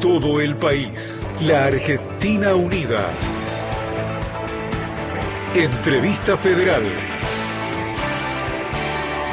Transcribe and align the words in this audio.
todo 0.00 0.40
el 0.40 0.56
país. 0.56 1.26
La 1.40 1.66
Argentina 1.66 2.54
Unida. 2.54 3.08
Entrevista 5.54 6.36
Federal. 6.36 6.82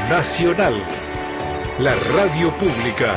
Nacional. 0.09 0.81
La 1.79 1.93
radio 2.15 2.51
pública. 2.57 3.15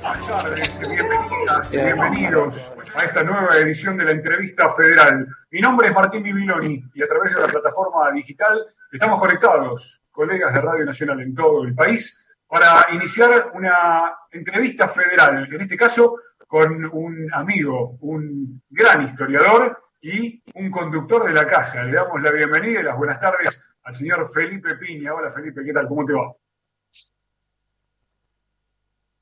Buenas 0.00 0.26
tardes, 0.26 0.80
bienvenidas 0.80 1.72
y 1.72 1.76
bienvenidos 1.76 2.72
a 2.94 3.04
esta 3.04 3.22
nueva 3.22 3.56
edición 3.58 3.96
de 3.96 4.04
la 4.04 4.10
entrevista 4.10 4.68
federal. 4.70 5.26
Mi 5.50 5.60
nombre 5.60 5.88
es 5.88 5.94
Martín 5.94 6.22
Bibiloni 6.22 6.84
y 6.94 7.02
a 7.02 7.08
través 7.08 7.34
de 7.34 7.40
la 7.40 7.48
plataforma 7.48 8.10
digital 8.12 8.66
estamos 8.92 9.20
conectados, 9.20 10.00
colegas 10.10 10.52
de 10.52 10.60
Radio 10.60 10.84
Nacional 10.84 11.20
en 11.20 11.34
todo 11.34 11.64
el 11.64 11.74
país, 11.74 12.24
para 12.48 12.92
iniciar 12.92 13.52
una 13.54 14.12
entrevista 14.30 14.88
federal, 14.88 15.48
en 15.52 15.60
este 15.60 15.76
caso 15.76 16.16
con 16.48 16.84
un 16.84 17.28
amigo, 17.32 17.96
un 18.00 18.60
gran 18.68 19.06
historiador 19.06 19.80
y 20.00 20.42
un 20.54 20.70
conductor 20.70 21.24
de 21.26 21.32
la 21.32 21.46
casa. 21.46 21.84
Le 21.84 21.92
damos 21.92 22.20
la 22.20 22.32
bienvenida 22.32 22.80
y 22.80 22.82
las 22.82 22.96
buenas 22.96 23.20
tardes 23.20 23.62
al 23.84 23.94
señor 23.94 24.28
Felipe 24.32 24.74
Piña. 24.74 25.14
Hola 25.14 25.30
Felipe, 25.30 25.62
¿qué 25.64 25.72
tal? 25.72 25.86
¿Cómo 25.86 26.04
te 26.04 26.12
va? 26.12 26.32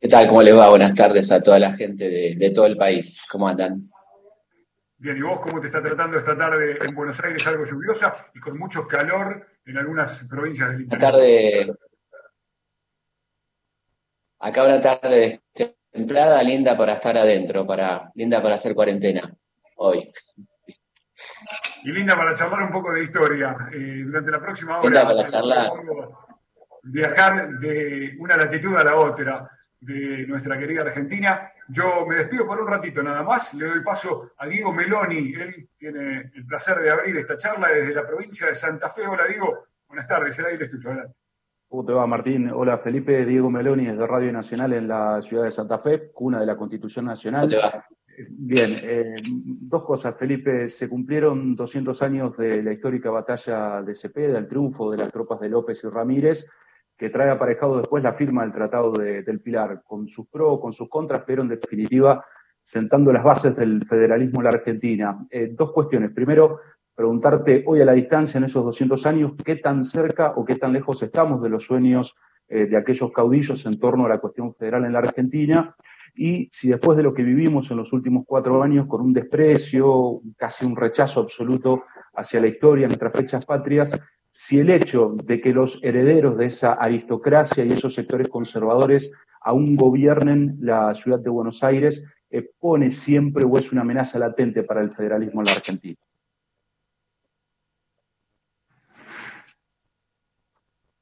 ¿Qué 0.01 0.09
tal? 0.09 0.29
¿Cómo 0.29 0.43
le 0.43 0.53
va? 0.53 0.71
Buenas 0.71 0.95
tardes 0.95 1.31
a 1.31 1.43
toda 1.43 1.59
la 1.59 1.73
gente 1.73 2.09
de, 2.09 2.35
de 2.37 2.51
todo 2.51 2.65
el 2.65 2.79
país. 2.79 3.27
¿Cómo 3.31 3.47
andan? 3.47 3.91
Bien, 5.01 5.17
¿y 5.17 5.21
vos 5.21 5.41
cómo 5.41 5.61
te 5.61 5.69
está 5.69 5.81
tratando 5.81 6.19
esta 6.19 6.37
tarde 6.37 6.77
en 6.85 6.93
Buenos 6.93 7.23
Aires? 7.23 7.47
Algo 7.47 7.65
lluviosa 7.65 8.27
y 8.35 8.41
con 8.41 8.59
mucho 8.59 8.85
calor 8.89 9.47
en 9.65 9.79
algunas 9.79 10.25
provincias 10.25 10.71
del 10.71 10.81
interior. 10.83 11.13
tarde. 11.13 11.73
Acá 14.41 14.65
una 14.65 14.81
tarde 14.81 15.43
templada, 15.93 16.43
linda 16.43 16.77
para 16.77 16.95
estar 16.95 17.17
adentro, 17.17 17.65
para, 17.65 18.11
linda 18.17 18.43
para 18.43 18.57
hacer 18.57 18.75
cuarentena 18.75 19.33
hoy. 19.77 20.13
Y 21.85 21.93
linda 21.93 22.17
para 22.17 22.35
charlar 22.35 22.63
un 22.63 22.73
poco 22.73 22.93
de 22.93 23.05
historia. 23.05 23.57
Eh, 23.73 24.03
durante 24.05 24.33
la 24.33 24.41
próxima 24.41 24.81
hora 24.81 24.89
Linda 24.89 25.05
para 25.05 25.27
charlar. 25.27 25.71
viajar 26.83 27.51
de 27.61 28.17
una 28.19 28.37
latitud 28.37 28.77
a 28.77 28.83
la 28.83 28.97
otra 28.97 29.58
de 29.81 30.27
nuestra 30.27 30.59
querida 30.59 30.83
Argentina. 30.83 31.53
Yo 31.69 32.07
me 32.07 32.17
despido 32.17 32.47
por 32.47 32.61
un 32.61 32.69
ratito 32.69 33.03
nada 33.03 33.23
más. 33.23 33.53
Le 33.55 33.67
doy 33.67 33.83
paso 33.83 34.33
a 34.39 34.47
Diego 34.47 34.73
Meloni. 34.73 35.35
Él 35.35 35.69
tiene 35.79 36.31
el 36.35 36.47
placer 36.47 36.79
de 36.79 36.91
abrir 36.91 37.17
esta 37.17 37.37
charla 37.37 37.69
desde 37.69 37.95
la 37.95 38.07
provincia 38.07 38.47
de 38.47 38.57
Santa 38.57 38.91
Fe. 38.91 39.07
Hola, 39.07 39.27
Diego. 39.27 39.65
Buenas 39.89 40.09
tardes. 40.09 40.37
Será 40.37 40.49
ahí 40.49 40.59
le 40.59 40.65
escucho. 40.65 40.89
Adelante. 40.89 41.15
¿Cómo 41.69 41.85
te 41.85 41.93
va, 41.93 42.07
Martín? 42.07 42.51
Hola, 42.51 42.79
Felipe 42.79 43.27
Diego 43.27 43.51
Meloni, 43.51 43.85
de 43.85 44.07
Radio 44.07 44.33
Nacional 44.33 44.73
en 44.73 44.89
la 44.89 45.21
ciudad 45.21 45.45
de 45.45 45.51
Santa 45.51 45.79
Fe, 45.81 46.11
cuna 46.13 46.41
de 46.41 46.47
la 46.47 46.57
Constitución 46.57 47.05
Nacional. 47.05 47.43
¿Cómo 47.43 47.51
te 47.51 47.77
va? 47.77 47.85
Bien, 48.31 48.77
eh, 48.83 49.17
dos 49.23 49.85
cosas, 49.85 50.17
Felipe. 50.17 50.71
Se 50.71 50.89
cumplieron 50.89 51.55
200 51.55 52.01
años 52.03 52.37
de 52.39 52.63
la 52.63 52.73
histórica 52.73 53.11
batalla 53.11 53.83
de 53.83 53.95
Cepeda, 53.95 54.39
el 54.39 54.49
triunfo 54.49 54.91
de 54.91 54.97
las 54.97 55.13
tropas 55.13 55.41
de 55.41 55.51
López 55.51 55.79
y 55.85 55.89
Ramírez, 55.89 56.47
que 56.99 57.11
trae 57.11 57.31
aparejado 57.31 57.79
después 57.79 58.03
la 58.03 58.15
firma 58.15 58.43
del 58.43 58.53
Tratado 58.53 58.93
de- 58.93 59.23
del 59.23 59.41
Pilar, 59.41 59.83
con 59.87 60.09
sus 60.09 60.27
pros, 60.29 60.61
con 60.61 60.73
sus 60.73 60.89
contras, 60.89 61.23
pero 61.27 61.43
en 61.43 61.49
definitiva 61.49 62.25
sentando 62.65 63.13
las 63.13 63.25
bases 63.25 63.57
del 63.57 63.87
federalismo 63.87 64.41
en 64.41 64.45
la 64.45 64.51
Argentina. 64.51 65.19
Eh, 65.31 65.51
dos 65.57 65.73
cuestiones. 65.73 66.11
Primero, 66.13 66.59
preguntarte 66.95 67.63
hoy 67.67 67.81
a 67.81 67.85
la 67.87 67.93
distancia, 67.93 68.37
en 68.39 68.45
esos 68.45 68.63
200 68.65 69.07
años, 69.07 69.33
qué 69.45 69.57
tan 69.57 69.85
cerca 69.85 70.33
o 70.37 70.45
qué 70.45 70.57
tan 70.57 70.73
lejos 70.75 71.01
estamos 71.03 71.41
de 71.43 71.49
los 71.49 71.65
sueños 71.65 72.15
eh, 72.49 72.67
de 72.67 72.77
aquellos 72.77 73.13
caudillos 73.13 73.65
en 73.67 73.79
torno 73.79 74.07
a 74.07 74.09
la 74.09 74.19
cuestión 74.19 74.55
federal 74.55 74.85
en 74.85 74.93
la 74.95 74.99
Argentina 75.01 75.75
y 76.15 76.51
si 76.53 76.69
después 76.69 76.97
de 76.97 77.03
lo 77.05 77.15
que 77.15 77.23
vivimos 77.23 77.71
en 77.71 77.77
los 77.77 77.93
últimos 77.93 78.25
cuatro 78.27 78.63
años 78.63 78.87
con 78.87 79.01
un 79.03 79.13
desprecio, 79.13 80.21
casi 80.37 80.67
un 80.67 80.75
rechazo 80.75 81.21
absoluto 81.21 81.85
hacia 82.15 82.41
la 82.41 82.49
historia, 82.49 82.87
nuestras 82.87 83.13
fechas 83.13 83.45
patrias, 83.47 83.91
si 84.41 84.61
el 84.61 84.71
hecho 84.71 85.17
de 85.25 85.41
que 85.41 85.53
los 85.53 85.81
herederos 85.83 86.39
de 86.39 86.47
esa 86.47 86.75
aristocracia 86.75 87.65
y 87.65 87.73
esos 87.73 87.93
sectores 87.93 88.29
conservadores 88.29 89.11
aún 89.41 89.75
gobiernen 89.75 90.59
la 90.61 90.95
ciudad 90.95 91.19
de 91.19 91.29
Buenos 91.29 91.65
Aires 91.65 92.01
eh, 92.31 92.49
pone 92.61 92.93
siempre 92.93 93.45
o 93.45 93.59
es 93.59 93.73
una 93.73 93.81
amenaza 93.81 94.17
latente 94.17 94.63
para 94.63 94.81
el 94.81 94.95
federalismo 94.95 95.41
en 95.41 95.47
la 95.47 95.53
Argentina. 95.55 95.97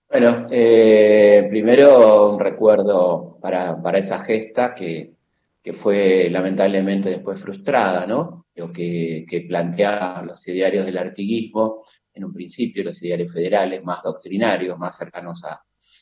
Bueno, 0.08 0.46
eh, 0.50 1.46
primero 1.50 2.32
un 2.32 2.40
recuerdo 2.40 3.38
para, 3.42 3.82
para 3.82 3.98
esa 3.98 4.20
gesta 4.20 4.74
que, 4.74 5.12
que 5.62 5.74
fue 5.74 6.30
lamentablemente 6.30 7.10
después 7.10 7.38
frustrada, 7.38 8.06
¿no? 8.06 8.46
Lo 8.54 8.72
que, 8.72 9.26
que 9.28 9.42
planteaban 9.42 10.28
los 10.28 10.48
idearios 10.48 10.86
del 10.86 10.96
artiguismo, 10.96 11.82
en 12.16 12.24
un 12.24 12.32
principio 12.32 12.82
los 12.82 13.00
idearios 13.02 13.32
federales 13.32 13.84
más 13.84 14.02
doctrinarios, 14.02 14.78
más 14.78 14.96
cercanos 14.96 15.42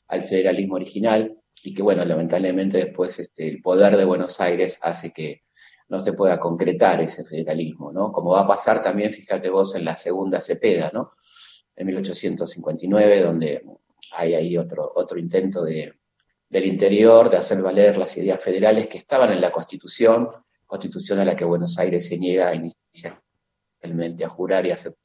al 0.08 0.24
federalismo 0.24 0.76
original, 0.76 1.36
y 1.62 1.74
que 1.74 1.82
bueno, 1.82 2.04
lamentablemente 2.04 2.78
después 2.78 3.18
este, 3.18 3.48
el 3.48 3.60
poder 3.60 3.96
de 3.96 4.04
Buenos 4.04 4.40
Aires 4.40 4.78
hace 4.80 5.12
que 5.12 5.42
no 5.88 5.98
se 5.98 6.12
pueda 6.12 6.38
concretar 6.38 7.00
ese 7.00 7.24
federalismo, 7.24 7.92
¿no? 7.92 8.12
Como 8.12 8.30
va 8.30 8.42
a 8.42 8.46
pasar 8.46 8.82
también, 8.82 9.12
fíjate 9.12 9.50
vos, 9.50 9.74
en 9.74 9.84
la 9.84 9.96
segunda 9.96 10.40
Cepeda, 10.40 10.90
¿no? 10.92 11.12
En 11.76 11.86
1859, 11.86 13.22
donde 13.22 13.62
hay 14.12 14.34
ahí 14.34 14.56
otro, 14.56 14.92
otro 14.94 15.18
intento 15.18 15.64
de, 15.64 15.94
del 16.48 16.66
interior 16.66 17.28
de 17.30 17.38
hacer 17.38 17.60
valer 17.60 17.96
las 17.98 18.16
ideas 18.16 18.42
federales 18.42 18.86
que 18.86 18.98
estaban 18.98 19.32
en 19.32 19.40
la 19.40 19.50
Constitución, 19.50 20.28
Constitución 20.66 21.18
a 21.18 21.24
la 21.24 21.36
que 21.36 21.44
Buenos 21.44 21.78
Aires 21.78 22.06
se 22.06 22.16
niega 22.18 22.54
inicialmente 22.54 24.24
a 24.24 24.28
jurar 24.28 24.64
y 24.66 24.70
aceptar. 24.70 25.03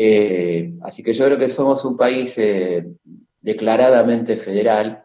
Eh, 0.00 0.74
así 0.82 1.02
que 1.02 1.12
yo 1.12 1.24
creo 1.24 1.38
que 1.38 1.48
somos 1.48 1.84
un 1.84 1.96
país 1.96 2.32
eh, 2.38 2.86
declaradamente 3.40 4.36
federal, 4.36 5.04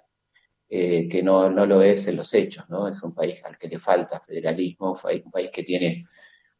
eh, 0.69 1.09
que 1.09 1.23
no, 1.23 1.49
no 1.49 1.65
lo 1.65 1.81
es 1.81 2.07
en 2.07 2.17
los 2.17 2.31
hechos, 2.35 2.69
¿no? 2.69 2.87
Es 2.87 3.01
un 3.01 3.11
país 3.15 3.43
al 3.43 3.57
que 3.57 3.69
le 3.69 3.79
falta 3.79 4.19
federalismo, 4.19 4.91
un 4.91 5.31
país 5.31 5.49
que 5.51 5.63
tiene 5.63 6.05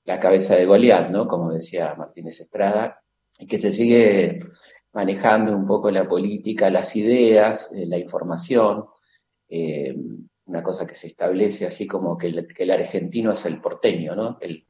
la 0.05 0.19
cabeza 0.19 0.55
de 0.55 0.65
Goliat, 0.65 1.11
¿no? 1.11 1.27
Como 1.27 1.53
decía 1.53 1.93
Martínez 1.95 2.39
Estrada, 2.39 3.03
y 3.37 3.45
que 3.45 3.59
se 3.59 3.71
sigue 3.71 4.39
manejando 4.93 5.55
un 5.55 5.67
poco 5.67 5.91
la 5.91 6.09
política, 6.09 6.71
las 6.71 6.95
ideas, 6.95 7.69
la 7.71 7.99
información, 7.99 8.85
una 10.45 10.63
cosa 10.63 10.87
que 10.87 10.95
se 10.95 11.07
establece 11.07 11.67
así 11.67 11.85
como 11.85 12.17
que 12.17 12.27
el, 12.27 12.47
que 12.47 12.63
el 12.63 12.71
argentino 12.71 13.33
es 13.33 13.45
el 13.45 13.61
porteño, 13.61 14.15
¿no? 14.15 14.39
El, 14.41 14.65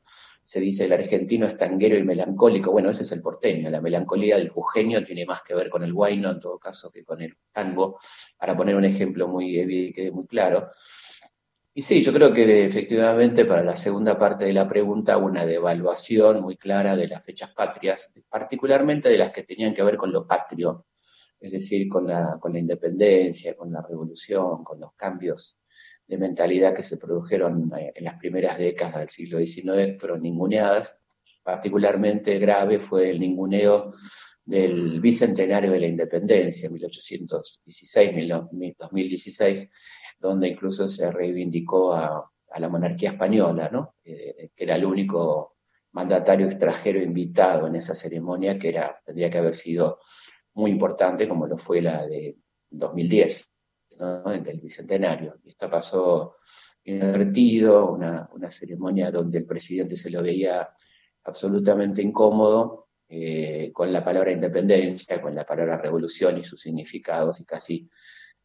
se 0.53 0.59
dice 0.59 0.85
el 0.85 0.93
argentino 0.93 1.47
es 1.47 1.57
tanguero 1.57 1.97
y 1.97 2.03
melancólico, 2.03 2.71
bueno, 2.71 2.91
ese 2.91 3.01
es 3.03 3.11
el 3.11 3.21
porteño, 3.23 3.71
la 3.71 3.81
melancolía 3.81 4.37
del 4.37 4.49
jujeño 4.49 5.03
tiene 5.03 5.25
más 5.25 5.41
que 5.41 5.55
ver 5.55 5.67
con 5.67 5.81
el 5.83 5.91
guayno 5.93 6.29
en 6.29 6.39
todo 6.39 6.59
caso 6.59 6.91
que 6.91 7.03
con 7.03 7.21
el 7.23 7.35
tango, 7.51 7.99
para 8.37 8.55
poner 8.55 8.75
un 8.75 8.85
ejemplo 8.85 9.27
muy, 9.27 9.55
evi- 9.55 10.11
muy 10.11 10.27
claro. 10.27 10.69
Y 11.75 11.81
sí, 11.81 12.03
yo 12.03 12.13
creo 12.13 12.31
que 12.33 12.65
efectivamente 12.65 13.45
para 13.45 13.63
la 13.63 13.75
segunda 13.75 14.17
parte 14.17 14.45
de 14.45 14.53
la 14.53 14.67
pregunta 14.69 15.17
una 15.17 15.45
devaluación 15.45 16.41
muy 16.41 16.55
clara 16.57 16.95
de 16.95 17.07
las 17.07 17.23
fechas 17.23 17.51
patrias, 17.53 18.13
particularmente 18.29 19.09
de 19.09 19.17
las 19.17 19.31
que 19.33 19.43
tenían 19.43 19.73
que 19.73 19.83
ver 19.83 19.97
con 19.97 20.11
lo 20.11 20.27
patrio, 20.27 20.85
es 21.39 21.51
decir, 21.51 21.89
con 21.89 22.07
la, 22.07 22.37
con 22.39 22.53
la 22.53 22.59
independencia, 22.59 23.55
con 23.57 23.71
la 23.71 23.81
revolución, 23.81 24.63
con 24.63 24.79
los 24.79 24.93
cambios 24.95 25.57
mentalidad 26.17 26.75
que 26.75 26.83
se 26.83 26.97
produjeron 26.97 27.71
eh, 27.77 27.91
en 27.95 28.05
las 28.05 28.17
primeras 28.17 28.57
décadas 28.57 28.99
del 28.99 29.09
siglo 29.09 29.39
XIX, 29.39 29.99
fueron 29.99 30.21
ninguneadas. 30.21 30.97
Particularmente 31.43 32.39
grave 32.39 32.79
fue 32.79 33.09
el 33.09 33.19
ninguneo 33.19 33.93
del 34.45 34.99
bicentenario 34.99 35.71
de 35.71 35.79
la 35.79 35.87
independencia, 35.87 36.69
1816-2016, 36.69 39.69
donde 40.19 40.49
incluso 40.49 40.87
se 40.87 41.11
reivindicó 41.11 41.93
a, 41.93 42.29
la 42.57 42.69
monarquía 42.69 43.11
española. 43.11 43.91
Eh, 44.03 44.49
que 44.55 44.63
era 44.63 44.75
el 44.75 44.85
único 44.85 45.55
mandatario 45.93 46.47
extranjero 46.47 47.01
invitado 47.01 47.67
en 47.67 47.75
esa 47.75 47.95
ceremonia, 47.95 48.59
que 48.59 48.69
era, 48.69 48.99
tendría 49.05 49.29
que 49.29 49.37
haber 49.37 49.55
sido 49.55 49.99
muy 50.53 50.71
importante, 50.71 51.27
como 51.27 51.47
lo 51.47 51.57
fue 51.57 51.81
la 51.81 52.05
de 52.05 52.37
2010, 52.69 53.52
¿no? 53.99 54.23
del 54.23 54.59
bicentenario. 54.59 55.37
Y 55.43 55.49
esta 55.49 55.69
pasó 55.69 56.37
invertido, 56.85 57.91
una, 57.91 58.29
una 58.33 58.51
ceremonia 58.51 59.11
donde 59.11 59.39
el 59.39 59.45
presidente 59.45 59.95
se 59.95 60.09
lo 60.09 60.21
veía 60.21 60.69
absolutamente 61.23 62.01
incómodo 62.01 62.87
eh, 63.07 63.71
con 63.71 63.93
la 63.93 64.03
palabra 64.03 64.31
independencia, 64.31 65.21
con 65.21 65.35
la 65.35 65.45
palabra 65.45 65.77
revolución 65.77 66.37
y 66.37 66.43
sus 66.43 66.61
significados, 66.61 67.39
y 67.39 67.45
casi 67.45 67.89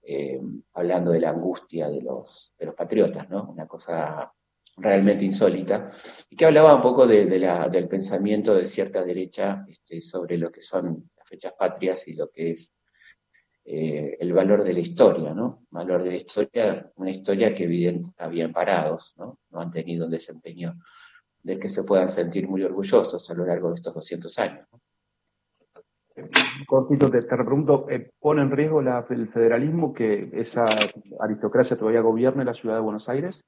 eh, 0.02 0.38
hablando 0.74 1.10
de 1.10 1.20
la 1.20 1.30
angustia 1.30 1.88
de 1.88 2.02
los, 2.02 2.54
de 2.58 2.66
los 2.66 2.74
patriotas, 2.74 3.28
¿no? 3.30 3.50
Una 3.50 3.66
cosa 3.66 4.32
realmente 4.76 5.24
insólita, 5.24 5.90
y 6.28 6.36
que 6.36 6.44
hablaba 6.44 6.74
un 6.74 6.82
poco 6.82 7.06
del 7.06 7.88
pensamiento 7.88 8.54
de 8.54 8.66
cierta 8.66 9.02
derecha 9.02 9.64
este, 9.66 10.00
sobre 10.02 10.36
lo 10.36 10.52
que 10.52 10.62
son 10.62 11.10
las 11.16 11.26
fechas 11.26 11.54
patrias 11.58 12.06
y 12.06 12.14
lo 12.14 12.30
que 12.30 12.50
es 12.50 12.74
eh, 13.70 14.16
el 14.18 14.32
valor 14.32 14.64
de 14.64 14.72
la 14.72 14.80
historia, 14.80 15.34
¿no? 15.34 15.66
Valor 15.70 16.02
de 16.02 16.10
la 16.10 16.16
historia, 16.16 16.90
una 16.96 17.10
historia 17.10 17.54
que 17.54 17.64
evidentemente 17.64 18.28
bien 18.28 18.50
parados, 18.50 19.12
¿no? 19.18 19.38
No 19.50 19.60
han 19.60 19.70
tenido 19.70 20.06
un 20.06 20.10
desempeño 20.10 20.74
del 21.42 21.60
que 21.60 21.68
se 21.68 21.84
puedan 21.84 22.08
sentir 22.08 22.48
muy 22.48 22.62
orgullosos 22.62 23.30
a 23.30 23.34
lo 23.34 23.44
largo 23.44 23.68
de 23.68 23.74
estos 23.74 23.92
200 23.92 24.38
años. 24.38 24.66
Cortito, 26.66 27.10
te, 27.10 27.20
te 27.20 27.26
pregunto, 27.26 27.86
eh, 27.90 28.10
¿pone 28.18 28.40
en 28.40 28.50
riesgo 28.50 28.80
el 28.80 29.28
federalismo 29.28 29.92
que 29.92 30.30
esa 30.32 30.64
aristocracia 31.20 31.76
todavía 31.76 32.00
gobierne 32.00 32.46
la 32.46 32.54
ciudad 32.54 32.76
de 32.76 32.80
Buenos 32.80 33.06
Aires? 33.10 33.44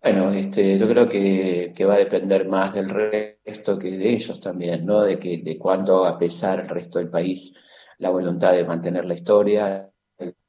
Bueno, 0.00 0.30
este, 0.32 0.78
yo 0.78 0.88
creo 0.88 1.08
que, 1.08 1.84
va 1.84 1.94
a 1.94 1.98
depender 1.98 2.46
más 2.48 2.72
del 2.72 2.88
resto 2.88 3.78
que 3.78 3.90
de 3.90 4.14
ellos 4.14 4.40
también, 4.40 4.86
¿no? 4.86 5.02
De 5.02 5.18
que 5.18 5.42
de 5.42 5.58
cuánto 5.58 6.04
a 6.04 6.18
pesar 6.18 6.60
el 6.60 6.68
resto 6.68 6.98
del 7.00 7.10
país 7.10 7.52
la 7.98 8.10
voluntad 8.10 8.52
de 8.52 8.64
mantener 8.64 9.04
la 9.04 9.14
historia 9.14 9.90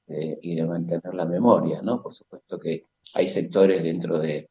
eh, 0.08 0.38
y 0.42 0.56
de 0.56 0.66
mantener 0.66 1.14
la 1.14 1.26
memoria, 1.26 1.82
¿no? 1.82 2.02
Por 2.02 2.14
supuesto 2.14 2.60
que 2.60 2.86
hay 3.14 3.28
sectores 3.28 3.84
dentro 3.84 4.20
de, 4.20 4.50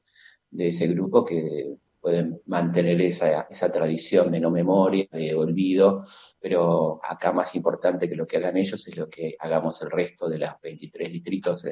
ese 0.57 0.87
grupo 0.87 1.25
que 1.25 1.77
pueden 2.01 2.41
mantener 2.47 3.01
esa, 3.01 3.43
esa 3.43 3.71
tradición 3.71 4.31
de 4.31 4.41
no 4.41 4.51
memoria, 4.51 5.07
de 5.13 5.35
olvido, 5.35 6.07
pero 6.41 7.01
acá 7.03 7.33
más 7.33 7.55
importante 7.55 8.09
que 8.09 8.17
lo 8.17 8.27
que 8.27 8.39
hagan 8.39 8.57
ellos 8.57 8.87
es 8.87 8.97
lo 8.97 9.09
que 9.09 9.37
hagamos 9.39 9.81
el 9.83 9.91
resto 9.91 10.29
de 10.29 10.39
las 10.39 10.61
23 10.61 11.13
distritos 11.13 11.65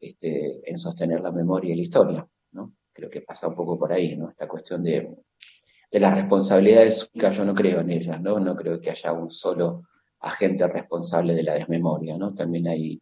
este, 0.00 0.70
en 0.70 0.78
sostener 0.78 1.20
la 1.20 1.30
memoria 1.30 1.72
y 1.72 1.76
la 1.76 1.82
historia, 1.82 2.28
¿no? 2.52 2.74
Creo 2.92 3.10
que 3.10 3.22
pasa 3.22 3.48
un 3.48 3.54
poco 3.54 3.78
por 3.78 3.92
ahí, 3.92 4.16
¿no? 4.16 4.30
Esta 4.30 4.48
cuestión 4.48 4.82
de, 4.82 5.16
de 5.90 6.00
las 6.00 6.14
responsabilidades 6.14 7.10
yo 7.12 7.44
no 7.44 7.54
creo 7.54 7.80
en 7.80 7.90
ellas, 7.90 8.20
¿no? 8.20 8.38
No 8.38 8.56
creo 8.56 8.80
que 8.80 8.90
haya 8.90 9.12
un 9.12 9.30
solo 9.30 9.84
agente 10.24 10.66
responsable 10.66 11.34
de 11.34 11.42
la 11.42 11.54
desmemoria, 11.54 12.16
¿no? 12.16 12.34
También 12.34 12.68
hay, 12.68 13.00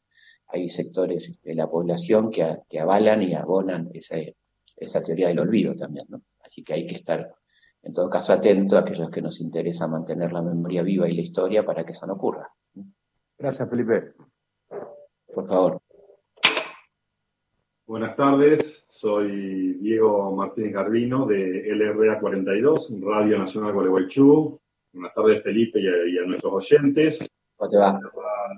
hay 0.49 0.69
sectores 0.69 1.41
de 1.43 1.55
la 1.55 1.69
población 1.69 2.31
que, 2.31 2.59
que 2.69 2.81
avalan 2.81 3.23
y 3.23 3.35
abonan 3.35 3.91
ese, 3.95 4.37
esa 4.77 5.03
teoría 5.03 5.29
del 5.29 5.39
olvido 5.39 5.75
también, 5.77 6.07
¿no? 6.09 6.23
Así 6.41 6.63
que 6.65 6.75
hay 6.75 6.87
que 6.87 6.97
estar, 6.97 7.35
en 7.83 7.93
todo 7.93 8.11
caso, 8.11 8.33
atento 8.33 8.77
a 8.77 8.81
aquellos 8.81 9.11
que 9.11 9.23
nos 9.23 9.41
interesa 9.41 9.87
mantener 9.87 10.33
la 10.33 10.43
memoria 10.43 10.83
viva 10.83 11.09
y 11.09 11.15
la 11.15 11.23
historia 11.23 11.65
para 11.65 11.85
que 11.85 11.93
eso 11.93 12.07
no 12.07 12.15
ocurra. 12.15 12.51
Gracias, 13.39 13.69
Felipe. 13.69 14.13
Por 15.33 15.47
favor. 15.47 15.81
Buenas 17.87 18.17
tardes, 18.17 18.85
soy 18.89 19.75
Diego 19.75 20.35
Martínez 20.35 20.73
Garbino 20.73 21.27
de 21.27 21.75
LRA 21.75 22.21
42, 22.21 22.93
Radio 23.03 23.39
Nacional 23.39 23.73
Gualeguaychú. 23.73 24.62
Buenas 24.93 25.15
tardes, 25.15 25.43
Felipe, 25.43 25.81
y 25.81 26.19
a, 26.19 26.27
nuestros 26.27 26.53
oyentes. 26.53 27.31
¿Cómo 27.57 27.71
te 27.71 27.79
va? 27.79 27.99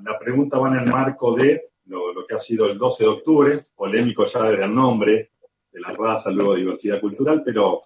La, 0.02 0.18
pregunta 0.18 0.58
va 0.58 0.68
en 0.68 0.82
el 0.82 0.90
marco 0.90 1.34
de 1.34 1.70
lo, 1.86 2.12
lo, 2.12 2.26
que 2.26 2.34
ha 2.34 2.40
sido 2.40 2.68
el 2.68 2.76
12 2.76 3.04
de 3.04 3.10
octubre, 3.10 3.60
polémico 3.76 4.24
ya 4.26 4.50
desde 4.50 4.64
el 4.64 4.74
nombre, 4.74 5.30
de 5.70 5.80
la 5.80 5.92
raza, 5.92 6.32
luego 6.32 6.56
diversidad 6.56 7.00
cultural, 7.00 7.42
pero 7.44 7.82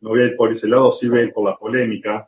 no 0.00 0.10
voy 0.10 0.22
a 0.22 0.24
ir 0.26 0.36
por 0.36 0.50
ese 0.50 0.66
lado, 0.66 0.92
sí 0.92 1.08
voy 1.08 1.18
a 1.18 1.22
ir 1.24 1.32
por 1.32 1.44
la 1.44 1.58
polémica. 1.58 2.26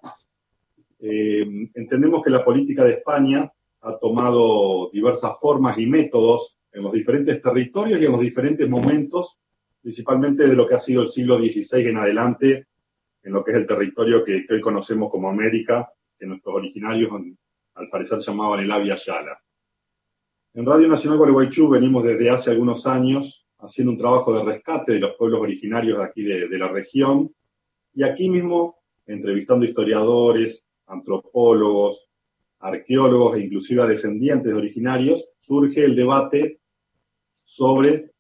Eh, 1.01 1.71
entendemos 1.75 2.23
que 2.23 2.31
la 2.31 2.45
política 2.45 2.85
de 2.85 2.93
España 2.93 3.51
ha 3.81 3.99
tomado 3.99 4.91
diversas 4.93 5.33
formas 5.41 5.79
y 5.79 5.87
métodos 5.87 6.57
en 6.71 6.83
los 6.83 6.93
diferentes 6.93 7.41
territorios 7.41 8.01
y 8.01 8.05
en 8.05 8.13
los 8.13 8.21
diferentes 8.21 8.69
momentos, 8.69 9.39
principalmente 9.81 10.47
de 10.47 10.55
lo 10.55 10.69
que 10.69 10.75
ha 10.75 10.79
sido 10.79 11.03
el 11.03 11.09
siglo 11.09 11.39
XVI 11.39 11.89
en 11.89 11.97
adelante, 11.97 12.67
en 13.23 13.33
lo 13.33 13.45
que 13.45 13.53
es 13.53 13.57
el 13.59 13.67
territorio 13.67 14.25
que, 14.25 14.47
hoy 14.49 14.61
conocemos 14.61 15.11
como 15.11 15.29
América, 15.29 15.91
que 16.19 16.27
nuestros 16.27 16.55
originarios 16.55 17.11
al 17.75 17.87
parecer 17.89 18.19
llamaban 18.19 18.61
el 18.61 18.71
Avia 18.71 18.97
Yala. 18.97 19.39
En 20.55 20.67
Radio 20.67 20.89
Nacional 20.89 21.19
Gualeguaychú 21.19 21.71
venimos 21.71 22.05
desde 22.05 22.29
hace 22.29 22.51
algunos 22.51 22.87
años 22.87 23.47
haciendo 23.63 23.93
un 23.93 23.99
trabajo 23.99 24.35
de 24.35 24.45
rescate 24.45 24.93
de 24.93 25.01
los 25.01 25.15
pueblos 25.15 25.41
originarios 25.41 25.99
de 25.99 26.05
aquí 26.05 26.23
de, 26.25 26.59
la 26.59 26.69
región. 26.69 27.33
Y 27.95 28.03
aquí 28.03 28.29
mismo, 28.29 28.83
entrevistando 29.07 29.65
historiadores, 29.65 30.67
antropólogos, 30.87 32.07
arqueólogos 32.59 33.37
e 33.37 33.41
inclusive 33.41 33.87
descendientes 33.87 34.53
de 34.53 34.59
originarios, 34.59 35.25
surge 35.39 35.85
el 35.85 35.97
debate 35.97 36.61
sobre 37.35 38.12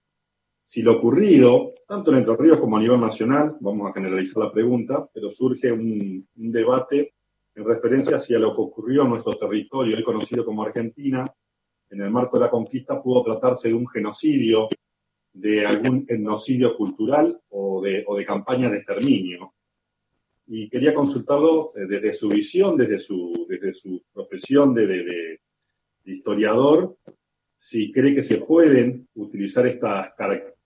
si 0.64 0.82
lo 0.82 0.98
ocurrido, 0.98 1.74
tanto 1.86 2.10
en 2.10 2.18
Entre 2.18 2.36
Ríos 2.36 2.58
como 2.58 2.76
a 2.76 2.80
nivel 2.80 3.00
nacional, 3.00 3.56
vamos 3.60 3.90
a 3.90 3.92
generalizar 3.92 4.44
la 4.44 4.52
pregunta, 4.52 5.08
pero 5.12 5.28
surge 5.28 5.70
un, 5.72 6.26
debate 6.34 7.14
en 7.54 7.64
referencia 7.64 8.16
hacia 8.16 8.38
lo 8.38 8.54
que 8.54 8.62
ocurrió 8.62 9.02
en 9.02 9.10
nuestro 9.10 9.34
territorio, 9.34 9.96
hoy 9.96 10.02
conocido 10.02 10.44
como 10.44 10.62
Argentina, 10.62 11.30
en 11.90 12.00
el 12.00 12.10
marco 12.10 12.38
de 12.38 12.44
la 12.44 12.50
conquista 12.50 13.02
pudo 13.02 13.22
tratarse 13.22 13.68
de 13.68 13.74
un 13.74 13.86
genocidio 13.86 14.68
de 15.34 15.66
algún 15.66 16.06
etnocidio 16.08 16.76
cultural 16.76 17.40
o 17.50 17.82
de, 17.82 18.04
o 18.06 18.16
de 18.16 18.24
campaña 18.24 18.70
de 18.70 18.78
exterminio. 18.78 19.54
Y 20.46 20.68
quería 20.68 20.94
consultarlo 20.94 21.72
eh, 21.76 21.86
desde 21.86 22.12
su 22.12 22.28
visión, 22.28 22.76
desde 22.76 22.98
su, 22.98 23.46
desde 23.48 23.72
su 23.74 24.02
profesión 24.12 24.74
de, 24.74 24.86
de, 24.86 25.40
historiador, 26.04 26.96
si 27.56 27.92
cree 27.92 28.14
que 28.14 28.22
se 28.22 28.38
pueden 28.38 29.08
utilizar 29.14 29.66
estas, 29.66 30.12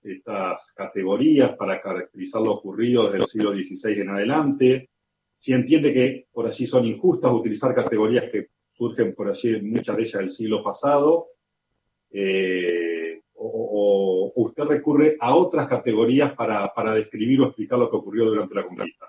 estas 0.07 0.73
categorías 0.73 1.57
para 1.57 1.81
caracterizar 1.81 2.43
lo 2.43 2.53
ocurrido 2.53 3.07
desde 3.07 3.19
el 3.19 3.27
siglo 3.27 3.53
XVI 3.53 4.01
en 4.01 4.11
adelante, 4.11 4.91
si 5.35 5.53
entiende 5.53 5.93
que 5.93 6.27
por 6.33 6.47
allí 6.47 6.67
son 6.67 6.85
injustas 6.85 7.33
utilizar 7.33 7.75
categorías 7.75 8.31
que 8.31 8.49
surgen 8.71 9.15
por 9.15 9.29
allí, 9.29 9.61
muchas 9.63 9.97
de 9.97 10.03
ellas 10.03 10.21
del 10.21 10.31
siglo 10.31 10.63
pasado, 10.63 11.29
eh, 12.11 13.21
o, 13.35 14.33
usted 14.37 14.65
recurre 14.65 15.17
a 15.21 15.35
otras 15.35 15.67
categorías 15.67 16.33
para, 16.35 16.73
para 16.75 16.95
describir 16.95 17.41
o 17.41 17.47
explicar 17.47 17.79
lo 17.79 17.91
que 17.91 17.97
ocurrió 17.97 18.25
durante 18.27 18.55
la 18.55 18.65
conquista? 18.65 19.07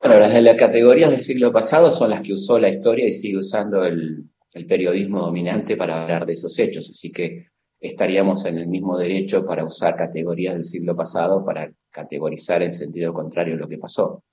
Bueno, 0.00 0.20
las 0.20 0.34
de 0.34 0.42
las 0.42 0.56
categorías 0.56 1.10
del 1.10 1.22
siglo 1.22 1.52
pasado 1.52 1.90
son 1.90 2.10
las 2.10 2.20
que 2.22 2.34
usó 2.34 2.58
la 2.58 2.68
historia 2.68 3.08
y 3.08 3.12
sigue 3.12 3.38
usando 3.38 3.84
el, 3.84 4.24
el 4.54 4.66
periodismo 4.66 5.20
dominante 5.20 5.76
para 5.76 6.02
hablar 6.02 6.26
de 6.26 6.34
esos 6.34 6.58
hechos, 6.58 6.88
así 6.90 7.12
que 7.12 7.48
estaríamos 7.80 8.46
en 8.46 8.56
el 8.58 8.68
mismo 8.68 8.96
derecho 8.96 9.44
para 9.44 9.64
usar 9.64 9.96
categorías 9.96 10.54
del 10.54 10.64
siglo 10.64 10.96
pasado 10.96 11.44
para 11.44 11.70
categorizar 11.90 12.62
en 12.62 12.72
sentido 12.72 13.12
contrario 13.12 13.56
lo 13.56 13.68
que 13.68 13.78
pasó. 13.78 14.24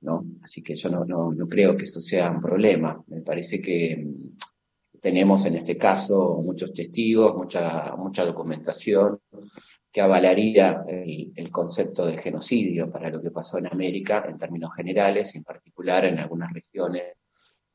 ¿no? 0.00 0.24
Así 0.42 0.62
que 0.62 0.74
yo 0.74 0.90
no, 0.90 1.04
no, 1.04 1.32
no 1.32 1.46
creo 1.46 1.76
que 1.76 1.84
eso 1.84 2.00
sea 2.00 2.30
un 2.30 2.40
problema. 2.40 3.00
Me 3.06 3.20
parece 3.20 3.62
que 3.62 4.04
tenemos 5.00 5.44
en 5.46 5.56
este 5.56 5.76
caso 5.76 6.40
muchos 6.44 6.72
testigos, 6.72 7.36
mucha, 7.36 7.94
mucha 7.96 8.24
documentación 8.24 9.20
que 9.92 10.00
avalaría 10.00 10.84
el, 10.88 11.50
concepto 11.50 12.06
de 12.06 12.16
genocidio 12.16 12.90
para 12.90 13.10
lo 13.10 13.20
que 13.20 13.30
pasó 13.30 13.58
en 13.58 13.66
América 13.66 14.24
en 14.26 14.38
términos 14.38 14.72
generales, 14.74 15.34
en 15.34 15.44
particular 15.44 16.06
en 16.06 16.18
algunas 16.18 16.52
regiones 16.52 17.02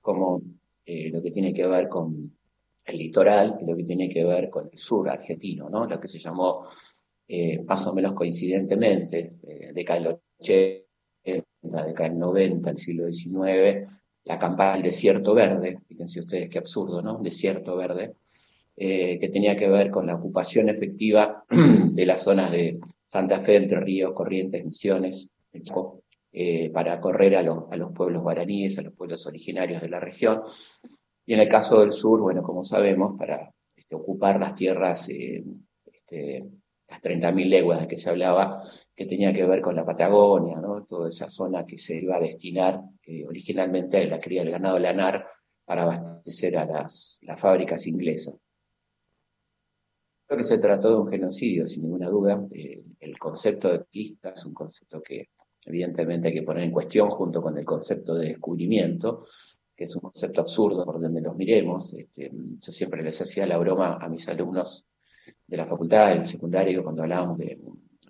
como 0.01 0.41
eh, 0.87 1.09
lo 1.11 1.21
que 1.21 1.31
tiene 1.31 1.53
que 1.53 1.67
ver 1.67 1.89
con 1.89 2.31
el 2.85 2.97
litoral 2.97 3.59
y 3.61 3.65
lo 3.65 3.75
que 3.75 3.83
tiene 3.83 4.09
que 4.09 4.23
ver 4.23 4.49
con 4.49 4.69
el 4.71 4.77
sur 4.77 5.09
argentino, 5.09 5.69
¿no? 5.69 5.85
lo 5.85 5.99
que 5.99 6.07
se 6.07 6.17
llamó 6.17 6.65
eh, 7.27 7.61
más 7.63 7.85
o 7.85 7.93
menos 7.93 8.13
coincidentemente, 8.13 9.33
eh, 9.45 9.73
década 9.73 9.99
del 9.99 10.19
80, 10.39 10.85
década 11.85 12.09
del 12.09 12.17
90, 12.17 12.69
el 12.69 12.77
siglo 12.77 13.11
XIX, 13.11 13.85
la 14.23 14.39
campaña 14.39 14.73
del 14.75 14.83
desierto 14.83 15.33
verde, 15.33 15.79
fíjense 15.89 16.21
ustedes 16.21 16.49
qué 16.49 16.59
absurdo, 16.59 17.01
¿no? 17.01 17.19
Desierto 17.19 17.75
verde, 17.75 18.13
eh, 18.77 19.19
que 19.19 19.27
tenía 19.27 19.57
que 19.57 19.67
ver 19.67 19.91
con 19.91 20.07
la 20.07 20.15
ocupación 20.15 20.69
efectiva 20.69 21.43
de 21.49 22.05
las 22.05 22.23
zonas 22.23 22.51
de 22.51 22.79
Santa 23.07 23.41
Fe, 23.41 23.57
Entre 23.57 23.79
Ríos, 23.81 24.13
Corrientes, 24.13 24.63
Misiones, 24.63 25.29
eh, 26.31 26.69
para 26.69 26.99
correr 26.99 27.35
a, 27.37 27.41
los 27.41 27.93
pueblos 27.93 28.21
guaraníes, 28.21 28.77
a 28.77 28.81
los 28.81 28.93
pueblos 28.93 29.25
originarios 29.25 29.81
de 29.81 29.89
la 29.89 29.99
región. 29.99 30.41
Y 31.25 31.33
en 31.33 31.39
el 31.39 31.49
caso 31.49 31.81
del 31.81 31.91
sur, 31.91 32.21
bueno, 32.21 32.43
como 32.43 32.63
sabemos, 32.63 33.17
para 33.17 33.51
este, 33.75 33.95
ocupar 33.95 34.39
las 34.39 34.55
tierras, 34.55 35.09
eh, 35.09 35.43
este, 35.91 36.45
las 36.87 37.01
30.000 37.01 37.49
leguas 37.49 37.81
de 37.81 37.87
que 37.87 37.97
se 37.97 38.09
hablaba, 38.09 38.63
que 38.95 39.05
tenía 39.05 39.33
que 39.33 39.45
ver 39.45 39.61
con 39.61 39.75
la 39.75 39.85
Patagonia, 39.85 40.57
¿no? 40.57 40.85
toda 40.85 41.09
esa 41.09 41.29
zona 41.29 41.65
que 41.65 41.77
se 41.77 41.97
iba 41.97 42.17
a 42.17 42.21
destinar 42.21 42.81
eh, 43.03 43.25
originalmente 43.25 43.97
a 43.97 44.07
la 44.07 44.19
cría 44.19 44.41
del 44.41 44.51
ganado 44.51 44.79
lanar 44.79 45.27
para 45.65 45.83
abastecer 45.83 46.57
a 46.57 46.65
las, 46.65 47.19
las 47.21 47.39
fábricas 47.39 47.85
inglesas. 47.87 48.35
Creo 50.25 50.37
que 50.37 50.43
se 50.43 50.57
trató 50.59 50.89
de 50.89 50.97
un 50.97 51.09
genocidio, 51.09 51.67
sin 51.67 51.83
ninguna 51.83 52.09
duda. 52.09 52.45
Eh, 52.53 52.83
el 52.99 53.17
concepto 53.17 53.69
de 53.69 53.79
conquista 53.79 54.29
es 54.31 54.45
un 54.45 54.53
concepto 54.53 55.01
que 55.01 55.29
evidentemente 55.67 56.29
hay 56.29 56.33
que 56.33 56.43
poner 56.43 56.63
en 56.63 56.71
cuestión 56.71 57.09
junto 57.09 57.41
con 57.41 57.57
el 57.57 57.65
concepto 57.65 58.15
de 58.15 58.29
descubrimiento, 58.29 59.27
que 59.75 59.83
es 59.83 59.95
un 59.95 60.01
concepto 60.01 60.41
absurdo 60.41 60.85
por 60.85 60.99
donde 60.99 61.21
los 61.21 61.35
miremos. 61.35 61.93
Este, 61.93 62.31
yo 62.31 62.71
siempre 62.71 63.03
les 63.03 63.21
hacía 63.21 63.45
la 63.45 63.57
broma 63.57 63.97
a 64.01 64.09
mis 64.09 64.27
alumnos 64.27 64.87
de 65.45 65.57
la 65.57 65.67
facultad, 65.67 66.09
del 66.09 66.25
secundario, 66.25 66.83
cuando 66.83 67.03
hablábamos 67.03 67.37
de 67.37 67.59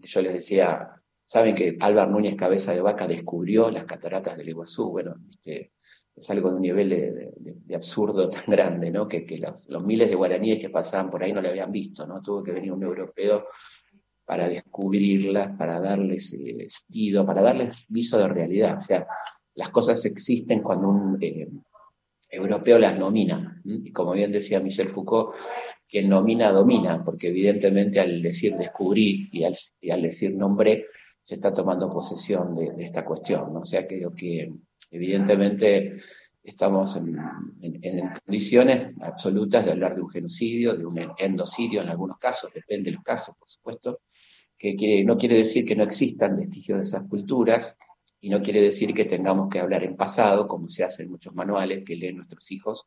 yo 0.04 0.22
les 0.22 0.36
decía, 0.36 0.98
Saben 1.28 1.56
que 1.56 1.76
Álvaro 1.82 2.10
Núñez 2.10 2.38
Cabeza 2.38 2.74
de 2.74 2.80
Vaca 2.80 3.06
descubrió 3.06 3.70
las 3.70 3.84
cataratas 3.84 4.38
del 4.38 4.48
Iguazú. 4.48 4.92
Bueno, 4.92 5.16
este, 5.30 5.74
es 6.16 6.30
algo 6.30 6.50
de 6.50 6.56
un 6.56 6.62
nivel 6.62 6.90
de, 6.90 7.76
absurdo 7.76 8.30
tan 8.30 8.46
grande, 8.48 8.90
¿no? 8.90 9.10
Que, 9.10 9.26
los, 9.68 9.84
miles 9.84 10.10
de 10.10 10.16
guaraníes 10.16 10.60
que 10.60 10.70
pasaban 10.70 11.12
por 11.12 11.22
ahí 11.22 11.34
no 11.34 11.42
le 11.42 11.50
habían 11.50 11.72
visto, 11.72 12.08
¿no? 12.08 12.22
Tuvo 12.22 12.42
que 12.42 12.54
venir 12.54 12.72
un 12.72 12.82
europeo 12.82 13.48
para 14.28 14.50
descubrirlas, 14.50 15.58
para 15.58 15.80
darles 15.80 16.34
eh, 16.34 16.68
sentido, 16.70 17.26
para 17.26 17.42
darles 17.42 17.86
viso 17.88 18.18
de 18.18 18.28
realidad. 18.28 18.78
O 18.78 18.82
sea, 18.82 19.08
las 19.56 19.70
cosas 19.70 20.04
existen 20.04 20.62
cuando 20.62 20.90
un 20.90 21.18
eh, 21.22 21.48
europeo 22.30 22.78
las 22.78 23.00
nomina. 23.00 23.62
Y 23.64 23.94
como 23.94 24.12
bien 24.12 24.34
decía 24.34 24.60
Michel 24.60 24.90
Foucault, 24.90 25.34
quien 25.90 26.10
nomina 26.10 26.52
domina, 26.52 27.06
porque 27.06 27.30
evidentemente 27.30 28.02
al 28.02 28.22
decir 28.22 28.58
descubrir 28.58 29.30
y 29.32 29.46
al, 29.46 30.02
decir 30.02 30.36
nombre 30.36 30.88
se 31.24 31.36
está 31.36 31.54
tomando 31.54 31.90
posesión 31.90 32.54
de, 32.54 32.86
esta 32.86 33.06
cuestión. 33.06 33.56
O 33.56 33.64
sea, 33.64 33.88
creo 33.88 34.14
que 34.14 34.52
evidentemente 34.92 36.02
estamos 36.44 36.98
en, 36.98 37.16
condiciones 38.26 38.94
absolutas 39.00 39.64
de 39.64 39.72
hablar 39.72 39.96
de 39.96 40.02
un 40.02 40.10
genocidio, 40.10 40.76
de 40.76 40.86
un 40.86 41.00
endocidio 41.18 41.82
en 41.82 41.88
algunos 41.88 42.18
casos, 42.18 42.52
depende 42.54 42.90
de 42.90 42.98
los 42.98 43.06
casos, 43.06 43.34
por 43.38 43.50
supuesto, 43.50 44.02
que, 44.58 45.04
no 45.04 45.18
quiere 45.18 45.38
decir 45.38 45.66
que 45.66 45.76
no 45.76 45.84
existan 45.84 46.38
vestigios 46.38 46.80
de 46.80 46.86
esas 46.86 47.08
culturas 47.08 47.78
y 48.20 48.30
no 48.30 48.42
quiere 48.42 48.62
decir 48.62 48.94
que 48.94 49.06
tengamos 49.06 49.50
que 49.50 49.60
hablar 49.60 49.84
en 49.84 49.96
pasado, 49.96 50.48
como 50.48 50.70
se 50.70 50.84
hace 50.84 51.04
en 51.04 51.12
muchos 51.12 51.34
manuales 51.36 51.84
que 51.86 51.96
leen 51.96 52.18
nuestros 52.18 52.52
hijos, 52.52 52.86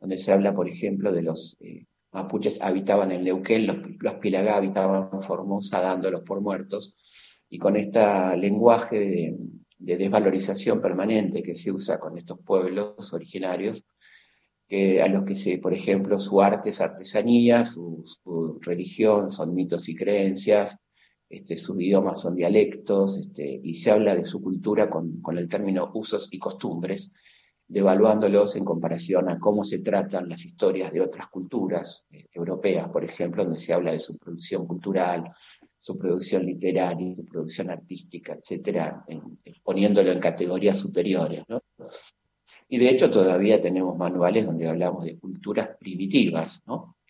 donde 0.00 0.18
se 0.18 0.32
habla, 0.32 0.54
por 0.54 0.68
ejemplo, 0.68 1.12
de 1.12 1.22
los 1.22 1.56
eh, 1.60 1.86
mapuches 2.12 2.60
habitaban 2.60 3.12
en 3.12 3.24
Neuquén, 3.24 3.66
los, 3.66 4.14
Pilagá 4.20 4.56
habitaban 4.56 5.10
en 5.12 5.22
Formosa 5.22 5.80
dándolos 5.80 6.22
por 6.22 6.40
muertos, 6.40 6.94
y 7.48 7.58
con 7.58 7.76
este 7.76 8.00
lenguaje 8.36 8.98
de, 8.98 9.36
de 9.78 9.96
desvalorización 9.96 10.80
permanente 10.80 11.42
que 11.42 11.54
se 11.54 11.70
usa 11.70 12.00
con 12.00 12.16
estos 12.18 12.40
pueblos 12.40 13.12
originarios, 13.12 13.84
que 14.66 15.02
a 15.02 15.08
los 15.08 15.24
que 15.24 15.36
se, 15.36 15.58
por 15.58 15.74
ejemplo, 15.74 16.18
su 16.18 16.40
arte 16.40 16.70
es 16.70 16.80
artesanía, 16.80 17.64
su, 17.64 18.04
religión 18.62 19.30
son 19.30 19.54
mitos 19.54 19.88
y 19.88 19.94
creencias, 19.94 20.78
este, 21.34 21.56
sus 21.56 21.80
idiomas 21.80 22.20
son 22.20 22.34
dialectos, 22.34 23.16
este, 23.16 23.60
y 23.62 23.74
se 23.74 23.90
habla 23.90 24.14
de 24.14 24.24
su 24.24 24.40
cultura 24.40 24.88
con, 24.88 25.20
el 25.36 25.48
término 25.48 25.90
usos 25.94 26.28
y 26.30 26.38
costumbres, 26.38 27.12
devaluándolos 27.66 28.56
en 28.56 28.64
comparación 28.64 29.28
a 29.28 29.38
cómo 29.38 29.64
se 29.64 29.80
tratan 29.80 30.28
las 30.28 30.44
historias 30.44 30.92
de 30.92 31.00
otras 31.00 31.28
culturas 31.28 32.06
eh, 32.10 32.26
europeas, 32.32 32.88
por 32.88 33.04
ejemplo, 33.04 33.44
donde 33.44 33.58
se 33.58 33.72
habla 33.72 33.92
de 33.92 34.00
su 34.00 34.16
producción 34.16 34.66
cultural, 34.66 35.32
su 35.78 35.98
producción 35.98 36.46
literaria, 36.46 37.14
su 37.14 37.24
producción 37.24 37.70
artística, 37.70 38.34
etcétera, 38.34 39.04
poniéndolo 39.62 40.12
en 40.12 40.20
categorías 40.20 40.78
superiores. 40.78 41.44
¿no? 41.48 41.62
Y 42.68 42.78
de 42.78 42.90
hecho 42.90 43.10
todavía 43.10 43.60
tenemos 43.60 43.96
manuales 43.96 44.46
donde 44.46 44.66
hablamos 44.66 45.04
de 45.04 45.18
culturas 45.18 45.70
primitivas, 45.78 46.62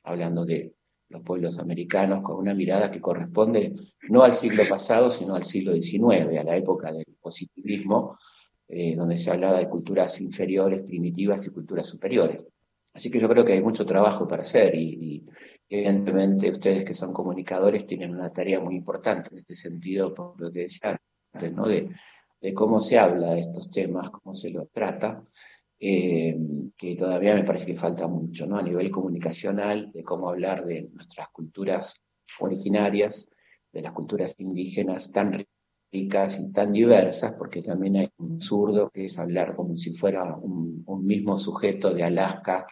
hablando 0.03 0.45
de 0.45 0.74
los 1.09 1.23
pueblos 1.23 1.59
americanos 1.59 2.23
con 2.23 2.37
una 2.37 2.55
mirada 2.55 2.91
que 2.91 3.01
corresponde 3.01 3.75
no 4.09 4.23
al 4.23 4.33
siglo 4.33 4.65
pasado, 4.69 5.11
sino 5.11 5.35
al 5.35 5.45
siglo 5.45 5.75
XIX, 5.75 6.39
a 6.39 6.45
la 6.45 6.57
época 6.57 6.93
del 6.93 7.07
positivismo, 7.21 8.19
eh, 8.69 8.97
donde 8.97 9.19
se 9.19 9.31
hablaba 9.31 9.59
de 9.59 9.69
culturas 9.69 10.21
inferiores, 10.21 10.83
primitivas 10.83 11.47
y 11.47 11.51
culturas 11.51 11.87
superiores. 11.87 12.45
Así 12.93 13.11
que 13.11 13.21
yo 13.21 13.29
creo 13.29 13.45
que 13.45 13.53
hay 13.53 13.63
mucho 13.63 13.85
trabajo 13.85 14.27
para 14.29 14.43
hacer 14.43 14.75
y 14.75 15.25
Evidentemente, 15.69 16.51
ustedes 16.51 16.85
que 16.85 16.95
son 16.95 17.13
comunicadores 17.13 17.87
tienen 17.87 18.15
una 18.15 18.33
tarea 18.33 18.61
muy 18.61 18.77
importante 18.77 19.31
en 19.33 19.39
este 19.39 19.57
sentido, 19.57 20.15
por 20.15 20.39
lo 20.41 20.53
que 20.53 20.61
decía 20.61 20.97
antes, 21.33 21.57
de, 22.41 22.55
cómo 22.55 22.81
se 22.81 22.99
habla 22.99 23.33
de 23.33 23.41
estos 23.41 23.71
temas, 23.71 24.11
cómo 24.11 24.35
se 24.35 24.51
los 24.51 24.71
trata, 24.71 25.25
eh, 25.79 26.37
que 26.77 26.97
todavía 26.97 27.35
me 27.35 27.45
parece 27.45 27.67
que 27.67 27.77
falta 27.77 28.07
mucho, 28.07 28.47
¿no? 28.47 28.57
A 28.59 28.63
nivel 28.63 28.91
comunicacional, 28.91 29.91
de 29.93 30.03
cómo 30.03 30.29
hablar 30.29 30.65
de 30.65 30.89
nuestras 30.93 31.29
culturas 31.31 32.01
originarias, 32.41 33.29
de 33.73 33.83
las 33.83 33.93
culturas 33.93 34.35
indígenas 34.39 35.13
tan 35.13 35.45
ricas 35.93 36.41
y 36.41 36.53
tan 36.53 36.73
diversas, 36.73 37.33
porque 37.39 37.63
también 37.63 37.97
hay 37.97 38.09
un 38.19 38.35
absurdo 38.35 38.91
que 38.91 39.05
es 39.05 39.19
hablar 39.19 39.55
como 39.55 39.77
si 39.77 39.95
fuera 39.95 40.37
un 40.37 41.05
mismo 41.05 41.39
sujeto 41.39 41.93
de 41.93 42.05
Alaska 42.05 42.67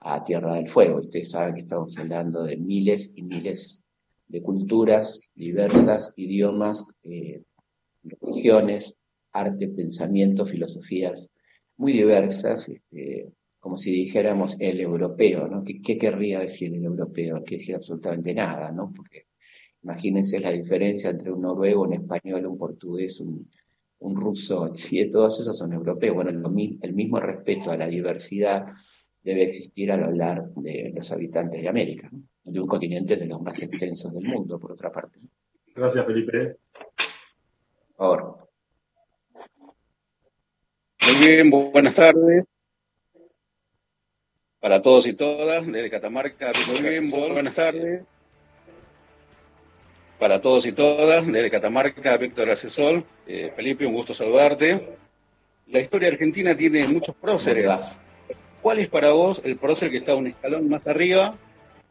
a 0.00 0.24
Tierra 0.24 0.54
del 0.54 0.68
Fuego. 0.68 1.00
Ustedes 1.00 1.30
saben 1.30 1.54
que 1.54 1.62
estamos 1.62 1.96
hablando 1.98 2.44
de 2.44 2.56
miles 2.56 3.12
y 3.14 3.22
miles 3.22 3.82
de 4.28 4.42
culturas 4.42 5.20
diversas, 5.34 6.12
idiomas, 6.16 6.86
eh, 7.02 7.42
religiones, 8.02 8.96
arte, 9.32 9.68
pensamiento, 9.68 10.46
filosofías 10.46 11.30
muy 11.78 11.92
diversas, 11.92 12.68
este, 12.68 13.32
como 13.58 13.76
si 13.76 13.90
dijéramos 13.90 14.56
el 14.60 14.80
europeo, 14.80 15.48
¿no? 15.48 15.64
¿Qué, 15.64 15.98
querría 15.98 16.40
decir 16.40 16.74
el 16.74 16.84
europeo? 16.84 17.36
No 17.36 17.44
quiere 17.44 17.60
decir 17.60 17.74
absolutamente 17.76 18.34
nada, 18.34 18.70
¿no? 18.70 18.92
Porque 18.94 19.26
imagínense 19.82 20.40
la 20.40 20.50
diferencia 20.50 21.10
entre 21.10 21.32
un 21.32 21.40
noruego, 21.40 21.82
un 21.82 21.94
español, 21.94 22.46
un 22.46 22.58
portugués, 22.58 23.20
un, 23.20 23.48
ruso, 24.16 24.74
si 24.74 25.10
todos 25.10 25.40
esos 25.40 25.56
son 25.56 25.72
europeos. 25.72 26.14
Bueno, 26.14 26.30
el 26.30 26.92
mismo 26.92 27.20
respeto 27.20 27.70
a 27.70 27.76
la 27.76 27.86
diversidad 27.86 28.66
debe 29.22 29.44
existir 29.44 29.90
al 29.92 30.04
hablar 30.04 30.50
de 30.56 30.92
los 30.94 31.10
habitantes 31.12 31.62
de 31.62 31.68
América, 31.68 32.10
de 32.44 32.60
un 32.60 32.66
continente 32.66 33.16
de 33.16 33.26
los 33.26 33.40
más 33.40 33.62
extensos 33.62 34.12
del 34.12 34.24
mundo, 34.24 34.58
por 34.58 34.72
otra 34.72 34.90
parte. 34.90 35.20
Gracias, 35.74 36.06
Felipe. 36.06 36.56
Por 37.96 38.18
favor. 38.20 38.47
Muy 41.08 41.26
bien, 41.26 41.50
buenas 41.50 41.94
tardes. 41.94 42.44
Para 44.60 44.82
todos 44.82 45.06
y 45.06 45.14
todas, 45.14 45.66
desde 45.66 45.88
Catamarca. 45.88 46.52
Muy 46.66 46.82
bien, 46.82 47.10
buenas 47.10 47.54
tardes. 47.54 48.02
Para 50.18 50.38
todos 50.42 50.66
y 50.66 50.72
todas, 50.72 51.26
desde 51.26 51.50
Catamarca, 51.50 52.14
Víctor 52.18 52.50
Asesor. 52.50 53.04
Eh, 53.26 53.50
Felipe, 53.56 53.86
un 53.86 53.94
gusto 53.94 54.12
saludarte. 54.12 54.98
La 55.68 55.80
historia 55.80 56.08
argentina 56.08 56.54
tiene 56.54 56.86
muchos 56.88 57.14
próceres 57.14 57.96
¿Cuál 58.60 58.80
es 58.80 58.88
para 58.88 59.12
vos 59.12 59.40
el 59.44 59.56
prócer 59.56 59.90
que 59.90 59.98
está 59.98 60.14
un 60.14 60.26
escalón 60.26 60.68
más 60.68 60.86
arriba? 60.86 61.38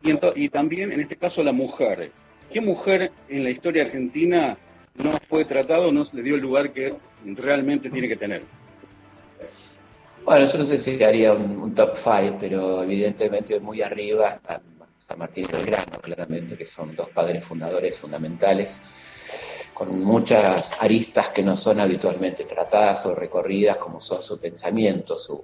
Y, 0.04 0.50
también, 0.50 0.92
en 0.92 1.02
este 1.02 1.16
caso, 1.16 1.44
la 1.44 1.54
mujer. 1.54 2.12
¿Qué 2.52 2.62
mujer 2.62 3.12
en 3.30 3.44
la 3.44 3.50
historia 3.50 3.84
argentina 3.84 4.58
no 4.94 5.18
fue 5.28 5.44
tratado, 5.44 5.92
no 5.92 6.08
le 6.12 6.22
dio 6.22 6.36
el 6.36 6.42
lugar 6.42 6.72
que 6.72 6.94
realmente 7.26 7.90
tiene 7.90 8.08
que 8.08 8.16
tener? 8.16 8.57
Bueno, 10.28 10.46
yo 10.46 10.58
no 10.58 10.66
sé 10.66 10.78
si 10.78 11.02
haría 11.02 11.32
un, 11.32 11.74
top 11.74 11.96
five, 11.96 12.36
pero 12.38 12.84
evidentemente 12.84 13.62
muy 13.62 13.82
arriba 13.82 14.32
está 14.32 14.62
San 15.08 15.20
Martín 15.20 15.48
del 15.48 15.66
Grano, 15.66 16.02
claramente, 16.02 16.58
que 16.58 16.66
son 16.66 16.94
dos 16.98 17.08
padres 17.12 17.46
fundadores 17.46 17.96
fundamentales, 17.96 18.82
con 19.74 20.04
muchas 20.04 20.76
aristas 20.82 21.30
que 21.30 21.42
no 21.42 21.56
son 21.56 21.80
habitualmente 21.80 22.44
tratadas 22.44 23.06
o 23.06 23.16
recorridas, 23.16 23.78
como 23.78 24.02
son 24.02 24.22
su 24.22 24.38
pensamiento, 24.38 25.18
su, 25.18 25.42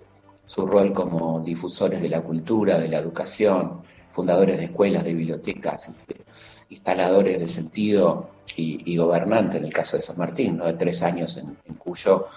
rol 0.66 0.92
como 0.92 1.40
difusores 1.40 2.02
de 2.02 2.10
la 2.10 2.20
cultura, 2.20 2.78
de 2.78 2.90
la 2.90 3.00
educación, 3.00 3.84
fundadores 4.12 4.58
de 4.58 4.66
escuelas, 4.66 5.06
de 5.06 5.14
bibliotecas, 5.14 5.88
este, 5.88 6.26
instaladores 6.68 7.40
de 7.40 7.48
sentido 7.48 8.32
y, 8.58 8.98
gobernante, 8.98 9.60
en 9.60 9.64
el 9.64 9.72
caso 9.72 9.96
de 9.96 10.02
San 10.02 10.18
Martín, 10.18 10.58
¿no? 10.58 10.66
de 10.66 10.74
tres 10.74 11.02
años 11.04 11.38
en, 11.38 11.56
Cuyo, 11.76 12.28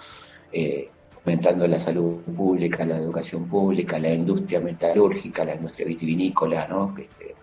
eh, 0.53 0.91
fomentando 1.27 1.67
la 1.67 1.77
salud 1.77 2.21
pública, 2.21 2.85
la 2.85 2.95
educación 2.95 3.49
pública, 3.49 3.99
la 3.99 4.13
industria 4.13 4.61
metalúrgica, 4.61 5.43
la 5.43 5.55
industria 5.55 5.85
vitivinícola, 5.85 6.69
¿no? 6.69 6.95
Este, 6.97 7.35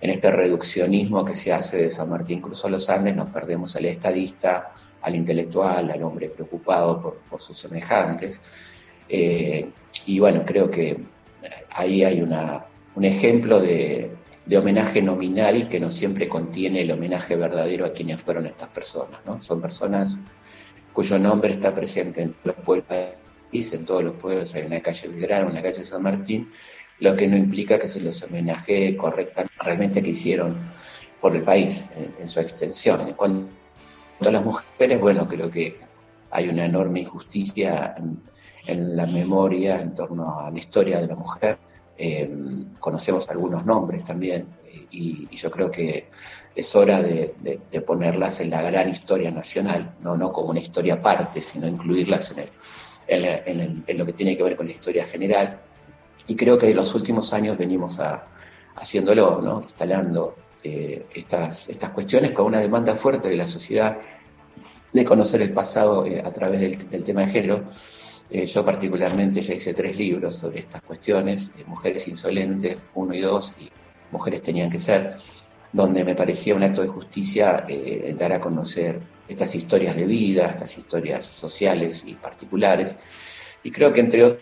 en 0.00 0.10
este 0.10 0.30
reduccionismo 0.30 1.24
que 1.24 1.34
se 1.34 1.52
hace 1.52 1.78
de 1.78 1.90
San 1.90 2.08
Martín 2.08 2.40
cruzó 2.40 2.68
los 2.68 2.88
Andes, 2.88 3.16
nos 3.16 3.30
perdemos 3.30 3.74
al 3.74 3.86
estadista, 3.86 4.74
al 5.00 5.16
intelectual, 5.16 5.90
al 5.90 6.00
hombre 6.04 6.28
preocupado 6.28 7.02
por, 7.02 7.16
por 7.28 7.42
sus 7.42 7.58
semejantes, 7.58 8.40
eh, 9.08 9.68
y 10.06 10.20
bueno, 10.20 10.44
creo 10.46 10.70
que 10.70 10.98
ahí 11.70 12.04
hay 12.04 12.22
una, 12.22 12.64
un 12.94 13.04
ejemplo 13.04 13.60
de, 13.60 14.12
homenaje 14.56 15.02
nominal 15.02 15.68
que 15.68 15.80
no 15.80 15.90
siempre 15.90 16.28
contiene 16.28 16.82
el 16.82 16.92
homenaje 16.92 17.34
verdadero 17.34 17.86
a 17.86 17.92
quienes 17.92 18.22
fueron 18.22 18.46
estas 18.46 18.68
personas. 18.68 19.18
¿no? 19.26 19.42
Son 19.42 19.60
personas 19.60 20.16
cuyo 20.92 21.18
nombre 21.18 21.54
está 21.54 21.74
presente 21.74 22.22
en 22.22 22.34
los 22.44 22.54
pueblos 22.56 22.86
en 23.52 23.84
todos 23.84 24.02
los 24.02 24.14
pueblos 24.14 24.54
hay 24.54 24.62
una 24.64 24.80
calle 24.80 25.08
Belgrano, 25.08 25.50
una 25.50 25.62
calle 25.62 25.84
San 25.84 26.02
Martín, 26.02 26.50
lo 27.00 27.14
que 27.14 27.26
no 27.26 27.36
implica 27.36 27.78
que 27.78 27.88
se 27.88 28.00
los 28.00 28.22
homenaje 28.22 28.96
correctamente 28.96 29.54
realmente 29.60 30.02
que 30.02 30.10
hicieron 30.10 30.56
por 31.20 31.36
el 31.36 31.42
país 31.42 31.86
en, 32.18 32.28
su 32.28 32.40
extensión. 32.40 33.08
En 33.08 33.14
cuanto 33.14 33.48
a 34.20 34.30
las 34.30 34.44
mujeres, 34.44 35.00
bueno, 35.00 35.28
creo 35.28 35.50
que 35.50 35.78
hay 36.30 36.48
una 36.48 36.64
enorme 36.64 37.00
injusticia 37.00 37.94
en 38.66 38.96
la 38.96 39.06
memoria 39.06 39.80
en 39.80 39.94
torno 39.94 40.40
a 40.40 40.50
la 40.50 40.58
historia 40.58 41.00
de 41.00 41.06
la 41.06 41.14
mujer. 41.14 41.58
Eh, 41.98 42.28
conocemos 42.80 43.28
algunos 43.28 43.64
nombres 43.66 44.04
también, 44.04 44.46
y, 44.90 45.28
yo 45.36 45.50
creo 45.50 45.70
que 45.70 46.08
es 46.54 46.74
hora 46.74 47.02
de, 47.02 47.34
ponerlas 47.86 48.40
en 48.40 48.50
la 48.50 48.62
gran 48.62 48.88
historia 48.90 49.30
nacional, 49.30 49.94
no, 50.00 50.16
no 50.16 50.32
como 50.32 50.50
una 50.50 50.60
historia 50.60 50.94
aparte, 50.94 51.40
sino 51.40 51.66
incluirlas 51.66 52.30
en, 52.32 52.48
en, 53.14 53.84
lo 53.98 54.06
que 54.06 54.12
tiene 54.12 54.36
que 54.36 54.42
ver 54.42 54.56
con 54.56 54.66
la 54.66 54.72
historia 54.72 55.06
general. 55.06 55.60
Y 56.26 56.36
creo 56.36 56.58
que 56.58 56.70
en 56.70 56.76
los 56.76 56.94
últimos 56.94 57.32
años 57.32 57.58
venimos 57.58 57.98
a, 58.00 58.26
haciéndolo, 58.76 59.40
¿no? 59.40 59.62
instalando 59.62 60.36
eh, 60.64 61.06
estas, 61.14 61.68
cuestiones 61.92 62.32
con 62.32 62.46
una 62.46 62.60
demanda 62.60 62.94
fuerte 62.96 63.28
de 63.28 63.36
la 63.36 63.48
sociedad 63.48 63.98
de 64.92 65.04
conocer 65.04 65.42
el 65.42 65.52
pasado 65.52 66.06
eh, 66.06 66.22
a 66.24 66.32
través 66.32 66.60
del, 66.90 67.02
tema 67.02 67.22
de 67.22 67.32
género. 67.32 67.64
Eh, 68.30 68.46
yo 68.46 68.64
particularmente 68.64 69.42
ya 69.42 69.54
hice 69.54 69.74
tres 69.74 69.96
libros 69.96 70.36
sobre 70.36 70.60
estas 70.60 70.82
cuestiones, 70.82 71.50
Mujeres 71.66 72.06
Insolentes, 72.08 72.78
uno 72.94 73.14
y 73.14 73.20
dos, 73.20 73.52
y 73.58 73.70
Mujeres 74.10 74.42
Tenían 74.42 74.70
que 74.70 74.78
Ser, 74.78 75.16
donde 75.72 76.04
me 76.04 76.14
parecía 76.14 76.54
un 76.54 76.62
acto 76.62 76.82
de 76.82 76.88
justicia 76.88 77.66
dar 78.18 78.32
a 78.32 78.40
conocer 78.40 79.00
estas 79.32 79.54
historias 79.54 79.96
de 79.96 80.06
vida, 80.06 80.46
estas 80.46 80.76
historias 80.78 81.26
sociales 81.26 82.04
y 82.06 82.14
particulares. 82.14 82.96
Y 83.62 83.70
creo 83.70 83.92
que 83.92 84.00
entre 84.00 84.38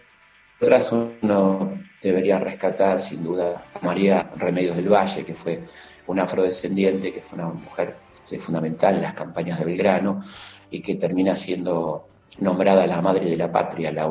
otras 0.61 0.92
uno 0.92 1.78
debería 2.02 2.38
rescatar 2.38 3.02
sin 3.02 3.23
duda 3.23 3.64
a 3.75 3.85
María 3.85 4.30
Remedios 4.37 4.76
del 4.76 4.88
Valle, 4.88 5.25
que 5.25 5.35
fue 5.35 5.61
una 6.06 6.25
afrodescendiente, 6.25 7.12
que 7.12 7.23
fue 7.23 7.38
una 7.38 7.49
mujer 7.49 7.97
fundamental 8.40 8.94
en 8.94 9.02
las 9.02 9.14
campañas 9.14 9.59
de 9.59 9.64
Belgrano 9.64 10.25
y 10.70 10.80
que 10.80 10.94
termina 10.94 11.35
siendo 11.35 12.06
nombrada 12.38 12.87
la 12.87 13.00
madre 13.00 13.28
de 13.28 13.37
la 13.37 13.50
patria, 13.50 13.90
la 13.90 14.09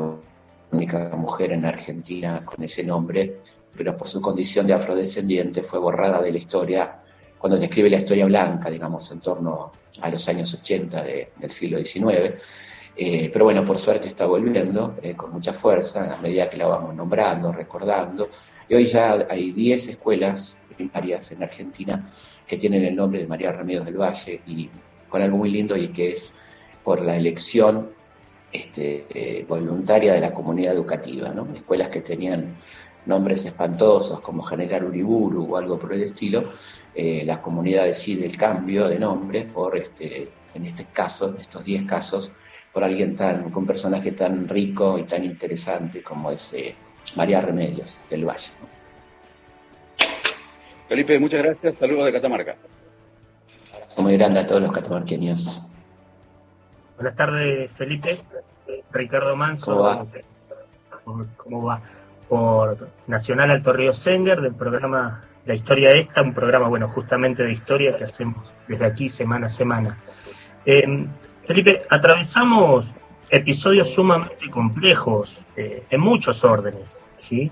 única 0.72 1.10
mujer 1.16 1.54
en 1.54 1.66
Argentina 1.66 2.44
con 2.44 2.62
ese 2.64 2.84
nombre, 2.84 3.38
pero 3.76 3.96
por 3.96 4.10
su 4.10 4.20
condición 4.20 4.68
de 4.68 4.74
afrodescendiente 4.74 5.64
fue 5.64 5.80
borrada 5.80 6.22
de 6.22 6.32
la 6.32 6.38
historia 6.38 6.99
cuando 7.40 7.58
se 7.58 7.66
escribe 7.66 7.90
la 7.90 7.98
historia 7.98 8.26
blanca, 8.26 8.70
digamos, 8.70 9.12
en 9.12 9.22
torno 9.22 9.72
a 10.02 10.10
los 10.10 10.28
años 10.28 10.54
80 10.54 11.04
del 11.04 11.52
siglo 11.52 11.84
XIX. 11.84 12.36
Eh, 12.96 13.30
pero 13.32 13.46
bueno, 13.46 13.66
por 13.66 13.80
suerte 13.80 14.10
está 14.10 14.26
volviendo 14.26 14.98
eh, 15.02 15.16
con 15.16 15.32
mucha 15.32 15.54
fuerza 15.54 16.14
a 16.14 16.22
medida 16.22 16.50
que 16.50 16.58
la 16.58 16.68
vamos 16.68 16.94
nombrando, 16.94 17.52
recordando. 17.52 18.30
Y 18.68 18.76
hoy 18.76 18.86
ya 18.86 19.26
hay 19.30 19.52
10 19.54 19.88
escuelas 19.88 20.58
primarias 20.76 21.32
en 21.32 21.42
Argentina 21.44 22.12
que 22.46 22.58
tienen 22.58 22.84
el 22.84 22.96
nombre 22.96 23.22
de 23.22 23.28
María 23.28 23.52
Remedios 23.52 23.86
del 23.86 23.98
Valle 23.98 24.42
y 24.46 24.70
con 25.08 25.22
algo 25.22 25.38
muy 25.38 25.50
lindo 25.50 25.78
y 25.78 25.90
que 25.90 26.12
es 26.12 26.34
por 26.84 27.02
la 27.02 27.16
elección 27.16 27.90
este, 28.52 29.06
eh, 29.14 29.46
voluntaria 29.48 30.14
de 30.14 30.20
la 30.20 30.34
comunidad 30.34 30.74
educativa, 30.74 31.30
¿no? 31.30 31.48
escuelas 31.56 31.90
que 31.90 32.02
tenían 32.02 32.56
nombres 33.10 33.44
espantosos 33.44 34.22
como 34.22 34.44
General 34.44 34.86
Uriburu 34.86 35.52
o 35.52 35.58
algo 35.58 35.78
por 35.78 35.94
el 35.94 36.04
estilo, 36.04 36.54
eh, 36.94 37.24
la 37.26 37.42
comunidad 37.42 37.86
decide 37.86 38.26
el 38.26 38.38
cambio 38.38 38.88
de 38.88 39.00
nombre 39.00 39.46
por, 39.46 39.76
este, 39.76 40.30
en 40.54 40.66
este 40.66 40.86
caso, 40.86 41.30
en 41.30 41.42
estos 41.42 41.66
10 41.66 41.86
casos, 41.86 42.32
por 42.72 42.84
alguien 42.84 43.16
tan, 43.16 43.50
con 43.50 43.64
un 43.64 43.68
personaje 43.68 44.12
tan 44.12 44.48
rico 44.48 44.98
y 44.98 45.04
tan 45.04 45.24
interesante 45.24 46.04
como 46.04 46.32
es 46.32 46.54
eh, 46.54 46.76
María 47.16 47.42
Remedios 47.42 47.98
del 48.10 48.26
Valle. 48.26 48.52
Felipe, 50.88 51.20
muchas 51.20 51.44
gracias. 51.44 51.78
Saludos 51.78 52.06
de 52.06 52.14
Catamarca. 52.14 52.56
Muy 53.98 54.18
grande 54.18 54.40
a 54.40 54.46
todos 54.46 54.62
los 54.62 54.72
catamarqueños. 54.72 55.62
Buenas 56.96 57.16
tardes, 57.16 57.72
Felipe. 57.74 58.18
Ricardo 58.92 59.36
Manso. 59.36 59.66
¿Cómo 59.66 59.84
va? 59.84 60.06
¿Cómo 61.38 61.64
va? 61.64 61.82
Por 62.30 62.88
Nacional 63.08 63.52
Alto 63.52 63.74
Río 63.74 63.92
Sender, 63.92 64.40
del 64.40 64.54
programa 64.54 65.24
La 65.46 65.56
Historia 65.56 65.92
Esta, 65.92 66.22
un 66.22 66.34
programa, 66.34 66.68
bueno, 66.68 66.88
justamente 66.88 67.44
de 67.44 67.52
historia 67.52 67.98
que 67.98 68.04
hacemos 68.04 68.54
desde 68.68 68.86
aquí 68.86 69.10
semana 69.10 69.48
a 69.48 69.50
semana. 69.50 69.98
Eh, 70.66 71.08
Felipe, 71.46 71.82
atravesamos 71.90 72.94
episodios 73.30 73.92
sumamente 73.92 74.50
complejos 74.50 75.42
eh, 75.58 75.84
en 75.90 76.00
muchos 76.00 76.44
órdenes, 76.44 76.98
¿sí? 77.18 77.52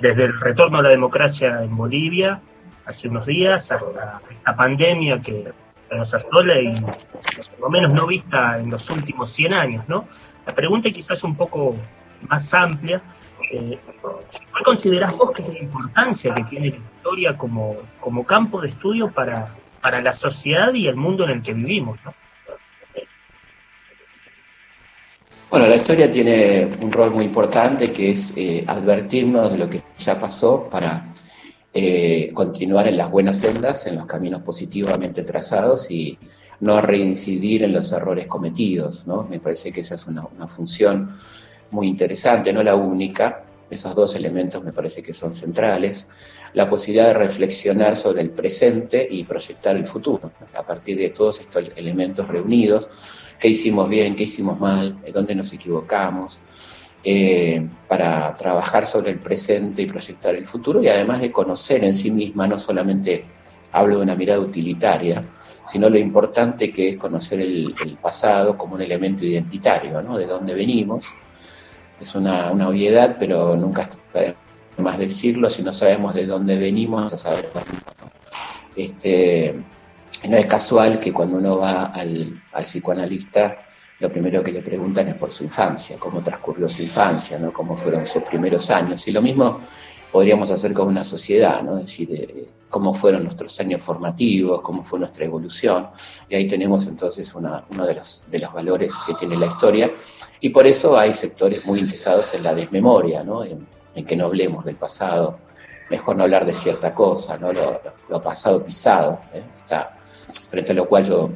desde 0.00 0.24
el 0.24 0.40
retorno 0.40 0.78
a 0.78 0.82
la 0.82 0.88
democracia 0.88 1.62
en 1.62 1.76
Bolivia 1.76 2.40
hace 2.84 3.08
unos 3.08 3.26
días 3.26 3.70
hasta 3.70 4.20
la 4.44 4.56
pandemia 4.56 5.20
que 5.20 5.52
nos 5.94 6.14
asola 6.14 6.60
y 6.60 6.74
por 6.80 7.60
lo 7.60 7.70
menos 7.70 7.92
no 7.92 8.06
vista 8.06 8.58
en 8.58 8.70
los 8.70 8.88
últimos 8.90 9.30
100 9.30 9.52
años, 9.52 9.88
¿no? 9.88 10.06
La 10.46 10.54
pregunta 10.54 10.90
quizás 10.90 11.22
un 11.24 11.36
poco 11.36 11.76
más 12.22 12.52
amplia. 12.54 13.02
Eh, 13.50 13.78
¿Cuál 14.02 14.64
considerás 14.64 15.16
vos 15.16 15.30
que 15.30 15.42
es 15.42 15.48
la 15.48 15.58
importancia 15.58 16.34
que 16.34 16.44
tiene 16.44 16.70
la 16.70 16.76
historia 16.76 17.36
como, 17.36 17.76
como 18.00 18.24
campo 18.24 18.60
de 18.60 18.68
estudio 18.68 19.10
para, 19.10 19.54
para 19.80 20.00
la 20.02 20.12
sociedad 20.12 20.72
y 20.74 20.86
el 20.86 20.96
mundo 20.96 21.24
en 21.24 21.30
el 21.30 21.42
que 21.42 21.54
vivimos, 21.54 21.98
¿no? 22.04 22.14
Bueno, 25.50 25.66
la 25.66 25.76
historia 25.76 26.10
tiene 26.10 26.68
un 26.82 26.92
rol 26.92 27.10
muy 27.10 27.24
importante 27.24 27.90
que 27.90 28.10
es 28.10 28.34
eh, 28.36 28.64
advertirnos 28.66 29.50
de 29.50 29.56
lo 29.56 29.70
que 29.70 29.82
ya 29.98 30.20
pasó 30.20 30.68
para 30.70 31.14
eh, 31.72 32.30
continuar 32.34 32.86
en 32.86 32.98
las 32.98 33.10
buenas 33.10 33.38
sendas, 33.38 33.86
en 33.86 33.96
los 33.96 34.04
caminos 34.04 34.42
positivamente 34.42 35.22
trazados 35.22 35.90
y 35.90 36.18
no 36.60 36.82
reincidir 36.82 37.62
en 37.62 37.72
los 37.72 37.90
errores 37.92 38.26
cometidos. 38.26 39.06
¿no? 39.06 39.22
Me 39.22 39.40
parece 39.40 39.72
que 39.72 39.80
esa 39.80 39.94
es 39.94 40.06
una, 40.06 40.26
una 40.26 40.48
función 40.48 41.16
muy 41.70 41.88
interesante, 41.88 42.52
no 42.52 42.62
la 42.62 42.74
única. 42.74 43.44
Esos 43.70 43.94
dos 43.94 44.14
elementos 44.14 44.62
me 44.64 44.72
parece 44.72 45.02
que 45.02 45.12
son 45.12 45.34
centrales. 45.34 46.08
La 46.54 46.68
posibilidad 46.68 47.08
de 47.08 47.14
reflexionar 47.14 47.94
sobre 47.96 48.22
el 48.22 48.30
presente 48.30 49.06
y 49.10 49.24
proyectar 49.24 49.76
el 49.76 49.86
futuro. 49.86 50.30
A 50.54 50.62
partir 50.62 50.96
de 50.96 51.10
todos 51.10 51.40
estos 51.40 51.70
elementos 51.76 52.26
reunidos, 52.26 52.88
qué 53.38 53.48
hicimos 53.48 53.88
bien, 53.88 54.16
qué 54.16 54.24
hicimos 54.24 54.58
mal, 54.58 54.96
dónde 55.12 55.34
nos 55.34 55.52
equivocamos, 55.52 56.40
eh, 57.04 57.64
para 57.86 58.34
trabajar 58.34 58.86
sobre 58.86 59.12
el 59.12 59.18
presente 59.18 59.82
y 59.82 59.86
proyectar 59.86 60.34
el 60.34 60.46
futuro 60.46 60.82
y 60.82 60.88
además 60.88 61.20
de 61.20 61.30
conocer 61.30 61.84
en 61.84 61.94
sí 61.94 62.10
misma, 62.10 62.48
no 62.48 62.58
solamente 62.58 63.24
hablo 63.70 63.98
de 63.98 64.02
una 64.02 64.16
mirada 64.16 64.40
utilitaria, 64.40 65.22
sino 65.70 65.88
lo 65.88 65.98
importante 65.98 66.72
que 66.72 66.90
es 66.90 66.96
conocer 66.96 67.40
el, 67.40 67.74
pasado 68.02 68.58
como 68.58 68.74
un 68.74 68.82
elemento 68.82 69.24
identitario, 69.24 70.02
¿no? 70.02 70.18
De 70.18 70.26
dónde 70.26 70.54
venimos. 70.54 71.06
Es 72.00 72.14
una, 72.14 72.50
una 72.52 72.68
obviedad, 72.68 73.16
pero 73.18 73.56
nunca 73.56 73.88
más 74.78 74.98
decirlo, 74.98 75.50
si 75.50 75.62
no 75.62 75.72
sabemos 75.72 76.14
de 76.14 76.26
dónde 76.26 76.56
venimos, 76.56 77.26
a. 77.26 77.34
Este, 78.76 79.60
no 80.28 80.36
es 80.36 80.46
casual 80.46 81.00
que 81.00 81.12
cuando 81.12 81.36
uno 81.36 81.58
va 81.58 81.86
al, 81.86 82.40
psicoanalista, 82.62 83.56
lo 84.00 84.10
primero 84.10 84.42
que 84.42 84.52
le 84.52 84.62
preguntan 84.62 85.08
es 85.08 85.14
por 85.16 85.32
su 85.32 85.44
infancia, 85.44 85.96
cómo 85.98 86.20
transcurrió 86.22 86.68
su 86.68 86.82
infancia, 86.82 87.38
¿no? 87.38 87.52
cómo 87.52 87.76
fueron 87.76 88.06
sus 88.06 88.22
primeros 88.22 88.70
años. 88.70 89.06
Y 89.08 89.12
lo 89.12 89.20
mismo 89.20 89.60
podríamos 90.12 90.50
hacer 90.50 90.72
con 90.72 90.88
una 90.88 91.02
sociedad, 91.02 91.62
¿no? 91.62 91.78
es 91.78 91.86
decir, 91.86 92.08
eh, 92.12 92.46
cómo 92.68 92.94
fueron 92.94 93.24
nuestros 93.24 93.58
años 93.60 93.82
formativos, 93.82 94.60
cómo 94.60 94.82
fue 94.84 94.98
nuestra 94.98 95.24
evolución. 95.24 95.88
Y 96.28 96.34
ahí 96.34 96.46
tenemos 96.46 96.86
entonces 96.86 97.34
uno 97.34 97.62
de 97.68 97.94
los, 97.94 98.52
valores 98.52 98.94
que 99.06 99.14
tiene 99.14 99.36
la 99.36 99.46
historia. 99.46 99.90
Y 100.40 100.50
por 100.50 100.66
eso 100.66 100.98
hay 100.98 101.14
sectores 101.14 101.64
muy 101.66 101.80
interesados 101.80 102.34
en 102.34 102.42
la 102.42 102.54
desmemoria, 102.54 103.22
¿no? 103.22 103.44
en, 103.44 103.66
que 104.06 104.14
no 104.14 104.26
hablemos 104.26 104.64
del 104.64 104.76
pasado, 104.76 105.40
mejor 105.90 106.16
no 106.16 106.22
hablar 106.22 106.46
de 106.46 106.54
cierta 106.54 106.94
cosa, 106.94 107.36
¿no? 107.36 107.52
lo, 107.52 108.22
pasado 108.22 108.62
pisado. 108.64 109.18
¿eh? 109.34 109.42
Está 109.60 109.98
frente 110.50 110.70
a 110.70 110.74
lo 110.76 110.88
cual 110.88 111.08
yo 111.08 111.30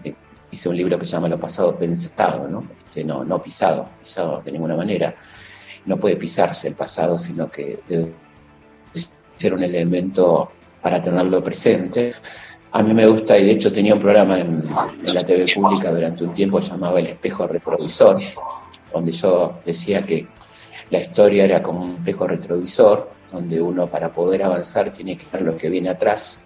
hice 0.53 0.69
un 0.69 0.77
libro 0.77 0.97
que 0.99 1.07
se 1.07 1.13
llama 1.13 1.29
Lo 1.29 1.41
pasado 1.41 1.75
pensado, 1.77 2.47
¿no? 2.47 2.65
Este, 2.85 3.03
no, 3.03 3.25
no 3.25 3.43
pisado, 3.43 3.89
pisado 4.01 4.43
de 4.43 4.53
ninguna 4.53 4.77
manera. 4.77 5.15
No 5.87 5.97
puede 5.97 6.15
pisarse 6.17 6.69
el 6.69 6.75
pasado, 6.75 7.19
sino 7.19 7.51
que 7.51 7.81
debe 7.89 8.13
ser 9.39 9.55
un 9.55 9.63
elemento 9.65 10.53
para 10.83 11.01
tenerlo 11.01 11.43
presente. 11.43 12.13
A 12.73 12.83
mí 12.83 12.93
me 12.93 13.07
gusta, 13.07 13.39
y 13.39 13.45
de 13.45 13.53
hecho 13.53 13.73
tenía 13.73 13.95
un 13.95 14.01
programa 14.01 14.41
en, 14.41 14.63
la 15.05 15.23
TV 15.23 15.47
pública 15.55 15.91
durante 15.91 16.25
un 16.25 16.35
tiempo 16.35 16.61
llamado 16.61 16.99
El 16.99 17.07
espejo 17.07 17.47
retrovisor, 17.47 18.19
donde 18.93 19.13
yo 19.13 19.61
decía 19.65 20.03
que 20.03 20.27
la 20.91 21.01
historia 21.01 21.45
era 21.45 21.63
como 21.63 21.83
un 21.83 21.93
espejo 21.97 22.27
retrovisor, 22.27 23.11
donde 23.31 23.61
uno 23.61 23.87
para 23.87 24.13
poder 24.13 24.43
avanzar 24.43 24.93
tiene 24.93 25.17
que 25.17 25.27
ver 25.33 25.43
lo 25.43 25.57
que 25.57 25.71
viene 25.71 25.89
atrás 25.89 26.45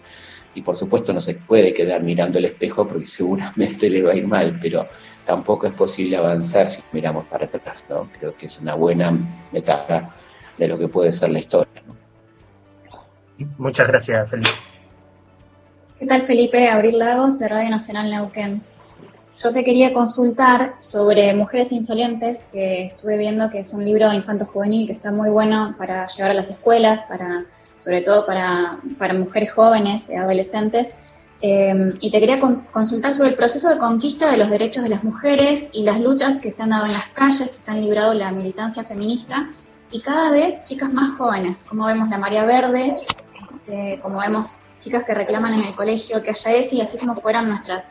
y 0.56 0.62
por 0.62 0.76
supuesto 0.76 1.12
no 1.12 1.20
se 1.20 1.34
puede 1.34 1.72
quedar 1.74 2.02
mirando 2.02 2.38
el 2.38 2.46
espejo 2.46 2.88
porque 2.88 3.06
seguramente 3.06 3.88
le 3.90 4.02
va 4.02 4.12
a 4.12 4.16
ir 4.16 4.26
mal, 4.26 4.58
pero 4.60 4.88
tampoco 5.24 5.66
es 5.66 5.74
posible 5.74 6.16
avanzar 6.16 6.68
si 6.68 6.82
miramos 6.92 7.26
para 7.26 7.44
atrás, 7.44 7.84
¿no? 7.88 8.08
Creo 8.18 8.34
que 8.34 8.46
es 8.46 8.58
una 8.58 8.74
buena 8.74 9.12
metáfora 9.52 10.14
de 10.56 10.68
lo 10.68 10.78
que 10.78 10.88
puede 10.88 11.12
ser 11.12 11.30
la 11.30 11.40
historia. 11.40 11.82
Muchas 13.58 13.88
gracias, 13.88 14.30
Felipe. 14.30 14.50
¿Qué 15.98 16.06
tal, 16.06 16.22
Felipe? 16.22 16.68
Abril 16.68 16.98
Lagos, 16.98 17.38
de 17.38 17.48
Radio 17.48 17.70
Nacional 17.70 18.10
Neuquén. 18.10 18.62
Yo 19.42 19.52
te 19.52 19.64
quería 19.64 19.92
consultar 19.92 20.74
sobre 20.78 21.34
Mujeres 21.34 21.72
Insolentes, 21.72 22.46
que 22.52 22.86
estuve 22.86 23.18
viendo 23.18 23.50
que 23.50 23.60
es 23.60 23.74
un 23.74 23.84
libro 23.84 24.12
infanto 24.12 24.46
juvenil 24.46 24.86
que 24.86 24.94
está 24.94 25.10
muy 25.10 25.28
bueno 25.28 25.74
para 25.76 26.08
llevar 26.08 26.30
a 26.30 26.34
las 26.34 26.50
escuelas, 26.50 27.04
para 27.08 27.44
sobre 27.80 28.00
todo 28.00 28.26
para, 28.26 28.78
para 28.98 29.14
mujeres 29.14 29.52
jóvenes 29.52 30.10
y 30.10 30.14
adolescentes. 30.14 30.94
Em, 31.40 31.94
y 32.00 32.10
te 32.10 32.18
quería 32.18 32.40
consultar 32.40 33.12
sobre 33.12 33.28
el 33.28 33.36
proceso 33.36 33.68
de 33.68 33.76
conquista 33.76 34.30
de 34.30 34.38
los 34.38 34.48
derechos 34.48 34.82
de 34.82 34.88
las 34.88 35.04
mujeres 35.04 35.68
y 35.72 35.82
las 35.84 36.00
luchas 36.00 36.40
que 36.40 36.50
se 36.50 36.62
han 36.62 36.70
dado 36.70 36.86
en 36.86 36.94
las 36.94 37.08
calles, 37.10 37.50
que 37.50 37.60
se 37.60 37.70
han 37.70 37.82
librado 37.82 38.14
la 38.14 38.32
militancia 38.32 38.84
feminista, 38.84 39.50
y 39.90 40.00
cada 40.00 40.30
vez 40.30 40.64
chicas 40.64 40.92
más 40.92 41.16
jóvenes, 41.16 41.64
como 41.68 41.86
vemos 41.86 42.08
la 42.08 42.18
María 42.18 42.44
Verde, 42.44 42.96
este, 43.66 44.00
como 44.00 44.20
vemos 44.20 44.58
chicas 44.78 45.04
que 45.04 45.14
reclaman 45.14 45.54
en 45.54 45.64
el 45.64 45.74
colegio 45.74 46.22
que 46.22 46.30
haya 46.30 46.52
ESI, 46.52 46.80
así 46.80 46.98
como 46.98 47.16
fueran 47.16 47.48
nuestras, 47.48 47.86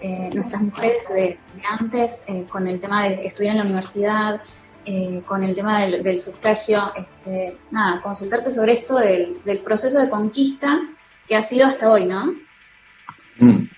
eh, 0.00 0.28
nuestras 0.34 0.60
mujeres 0.60 1.08
de, 1.08 1.38
antes, 1.68 2.24
eh, 2.26 2.44
con 2.48 2.68
el 2.68 2.78
tema 2.80 3.04
de 3.04 3.26
estudiar 3.26 3.52
en 3.52 3.58
la 3.58 3.64
universidad, 3.64 4.40
eh, 4.84 5.22
con 5.26 5.42
el 5.42 5.54
tema 5.54 5.80
del, 5.80 6.18
sufragio. 6.20 6.92
Este, 6.94 7.56
nada, 7.70 8.02
consultarte 8.02 8.50
sobre 8.50 8.74
esto 8.74 8.96
del, 8.98 9.42
del 9.44 9.58
proceso 9.58 9.98
de 9.98 10.10
conquista 10.10 10.80
que 11.26 11.36
ha 11.36 11.42
sido 11.42 11.66
hasta 11.66 11.90
hoy, 11.90 12.04
¿no? 12.04 12.34
Mm. 13.38 13.68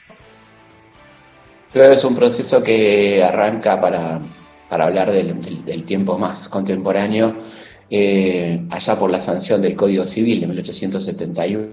Creo 1.73 1.91
que 1.91 1.95
es 1.95 2.05
un 2.05 2.17
proceso 2.17 2.63
que 2.63 3.23
arranca 3.23 3.81
para, 3.81 4.21
hablar 4.71 5.13
del, 5.13 5.85
tiempo 5.85 6.19
más 6.19 6.49
contemporáneo, 6.49 7.37
eh, 7.89 8.67
allá 8.71 8.99
por 8.99 9.11
la 9.11 9.21
sanción 9.21 9.61
del 9.63 9.77
Código 9.77 10.05
Civil 10.07 10.41
de 10.41 10.47
1871, 10.47 11.69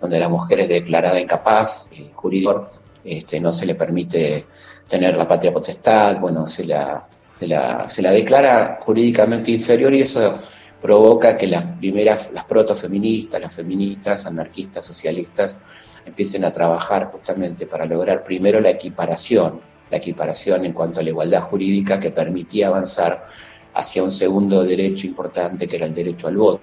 donde 0.00 0.18
la 0.18 0.28
mujer 0.28 0.60
es 0.60 0.68
declarada 0.68 1.20
incapaz, 1.20 1.90
jurídico, 2.14 2.70
este, 3.04 3.40
no 3.40 3.52
se 3.52 3.66
le 3.66 3.74
permite 3.74 4.46
tener 4.88 5.16
la 5.16 5.28
patria 5.28 5.52
potestad, 5.52 6.18
bueno, 6.18 6.46
se 6.48 6.64
la, 6.64 7.06
se 7.38 7.46
la, 7.46 7.88
se 7.88 8.02
la 8.02 8.10
declara 8.10 8.78
jurídicamente 8.82 9.50
inferior 9.50 9.92
y 9.94 10.02
eso 10.02 10.38
provoca 10.80 11.36
que 11.36 11.46
las 11.46 11.64
primeras, 11.78 12.30
las 12.32 12.44
protofeministas, 12.44 13.40
las 13.40 13.54
feministas, 13.54 14.26
anarquistas, 14.26 14.84
socialistas, 14.84 15.56
empiecen 16.04 16.44
a 16.44 16.50
trabajar 16.50 17.10
justamente 17.12 17.66
para 17.66 17.86
lograr 17.86 18.24
primero 18.24 18.60
la 18.60 18.70
equiparación, 18.70 19.60
la 19.92 19.98
equiparación 19.98 20.64
en 20.64 20.72
cuanto 20.72 21.00
a 21.00 21.02
la 21.02 21.10
igualdad 21.10 21.42
jurídica 21.42 22.00
que 22.00 22.10
permitía 22.10 22.68
avanzar 22.68 23.28
hacia 23.74 24.02
un 24.02 24.10
segundo 24.10 24.64
derecho 24.64 25.06
importante 25.06 25.68
que 25.68 25.76
era 25.76 25.86
el 25.86 25.94
derecho 25.94 26.28
al 26.28 26.36
voto. 26.36 26.62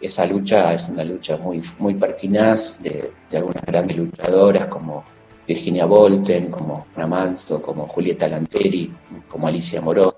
Esa 0.00 0.26
lucha 0.26 0.74
es 0.74 0.88
una 0.90 1.02
lucha 1.02 1.38
muy, 1.38 1.62
muy 1.78 1.94
pertinaz 1.94 2.82
de, 2.82 3.10
algunas 3.32 3.64
grandes 3.64 3.96
luchadoras 3.96 4.66
como 4.66 5.02
Virginia 5.48 5.86
Volten, 5.86 6.50
como 6.50 6.86
Ana 6.94 7.06
Manso, 7.06 7.62
como 7.62 7.86
Julieta 7.86 8.28
Lanteri, 8.28 8.92
como 9.28 9.48
Alicia 9.48 9.80
Moró, 9.80 10.14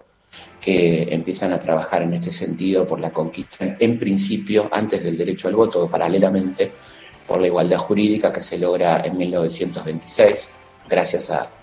que 0.61 1.15
empiezan 1.15 1.53
a 1.53 1.59
trabajar 1.59 2.03
en 2.03 2.15
este 2.15 2.33
sentido 2.33 2.87
por 2.87 2.99
la 2.99 3.13
conquista, 3.13 3.77
en 3.79 3.99
principio, 3.99 4.69
antes 4.73 5.05
del 5.05 5.17
derecho 5.17 5.47
al 5.47 5.55
voto, 5.55 5.89
paralelamente, 5.89 6.73
por 7.29 7.41
la 7.41 7.47
igualdad 7.47 7.79
jurídica 7.79 8.33
que 8.33 8.41
se 8.41 8.59
logra 8.59 9.03
en 9.05 9.17
1926, 9.17 10.51
gracias 10.89 11.31
a 11.31 11.58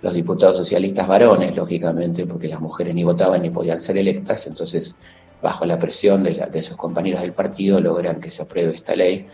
los 0.00 0.14
diputados 0.14 0.56
socialistas 0.56 1.08
varones, 1.08 1.54
lógicamente, 1.56 2.26
porque 2.26 2.48
las 2.48 2.60
mujeres 2.60 2.94
ni 2.94 3.04
votaban 3.04 3.42
ni 3.42 3.50
podían 3.50 3.80
ser 3.80 3.98
electas, 3.98 4.46
entonces, 4.46 4.96
bajo 5.42 5.64
la 5.64 5.78
presión 5.78 6.22
de, 6.22 6.62
sus 6.62 6.76
compañeros 6.76 7.22
del 7.22 7.32
partido, 7.32 7.80
logran 7.80 8.20
que 8.20 8.30
se 8.30 8.42
apruebe 8.42 8.74
esta 8.74 8.94
ley 8.94 9.26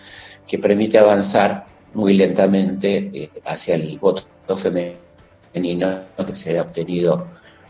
que 0.47 0.59
permite 0.59 0.99
avanzar 0.99 1.67
muy 1.95 2.15
lentamente 2.15 3.11
eh, 3.13 3.31
hacia 3.45 3.75
el 3.77 3.99
voto 3.99 4.25
femenino 4.57 6.01
que 6.27 6.35
se 6.35 6.59
ha 6.59 6.63
obtenido 6.63 7.27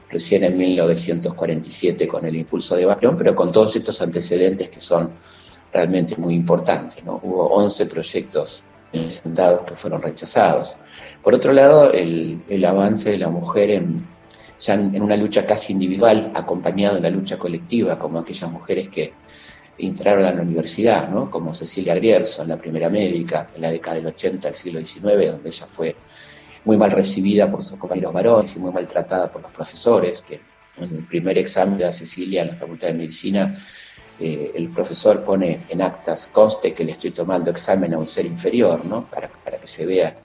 recién 0.09 0.45
en 0.45 0.57
1947 0.57 2.07
con 2.07 2.25
el 2.25 2.37
impulso 2.37 2.77
de 2.77 2.87
Barón, 2.87 3.17
pero 3.17 3.35
con 3.35 3.51
todos 3.53 3.75
estos 3.77 4.01
antecedentes 4.01 4.71
que 4.71 4.81
son 4.81 5.11
realmente 5.73 6.17
muy 6.17 6.35
importantes. 6.35 7.05
¿no? 7.05 7.21
Hubo 7.23 7.47
11 7.49 7.87
proyectos 7.87 8.63
presentados 8.91 9.63
que 9.63 9.75
fueron 9.75 10.01
rechazados. 10.01 10.77
Por 11.25 11.35
otro 11.35 11.55
lado, 11.55 11.91
el, 11.91 12.65
avance 12.67 13.13
de 13.13 13.17
la 13.17 13.31
mujer 13.31 13.71
en, 13.71 14.07
ya 14.61 14.75
en, 14.75 15.01
una 15.01 15.17
lucha 15.17 15.47
casi 15.47 15.73
individual, 15.73 16.31
acompañado 16.35 16.99
en 16.99 17.03
la 17.03 17.09
lucha 17.09 17.39
colectiva, 17.39 17.99
como 17.99 18.19
aquellas 18.19 18.53
mujeres 18.53 18.91
que 18.91 19.15
entraron 19.79 20.27
a 20.27 20.33
la 20.33 20.43
universidad, 20.43 21.09
¿no? 21.09 21.31
como 21.31 21.55
Cecilia 21.55 21.95
Grierson, 21.95 22.47
la 22.47 22.59
primera 22.59 22.91
médica 22.91 23.49
en 23.57 23.63
la 23.63 23.71
década 23.71 23.97
del 23.97 24.09
80 24.09 24.49
del 24.49 24.55
siglo 24.55 24.81
XIX, 24.81 25.33
donde 25.33 25.49
ella 25.49 25.67
fue 25.67 25.97
muy 26.67 26.77
mal 26.77 26.91
recibida 26.91 27.51
por 27.51 27.63
sus 27.63 27.79
compañeros 27.79 28.13
varones 28.13 28.55
y 28.55 28.59
muy 28.59 28.71
maltratada 28.71 29.33
por 29.33 29.41
los 29.41 29.51
profesores, 29.51 30.21
que 30.21 30.41
en 30.77 30.95
el 30.95 31.07
primer 31.07 31.39
examen 31.39 31.79
de 31.79 31.91
Cecilia 31.91 32.43
en 32.43 32.49
la 32.49 32.57
Facultad 32.57 32.89
de 32.89 32.95
Medicina, 32.95 33.59
eh, 34.21 34.53
el 34.55 34.69
profesor 34.69 35.25
pone 35.25 35.65
en 35.71 35.81
actas, 35.81 36.29
conste 36.29 36.75
que 36.75 36.85
le 36.85 36.93
estoy 36.93 37.13
tomando 37.13 37.51
examen 37.51 37.95
a 37.95 37.99
un 37.99 38.07
ser 38.07 38.27
inferior, 38.27 38.85
¿no? 38.85 39.09
para, 39.09 39.29
para 39.29 39.57
que 39.57 39.67
se 39.67 39.87
vea 39.87 40.19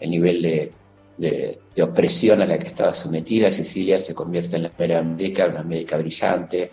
el 0.00 0.10
nivel 0.10 0.42
de, 0.42 0.72
de, 1.16 1.82
opresión 1.82 2.42
a 2.42 2.46
la 2.46 2.58
que 2.58 2.68
estaba 2.68 2.94
sometida. 2.94 3.52
Cecilia 3.52 4.00
se 4.00 4.14
convierte 4.14 4.56
en 4.56 4.64
la 4.64 4.70
primera 4.70 5.02
médica, 5.02 5.46
una 5.46 5.62
médica 5.62 5.96
brillante, 5.96 6.70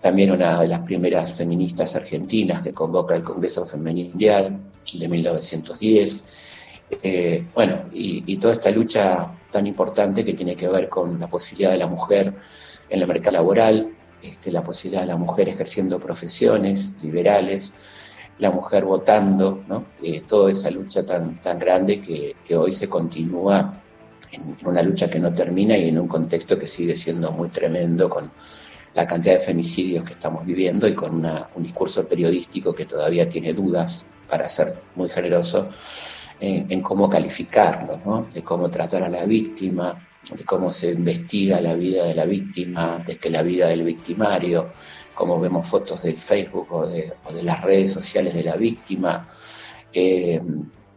también 0.00 0.30
una 0.30 0.60
de 0.60 0.68
las 0.68 0.80
primeras 0.80 1.32
feministas 1.34 1.96
argentinas 1.96 2.62
que 2.62 2.72
convoca 2.72 3.14
el 3.14 3.22
Congreso 3.22 3.66
Femenino 3.66 4.16
de 4.16 5.08
1910 5.08 6.24
eh, 7.02 7.44
bueno, 7.54 7.84
y, 7.92 8.36
toda 8.38 8.54
esta 8.54 8.70
lucha 8.70 9.32
tan 9.50 9.66
importante 9.66 10.24
que 10.24 10.34
tiene 10.34 10.56
que 10.56 10.68
ver 10.68 10.88
con 10.88 11.20
la 11.20 11.28
posibilidad 11.28 11.70
de 11.70 11.78
la 11.78 11.86
mujer 11.86 12.34
en 12.88 13.00
el 13.00 13.06
mercado 13.06 13.32
laboral, 13.32 13.92
este, 14.22 14.50
la 14.50 14.62
posibilidad 14.62 15.02
de 15.02 15.08
la 15.08 15.16
mujer 15.16 15.48
ejerciendo 15.48 15.98
profesiones 16.00 16.96
liberales, 17.02 17.72
la 18.40 18.50
mujer 18.50 18.84
votando, 18.84 19.62
¿no? 19.68 19.84
Eh, 20.02 20.22
toda 20.26 20.50
esa 20.50 20.70
lucha 20.70 21.04
tan, 21.04 21.40
tan 21.40 21.58
grande 21.58 22.00
que, 22.00 22.34
hoy 22.56 22.72
se 22.72 22.88
continúa 22.88 23.80
en, 24.32 24.56
una 24.64 24.82
lucha 24.82 25.08
que 25.08 25.18
no 25.18 25.32
termina 25.32 25.76
y 25.76 25.88
en 25.88 25.98
un 25.98 26.08
contexto 26.08 26.58
que 26.58 26.66
sigue 26.66 26.96
siendo 26.96 27.30
muy 27.30 27.50
tremendo 27.50 28.08
con 28.08 28.30
la 28.94 29.06
cantidad 29.06 29.34
de 29.34 29.40
femicidios 29.40 30.04
que 30.04 30.14
estamos 30.14 30.44
viviendo 30.44 30.88
y 30.88 30.94
con 30.94 31.24
un 31.24 31.62
discurso 31.62 32.06
periodístico 32.08 32.74
que 32.74 32.86
todavía 32.86 33.28
tiene 33.28 33.52
dudas, 33.52 34.06
para 34.28 34.48
ser 34.48 34.80
muy 34.96 35.08
generoso, 35.08 35.68
en, 36.40 36.80
cómo 36.80 37.08
calificarlo, 37.08 38.00
¿no? 38.04 38.26
de 38.32 38.42
cómo 38.42 38.68
tratar 38.68 39.02
a 39.02 39.08
la 39.08 39.26
víctima, 39.26 40.08
de 40.34 40.44
cómo 40.44 40.70
se 40.70 40.92
investiga 40.92 41.60
la 41.60 41.74
vida 41.74 42.04
de 42.06 42.14
la 42.14 42.24
víctima 42.24 42.96
antes 42.96 43.18
que 43.18 43.30
la 43.30 43.42
vida 43.42 43.68
del 43.68 43.82
victimario, 43.82 44.72
cómo 45.20 45.38
vemos 45.38 45.66
fotos 45.66 46.02
del 46.02 46.18
Facebook 46.18 46.72
o 46.72 46.86
de, 46.86 47.12
las 47.42 47.60
redes 47.60 47.92
sociales 47.92 48.32
de 48.32 48.42
la 48.42 48.56
víctima. 48.56 49.28
Eh, 49.92 50.40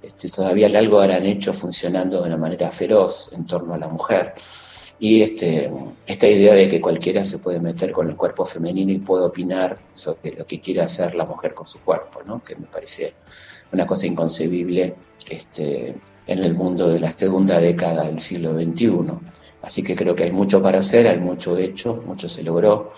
este, 0.02 0.30
todavía 0.30 0.68
algo 0.68 1.02
habrán 1.02 1.26
hecho 1.26 1.54
funcionando 1.54 2.22
de 2.22 2.28
una 2.28 2.38
manera 2.38 2.72
feroz 2.72 3.30
en 3.34 3.46
torno 3.46 3.74
a 3.74 3.78
la 3.78 3.90
mujer. 3.90 4.34
Y 4.98 5.24
este, 5.24 5.70
esta 6.08 6.28
idea 6.30 6.54
de 6.54 6.70
que 6.70 6.80
cualquiera 6.80 7.26
se 7.26 7.40
puede 7.40 7.60
meter 7.60 7.92
con 7.92 8.10
el 8.10 8.16
cuerpo 8.16 8.46
femenino 8.46 8.94
y 8.94 9.00
puede 9.00 9.26
opinar 9.26 9.78
sobre 9.94 10.36
lo 10.38 10.48
que 10.48 10.62
quiere 10.62 10.80
hacer 10.80 11.16
la 11.16 11.26
mujer 11.26 11.54
con 11.54 11.68
su 11.68 11.80
cuerpo, 11.80 12.22
¿no? 12.26 12.42
que 12.42 12.56
me 12.56 12.68
parece 12.68 13.16
una 13.74 13.86
cosa 13.86 14.08
inconcebible 14.08 14.96
este, 15.30 15.96
en 16.28 16.40
el 16.40 16.54
mundo 16.54 16.88
de 16.88 17.00
la 17.00 17.12
segunda 17.12 17.60
década 17.60 18.06
del 18.06 18.22
siglo 18.22 18.54
XXI. 18.54 18.90
Así 19.64 19.84
que 19.84 19.98
creo 19.98 20.16
que 20.16 20.24
hay 20.24 20.32
mucho 20.32 20.62
para 20.62 20.80
hacer, 20.80 21.10
hay 21.10 21.20
mucho 21.20 21.58
hecho, 21.58 22.02
mucho 22.06 22.30
se 22.30 22.42
logró 22.42 22.94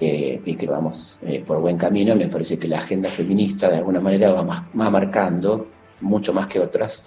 eh, 0.00 0.40
y 0.44 0.56
que 0.56 0.66
vamos 0.66 1.20
eh, 1.22 1.42
por 1.46 1.60
buen 1.60 1.76
camino. 1.76 2.16
Me 2.16 2.28
parece 2.28 2.58
que 2.58 2.66
la 2.66 2.78
agenda 2.78 3.08
feminista 3.08 3.68
de 3.68 3.76
alguna 3.76 4.00
manera 4.00 4.32
va, 4.32 4.42
más, 4.42 4.64
marcando, 4.72 5.68
mucho 6.00 6.32
más 6.32 6.46
que 6.48 6.58
otras, 6.58 7.04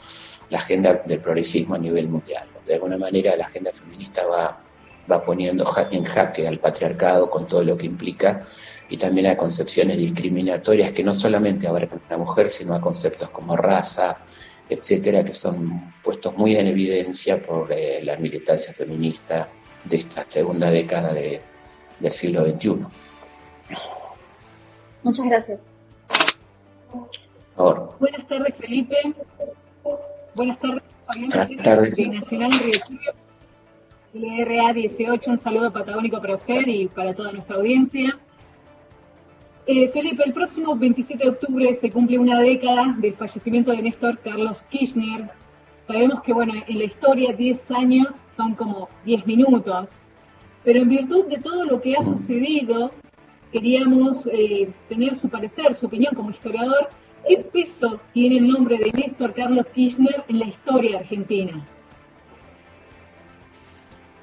la 0.50 0.60
agenda 0.60 1.02
del 1.06 1.20
progresismo 1.20 1.76
a 1.76 1.78
nivel 1.78 2.08
mundial. 2.08 2.48
De 2.66 2.76
alguna 2.76 2.98
manera 2.98 3.36
la 3.36 3.46
agenda 3.46 3.72
feminista 3.74 4.26
va, 4.26 4.58
va 5.12 5.24
poniendo 5.24 5.66
en 5.92 6.04
jaque 6.06 6.48
al 6.48 6.60
patriarcado 6.60 7.30
con 7.30 7.46
todo 7.46 7.64
lo 7.64 7.78
que 7.78 7.86
implica 7.86 8.48
y 8.90 8.98
también 8.98 9.28
a 9.28 9.36
concepciones 9.36 9.98
discriminatorias 9.98 10.94
que 10.94 11.04
no 11.04 11.14
solamente 11.14 11.68
abarcan 11.68 12.02
a 12.08 12.12
la 12.12 12.18
mujer, 12.18 12.50
sino 12.50 12.74
a 12.74 12.80
conceptos 12.80 13.30
como 13.32 13.58
raza, 13.58 14.18
etcétera, 14.70 15.26
que 15.26 15.34
son 15.34 15.94
puestos 16.02 16.38
muy 16.38 16.56
en 16.56 16.68
evidencia 16.68 17.42
por 17.42 17.72
eh, 17.72 18.02
la 18.02 18.16
militancia 18.18 18.74
feminista 18.74 19.50
de 19.84 19.98
esta 19.98 20.24
segunda 20.28 20.72
década 20.72 21.14
de, 21.14 21.42
del 22.00 22.12
siglo 22.12 22.46
XXI. 22.46 22.78
Muchas 25.04 25.26
gracias. 25.26 25.62
Buenas 28.00 28.28
tardes, 28.28 28.56
Felipe. 28.56 28.96
Buenas 30.36 30.60
tardes, 30.60 30.84
Buenas 31.08 31.64
tardes. 31.64 31.96
de 31.96 32.08
Nacional 32.10 32.52
LRA 34.14 34.74
18, 34.74 35.32
un 35.32 35.38
saludo 35.38 35.72
patagónico 35.72 36.20
para 36.22 36.36
usted 36.36 36.68
y 36.68 36.88
para 36.88 37.14
toda 37.14 37.32
nuestra 37.32 37.58
audiencia. 37.58 38.18
Eh, 39.66 39.90
Felipe, 39.90 40.24
el 40.26 40.34
próximo 40.34 40.76
27 40.76 41.24
de 41.24 41.30
octubre 41.30 41.76
se 41.76 41.92
cumple 41.92 42.18
una 42.18 42.40
década 42.40 42.96
del 43.00 43.16
fallecimiento 43.16 43.72
de 43.72 43.82
Néstor 43.82 44.18
Carlos 44.20 44.62
Kirchner. 44.70 45.30
Sabemos 45.86 46.22
que, 46.22 46.34
bueno, 46.34 46.54
en 46.68 46.80
la 46.80 46.86
historia 46.86 47.34
10 47.34 47.72
años 47.72 48.08
son 48.38 48.56
como 48.56 48.88
10 49.06 49.26
minutos, 49.26 49.90
pero 50.68 50.82
en 50.82 50.90
virtud 50.90 51.28
de 51.28 51.38
todo 51.38 51.64
lo 51.64 51.80
que 51.80 51.96
ha 51.96 52.04
sucedido, 52.04 52.92
queríamos 53.54 54.28
eh, 54.30 54.68
tener 54.90 55.16
su 55.16 55.30
parecer, 55.30 55.74
su 55.76 55.86
opinión 55.86 56.14
como 56.14 56.30
historiador. 56.30 56.90
¿Qué 57.26 57.38
peso 57.38 58.02
tiene 58.12 58.40
el 58.40 58.50
nombre 58.50 58.78
de 58.78 58.92
Néstor 58.92 59.34
Carlos 59.34 59.66
Kirchner 59.74 60.26
en 60.28 60.40
la 60.40 60.48
historia 60.48 61.00
argentina? 61.00 61.66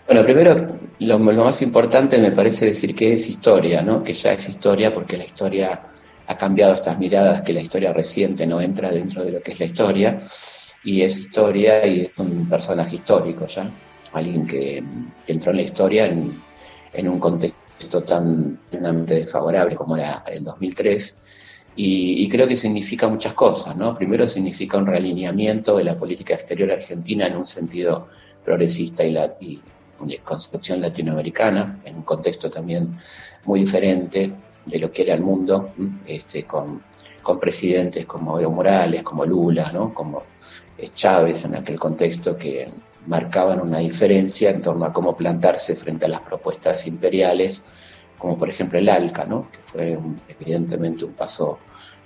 Bueno, 0.07 0.23
primero, 0.23 0.79
lo, 0.99 1.19
más 1.19 1.63
importante 1.63 2.19
me 2.19 2.33
parece 2.33 2.67
decir 2.67 2.95
que 2.95 3.15
es 3.15 3.27
historia, 3.27 3.81
¿no? 3.81 4.05
Que 4.05 4.13
ya 4.13 4.33
es 4.33 4.47
historia 4.47 4.93
porque 4.93 5.17
la 5.17 5.25
historia 5.25 5.81
ha 6.27 6.37
cambiado 6.37 6.75
estas 6.75 6.99
miradas, 6.99 7.41
que 7.41 7.55
la 7.55 7.63
historia 7.63 7.95
reciente 7.95 8.47
no 8.47 8.61
entra 8.61 8.91
dentro 8.91 9.25
de 9.25 9.33
lo 9.33 9.41
que 9.41 9.53
es 9.53 9.61
la 9.61 9.65
historia, 9.65 10.21
y 10.85 11.01
es 11.01 11.17
historia 11.17 11.87
y 11.87 12.03
es 12.03 12.19
un 12.19 12.47
personaje 12.51 12.97
histórico 12.97 13.47
ya, 13.47 13.67
alguien 14.19 14.47
que, 14.47 14.83
entró 15.27 15.51
en 15.51 15.57
la 15.57 15.63
historia 15.63 16.07
en, 16.07 17.09
un 17.09 17.19
contexto 17.19 18.03
tan 18.03 18.59
plenamente 18.71 19.15
desfavorable 19.15 19.75
como 19.75 19.97
era 19.97 20.23
el 20.27 20.45
2003, 20.45 21.21
y, 21.77 22.29
creo 22.29 22.47
que 22.47 22.57
significa 22.57 23.09
muchas 23.09 23.35
cosas, 23.35 23.77
¿no? 23.77 23.97
Primero 23.97 24.29
significa 24.29 24.79
un 24.79 24.87
realineamiento 24.87 25.77
de 25.77 25.83
la 25.83 25.97
política 25.97 26.35
exterior 26.35 26.71
argentina 26.71 27.27
en 27.27 27.37
un 27.37 27.47
sentido 27.47 28.09
progresista 28.45 29.03
y, 29.03 29.11
la, 29.11 29.27
de 29.27 30.19
concepción 30.23 30.81
latinoamericana, 30.81 31.81
en 31.85 31.97
un 31.97 32.03
contexto 32.03 32.49
también 32.49 32.97
muy 33.45 33.61
diferente 33.61 34.33
de 34.65 34.79
lo 34.79 34.93
que 34.93 35.03
era 35.03 35.15
el 35.15 35.21
mundo, 35.21 35.73
este, 36.07 36.45
con, 36.45 36.83
con 37.23 37.41
presidentes 37.41 38.07
como 38.07 38.39
Evo 38.39 38.53
Morales, 38.53 39.03
como 39.03 39.25
Lula, 39.25 39.73
¿no? 39.73 39.93
como 39.93 40.23
eh, 40.79 40.91
Chávez 40.95 41.45
en 41.45 41.57
aquel 41.57 41.79
contexto 41.79 42.37
que 42.37 42.69
marcaban 43.07 43.61
una 43.61 43.79
diferencia 43.79 44.51
en 44.51 44.61
torno 44.61 44.85
a 44.87 44.93
cómo 44.93 45.17
plantarse 45.17 45.77
frente 45.77 46.07
a 46.07 46.09
las 46.09 46.21
propuestas 46.23 46.87
imperiales, 46.87 47.63
como 48.19 48.39
por 48.39 48.49
ejemplo 48.49 48.79
el 48.79 48.89
ALCA, 48.89 49.25
¿no? 49.25 49.51
que 49.51 49.59
fue 49.67 49.99
evidentemente 50.29 51.05
un 51.05 51.13
paso 51.13 51.59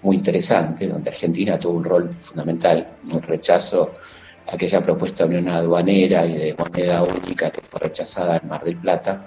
muy 0.02 0.16
interesante, 0.16 0.86
donde 0.86 1.10
Argentina 1.10 1.58
tuvo 1.58 1.78
un 1.78 1.84
rol 1.84 2.16
fundamental, 2.20 2.96
un 3.12 3.22
rechazo 3.22 3.92
aquella 4.50 4.82
propuesta 4.82 5.26
de 5.26 5.38
unión 5.38 5.54
aduanera 5.54 6.26
y 6.26 6.36
de 6.36 6.56
moneda 6.56 7.02
única 7.02 7.50
que 7.50 7.60
fue 7.60 7.80
rechazada 7.80 8.38
en 8.38 8.48
Mar 8.48 8.64
del 8.64 8.76
Plata, 8.76 9.26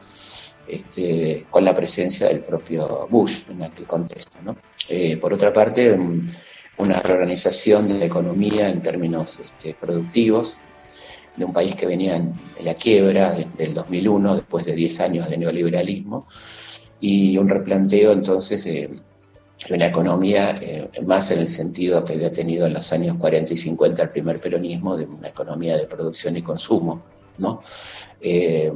este, 0.67 1.45
con 1.49 1.63
la 1.63 1.73
presencia 1.73 2.27
del 2.27 2.41
propio 2.41 3.07
Bush 3.09 3.43
en 3.49 3.63
aquel 3.63 3.85
contexto. 3.85 4.31
Eh, 4.87 5.17
por 5.17 5.33
otra 5.33 5.53
parte, 5.53 5.95
una 6.77 6.99
reorganización 6.99 7.87
de 7.87 7.99
la 7.99 8.05
economía 8.05 8.69
en 8.69 8.81
términos 8.81 9.39
este, 9.39 9.75
productivos, 9.75 10.57
de 11.35 11.45
un 11.45 11.53
país 11.53 11.75
que 11.75 11.85
venía 11.85 12.15
en 12.15 12.33
la 12.63 12.75
quiebra 12.75 13.37
del 13.57 13.73
2001, 13.73 14.35
después 14.35 14.65
de 14.65 14.75
10 14.75 14.99
años 14.99 15.29
de 15.29 15.37
neoliberalismo, 15.37 16.27
y 16.99 17.37
un 17.37 17.49
replanteo 17.49 18.11
entonces 18.11 18.63
de 18.63 18.99
una 19.69 19.87
economía 19.87 20.57
eh, 20.59 20.89
más 21.05 21.31
en 21.31 21.39
el 21.39 21.49
sentido 21.49 22.03
que 22.03 22.13
había 22.13 22.31
tenido 22.31 22.65
en 22.65 22.73
los 22.73 22.91
años 22.91 23.17
40 23.17 23.53
y 23.53 23.57
50 23.57 24.03
el 24.03 24.09
primer 24.09 24.39
peronismo, 24.39 24.97
de 24.97 25.05
una 25.05 25.29
economía 25.29 25.77
de 25.77 25.85
producción 25.85 26.35
y 26.37 26.41
consumo, 26.41 27.01
¿no? 27.37 27.61
Eh, 28.19 28.71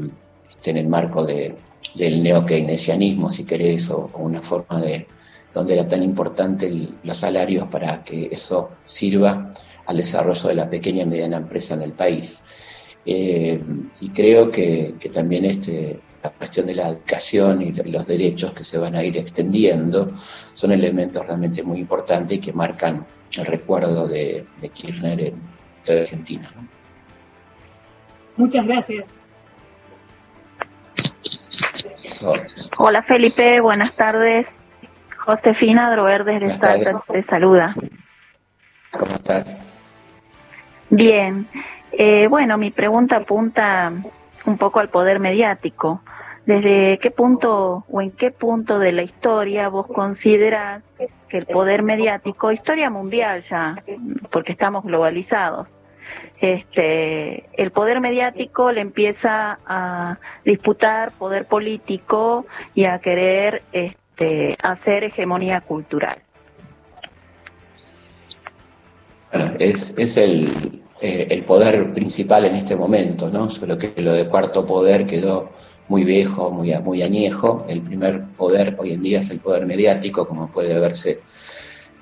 este, 0.65 0.71
en 0.71 0.77
el 0.77 0.87
marco 0.87 1.23
de, 1.23 1.55
del 1.93 2.23
neo-keynesianismo, 2.23 3.29
si 3.29 3.45
querés, 3.45 3.89
o, 3.91 4.09
una 4.15 4.41
forma 4.41 4.81
de 4.81 5.07
donde 5.53 5.73
era 5.73 5.87
tan 5.87 6.03
importante 6.03 6.89
los 7.03 7.17
salarios 7.17 7.67
para 7.69 8.03
que 8.03 8.29
eso 8.31 8.71
sirva 8.83 9.51
al 9.85 9.97
desarrollo 9.97 10.49
de 10.49 10.55
la 10.55 10.69
pequeña 10.69 11.03
y 11.03 11.05
mediana 11.05 11.37
empresa 11.37 11.73
en 11.73 11.81
el 11.81 11.93
país. 11.93 12.41
Eh, 13.05 13.61
y 14.01 14.09
creo 14.09 14.49
que, 14.49 14.95
que 14.99 15.09
también 15.09 15.45
este, 15.45 15.99
la 16.25 16.31
cuestión 16.31 16.65
de 16.65 16.73
la 16.73 16.89
educación 16.89 17.61
y 17.61 17.71
los 17.71 18.07
derechos 18.07 18.51
que 18.53 18.63
se 18.63 18.79
van 18.79 18.95
a 18.95 19.03
ir 19.03 19.15
extendiendo 19.15 20.11
son 20.53 20.71
elementos 20.71 21.25
realmente 21.25 21.61
muy 21.61 21.79
importantes 21.79 22.37
y 22.37 22.41
que 22.41 22.51
marcan 22.51 23.05
el 23.33 23.45
recuerdo 23.45 24.07
de, 24.07 24.45
Kirchner 24.73 25.19
en 25.19 25.35
toda 25.83 26.01
Argentina. 26.01 26.51
Muchas 28.37 28.65
gracias. 28.65 29.05
Hola 32.77 33.03
Felipe, 33.03 33.59
buenas 33.59 33.93
tardes. 33.95 34.49
Josefina 35.17 35.91
Drover 35.91 36.23
desde 36.23 36.49
Salta 36.49 37.03
te 37.07 37.21
saluda. 37.21 37.75
¿Cómo 38.91 39.15
estás? 39.15 39.59
Bien. 40.89 41.47
Eh, 41.91 42.27
bueno, 42.27 42.57
mi 42.57 42.71
pregunta 42.71 43.17
apunta 43.17 43.91
un 44.45 44.57
poco 44.57 44.79
al 44.79 44.89
poder 44.89 45.19
mediático 45.19 46.01
desde 46.45 46.99
qué 46.99 47.11
punto 47.11 47.85
o 47.89 48.01
en 48.01 48.11
qué 48.11 48.31
punto 48.31 48.79
de 48.79 48.91
la 48.91 49.01
historia 49.01 49.67
vos 49.67 49.87
considerás 49.87 50.87
que 51.27 51.37
el 51.37 51.45
poder 51.47 51.81
mediático, 51.81 52.51
historia 52.51 52.89
mundial 52.89 53.41
ya, 53.41 53.83
porque 54.29 54.51
estamos 54.51 54.83
globalizados, 54.83 55.73
este, 56.39 57.45
el 57.53 57.71
poder 57.71 57.99
mediático 57.99 58.71
le 58.71 58.81
empieza 58.81 59.57
a 59.65 60.19
disputar 60.43 61.11
poder 61.13 61.45
político 61.45 62.45
y 62.75 62.85
a 62.85 62.99
querer 62.99 63.63
este, 63.71 64.55
hacer 64.61 65.05
hegemonía 65.05 65.61
cultural. 65.61 66.24
Es, 69.59 69.93
es 69.97 70.17
el, 70.17 70.81
eh, 71.01 71.27
el 71.29 71.43
poder 71.43 71.93
principal 71.93 72.45
en 72.45 72.55
este 72.55 72.75
momento, 72.75 73.29
¿no? 73.29 73.49
Solo 73.49 73.77
que 73.77 73.93
lo 73.97 74.13
de 74.13 74.27
cuarto 74.27 74.65
poder 74.65 75.05
quedó 75.05 75.49
muy 75.87 76.03
viejo, 76.03 76.51
muy, 76.51 76.73
muy 76.79 77.03
añejo. 77.03 77.65
El 77.67 77.81
primer 77.81 78.23
poder 78.37 78.75
hoy 78.77 78.93
en 78.93 79.01
día 79.01 79.19
es 79.19 79.29
el 79.29 79.39
poder 79.39 79.65
mediático, 79.65 80.27
como 80.27 80.51
puede 80.51 80.79
verse 80.79 81.21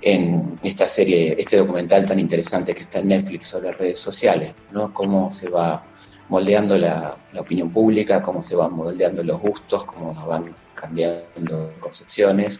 en 0.01 0.59
esta 0.63 0.85
serie, 0.85 1.35
este 1.37 1.57
documental 1.57 2.05
tan 2.05 2.19
interesante 2.19 2.73
que 2.73 2.83
está 2.83 2.99
en 2.99 3.07
Netflix 3.07 3.47
sobre 3.47 3.71
redes 3.71 3.99
sociales, 3.99 4.53
¿no? 4.71 4.93
Cómo 4.93 5.31
se 5.31 5.49
va 5.49 5.83
moldeando 6.29 6.77
la, 6.77 7.17
opinión 7.37 7.71
pública, 7.71 8.21
cómo 8.21 8.41
se 8.41 8.55
van 8.55 8.73
moldeando 8.73 9.23
los 9.23 9.39
gustos, 9.39 9.85
cómo 9.85 10.13
van 10.27 10.55
cambiando 10.75 11.73
concepciones. 11.79 12.59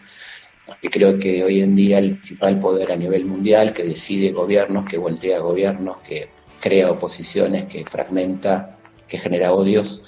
Y 0.82 0.90
creo 0.90 1.20
que 1.20 1.44
hoy 1.44 1.62
en 1.62 1.76
día 1.76 2.00
el 2.00 2.12
principal 2.12 2.60
poder 2.60 2.92
a 2.92 2.96
nivel 2.96 3.26
mundial 3.26 3.74
que 3.74 3.84
decide 3.84 4.32
gobiernos, 4.32 4.86
que 4.86 4.98
voltea 4.98 5.40
gobiernos, 5.40 5.98
que 6.02 6.30
crea 6.60 6.92
oposiciones, 6.92 7.66
que 7.66 7.86
fragmenta, 7.86 8.78
que 9.08 9.18
genera 9.18 9.54
odios, 9.54 10.04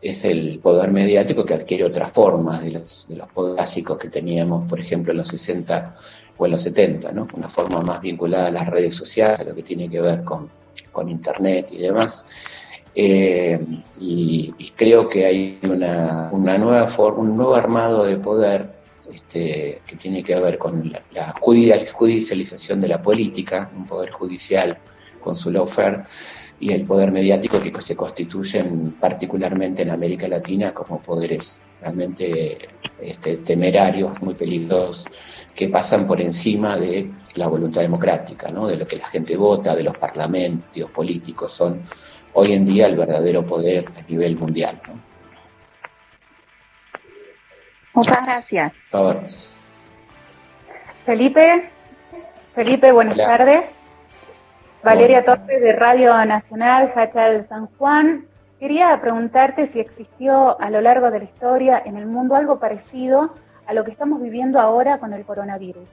es 0.00 0.24
el 0.24 0.58
poder 0.58 0.90
mediático 0.90 1.44
que 1.44 1.54
adquiere 1.54 1.84
otras 1.84 2.10
formas 2.10 2.60
de 2.62 2.72
los, 2.72 3.06
de 3.08 3.16
los 3.16 3.28
poderes 3.28 3.56
básicos 3.58 3.98
que 3.98 4.08
teníamos, 4.08 4.68
por 4.68 4.80
ejemplo, 4.80 5.12
en 5.12 5.18
los 5.18 5.28
60 5.28 5.94
o 6.36 6.46
en 6.46 6.52
los 6.52 6.62
70, 6.62 7.12
¿no? 7.12 7.28
Una 7.36 7.48
forma 7.48 7.80
más 7.82 8.00
vinculada 8.00 8.48
a 8.48 8.50
las 8.50 8.68
redes 8.68 8.96
sociales, 8.96 9.38
a 9.38 9.44
lo 9.44 9.54
que 9.54 9.62
tiene 9.62 9.88
que 9.88 10.00
ver 10.00 10.24
con, 10.24 10.50
con 10.90 11.08
Internet 11.08 11.68
y 11.70 11.78
demás. 11.78 12.26
Eh, 12.94 13.58
y, 14.00 14.52
creo 14.76 15.08
que 15.08 15.24
hay 15.24 15.58
una, 15.62 16.30
una 16.32 16.58
nueva 16.58 16.88
forma, 16.88 17.20
un 17.20 17.36
nuevo 17.36 17.54
armado 17.54 18.04
de 18.04 18.16
poder 18.16 18.81
este, 19.12 19.82
que 19.86 19.96
tiene 19.96 20.22
que 20.22 20.38
ver 20.38 20.58
con 20.58 20.92
la, 21.12 21.34
judicialización 21.40 22.80
de 22.80 22.88
la 22.88 23.02
política, 23.02 23.70
un 23.76 23.86
poder 23.86 24.10
judicial 24.10 24.78
con 25.20 25.36
su 25.36 25.50
lawfare, 25.50 26.04
y 26.58 26.72
el 26.72 26.84
poder 26.84 27.10
mediático 27.10 27.60
que 27.60 27.80
se 27.80 27.96
constituyen 27.96 28.92
particularmente 29.00 29.82
en 29.82 29.90
América 29.90 30.28
Latina 30.28 30.72
como 30.72 31.00
poderes 31.00 31.60
realmente 31.80 32.56
este, 33.00 33.38
temerarios, 33.38 34.22
muy 34.22 34.34
peligrosos, 34.34 35.06
que 35.54 35.68
pasan 35.68 36.06
por 36.06 36.20
encima 36.20 36.76
de 36.76 37.10
la 37.34 37.48
voluntad 37.48 37.80
democrática, 37.80 38.52
de 38.52 38.76
lo 38.76 38.86
que 38.86 38.96
la 38.96 39.08
gente 39.08 39.36
vota, 39.36 39.74
de 39.74 39.82
los 39.82 39.98
parlamentos 39.98 40.90
políticos, 40.90 41.52
son 41.52 41.82
hoy 42.34 42.52
en 42.52 42.64
día 42.64 42.86
el 42.86 42.96
verdadero 42.96 43.44
poder 43.44 43.84
a 43.96 44.08
nivel 44.08 44.36
mundial. 44.36 44.80
Muchas 47.94 48.24
gracias. 48.24 48.72
Por 48.90 48.90
favor. 48.90 49.20
Felipe, 51.04 51.70
Felipe, 52.54 52.92
buenas 52.92 53.16
tardes. 53.16 53.64
Valeria 54.82 55.24
Torres 55.24 55.60
de 55.60 55.72
Radio 55.72 56.24
Nacional, 56.24 56.92
Hachal 56.94 57.46
San 57.48 57.66
Juan. 57.78 58.26
Quería 58.58 59.00
preguntarte 59.00 59.68
si 59.68 59.80
existió 59.80 60.60
a 60.60 60.70
lo 60.70 60.80
largo 60.80 61.10
de 61.10 61.18
la 61.18 61.24
historia 61.24 61.82
en 61.84 61.96
el 61.96 62.06
mundo 62.06 62.36
algo 62.36 62.58
parecido 62.58 63.34
a 63.66 63.74
lo 63.74 63.84
que 63.84 63.90
estamos 63.90 64.22
viviendo 64.22 64.60
ahora 64.60 64.98
con 64.98 65.12
el 65.12 65.24
coronavirus. 65.24 65.88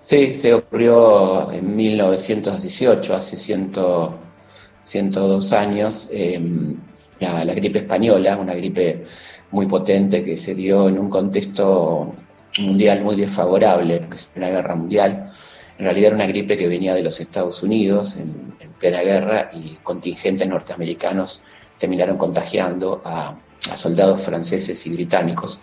Sí, 0.00 0.34
se 0.36 0.54
ocurrió 0.54 1.52
en 1.52 1.76
1918, 1.76 3.14
hace 3.14 3.36
102 3.36 5.52
años, 5.52 6.08
em, 6.10 6.76
la, 7.20 7.54
gripe 7.54 7.78
española, 7.80 8.36
una 8.36 8.54
gripe 8.54 9.04
muy 9.50 9.66
potente 9.66 10.24
que 10.24 10.36
se 10.36 10.54
dio 10.54 10.88
en 10.88 10.98
un 10.98 11.10
contexto 11.10 12.14
mundial 12.58 13.02
muy 13.02 13.16
desfavorable, 13.16 14.06
que 14.08 14.14
es 14.14 14.30
la 14.36 14.50
guerra 14.50 14.74
mundial. 14.74 15.32
En 15.78 15.84
realidad 15.84 16.08
era 16.08 16.16
una 16.16 16.26
gripe 16.26 16.56
que 16.56 16.68
venía 16.68 16.94
de 16.94 17.02
los 17.02 17.20
Estados 17.20 17.62
Unidos 17.62 18.16
en, 18.16 18.48
plena 18.78 19.02
guerra 19.02 19.50
y 19.52 19.76
contingentes 19.82 20.46
norteamericanos 20.46 21.42
terminaron 21.78 22.16
contagiando 22.16 23.02
a, 23.04 23.34
a 23.68 23.76
soldados 23.76 24.22
franceses 24.22 24.86
y 24.86 24.90
británicos. 24.90 25.60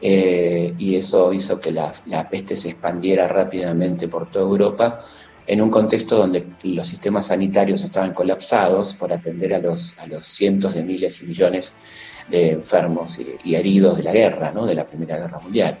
Eh, 0.00 0.74
y 0.76 0.96
eso 0.96 1.32
hizo 1.32 1.58
que 1.58 1.72
la, 1.72 1.92
peste 2.30 2.56
se 2.56 2.68
expandiera 2.70 3.26
rápidamente 3.26 4.06
por 4.06 4.30
toda 4.30 4.44
Europa 4.44 5.00
en 5.46 5.60
un 5.60 5.70
contexto 5.70 6.16
donde 6.16 6.46
los 6.62 6.86
sistemas 6.86 7.26
sanitarios 7.26 7.82
estaban 7.82 8.14
colapsados 8.14 8.94
por 8.94 9.12
atender 9.12 9.54
a 9.54 9.58
los, 9.58 9.96
a 9.98 10.06
los 10.06 10.24
cientos 10.24 10.74
de 10.74 10.82
miles 10.82 11.20
y 11.22 11.26
millones 11.26 11.74
de 12.28 12.52
enfermos 12.52 13.18
y, 13.44 13.54
heridos 13.54 13.96
de 13.98 14.02
la 14.02 14.12
guerra, 14.12 14.52
¿no? 14.52 14.66
de 14.66 14.74
la 14.74 14.86
Primera 14.86 15.18
Guerra 15.18 15.38
Mundial. 15.38 15.78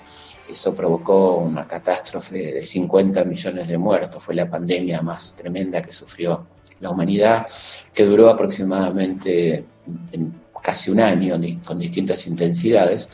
Eso 0.48 0.74
provocó 0.74 1.36
una 1.36 1.66
catástrofe 1.66 2.36
de 2.36 2.66
50 2.66 3.24
millones 3.24 3.66
de 3.66 3.78
muertos, 3.78 4.22
fue 4.22 4.34
la 4.34 4.48
pandemia 4.48 5.00
más 5.00 5.34
tremenda 5.34 5.80
que 5.80 5.90
sufrió 5.92 6.46
la 6.80 6.90
humanidad, 6.90 7.46
que 7.94 8.04
duró 8.04 8.28
aproximadamente 8.28 9.64
casi 10.62 10.90
un 10.90 11.00
año 11.00 11.38
con 11.64 11.78
distintas 11.78 12.26
intensidades 12.26 13.08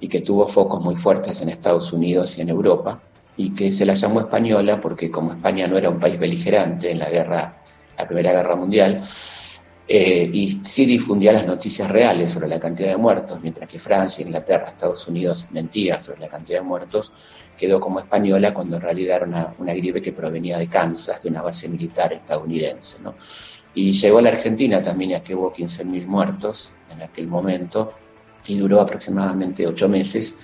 y 0.00 0.08
que 0.08 0.20
tuvo 0.20 0.46
focos 0.48 0.82
muy 0.82 0.96
fuertes 0.96 1.40
en 1.40 1.48
Estados 1.48 1.92
Unidos 1.92 2.36
y 2.36 2.42
en 2.42 2.50
Europa, 2.50 3.00
y 3.36 3.50
que 3.54 3.70
se 3.70 3.84
la 3.84 3.94
llamó 3.94 4.20
española 4.20 4.80
porque 4.80 5.10
como 5.10 5.32
España 5.32 5.66
no 5.66 5.76
era 5.76 5.90
un 5.90 6.00
país 6.00 6.18
beligerante 6.18 6.90
en 6.90 6.98
la 6.98 7.10
guerra, 7.10 7.62
la 7.96 8.06
Primera 8.06 8.32
Guerra 8.32 8.56
Mundial, 8.56 9.02
eh, 9.88 10.28
y 10.32 10.60
sí 10.64 10.84
difundía 10.84 11.32
las 11.32 11.46
noticias 11.46 11.88
reales 11.88 12.32
sobre 12.32 12.48
la 12.48 12.58
cantidad 12.58 12.88
de 12.88 12.96
muertos, 12.96 13.38
mientras 13.40 13.68
que 13.68 13.78
Francia, 13.78 14.24
Inglaterra, 14.24 14.64
Estados 14.66 15.06
Unidos 15.06 15.46
mentían 15.52 16.00
sobre 16.00 16.20
la 16.20 16.28
cantidad 16.28 16.58
de 16.58 16.64
muertos, 16.64 17.12
quedó 17.56 17.78
como 17.78 18.00
española 18.00 18.52
cuando 18.52 18.76
en 18.76 18.82
realidad 18.82 19.16
era 19.18 19.54
una, 19.58 19.74
gripe 19.74 20.02
que 20.02 20.12
provenía 20.12 20.58
de 20.58 20.66
Kansas, 20.66 21.22
de 21.22 21.28
una 21.28 21.40
base 21.40 21.68
militar 21.68 22.12
estadounidense. 22.12 22.98
¿no? 23.00 23.14
Y 23.74 23.92
llegó 23.92 24.18
a 24.18 24.22
la 24.22 24.30
Argentina 24.30 24.82
también, 24.82 25.12
ya 25.12 25.22
que 25.22 25.34
hubo 25.34 25.52
15.000 25.52 26.06
muertos 26.06 26.72
en 26.90 27.02
aquel 27.02 27.28
momento, 27.28 27.92
y 28.48 28.56
duró 28.56 28.80
aproximadamente 28.80 29.66
ocho 29.66 29.88
meses, 29.88 30.36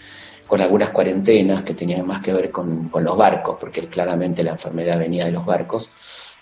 con 0.47 0.61
algunas 0.61 0.91
cuarentenas 0.91 1.63
que 1.63 1.75
tenían 1.75 2.07
más 2.07 2.21
que 2.21 2.33
ver 2.33 2.51
con, 2.51 2.89
con 2.89 3.05
los 3.05 3.17
barcos, 3.17 3.57
porque 3.59 3.87
claramente 3.89 4.43
la 4.43 4.53
enfermedad 4.53 4.99
venía 4.99 5.25
de 5.25 5.33
los 5.33 5.47
barcos, 5.47 5.91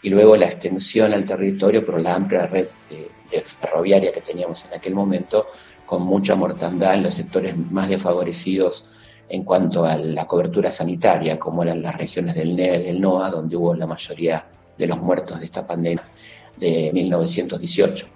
y 0.03 0.11
luego 0.11 0.37
la 0.37 0.47
extensión 0.47 1.13
al 1.13 1.25
territorio 1.25 1.85
por 1.85 2.01
la 2.01 2.15
amplia 2.15 2.47
red 2.47 2.67
ferroviaria 3.61 4.13
que 4.13 4.21
teníamos 4.21 4.65
en 4.65 4.75
aquel 4.75 4.95
momento, 4.95 5.47
con 5.87 6.03
mucha 6.03 6.35
mortandad 6.35 6.95
en 6.95 7.03
los 7.03 7.15
sectores 7.15 7.57
más 7.57 7.89
desfavorecidos 7.89 8.89
en 9.29 9.45
cuanto 9.45 9.85
a 9.85 9.97
la 9.97 10.27
cobertura 10.27 10.71
sanitaria, 10.71 11.39
como 11.39 11.63
eran 11.63 11.83
las 11.83 11.97
regiones 11.97 12.35
del 12.35 12.57
NEA 12.57 12.77
y 12.77 12.85
del 12.85 13.01
NOA, 13.01 13.31
donde 13.31 13.57
hubo 13.57 13.75
la 13.75 13.87
mayoría 13.87 14.45
de 14.77 14.87
los 14.87 14.99
muertos 14.99 15.39
de 15.39 15.47
esta 15.47 15.67
pandemia 15.67 16.03
de 16.57 16.91
1918. 16.93 18.07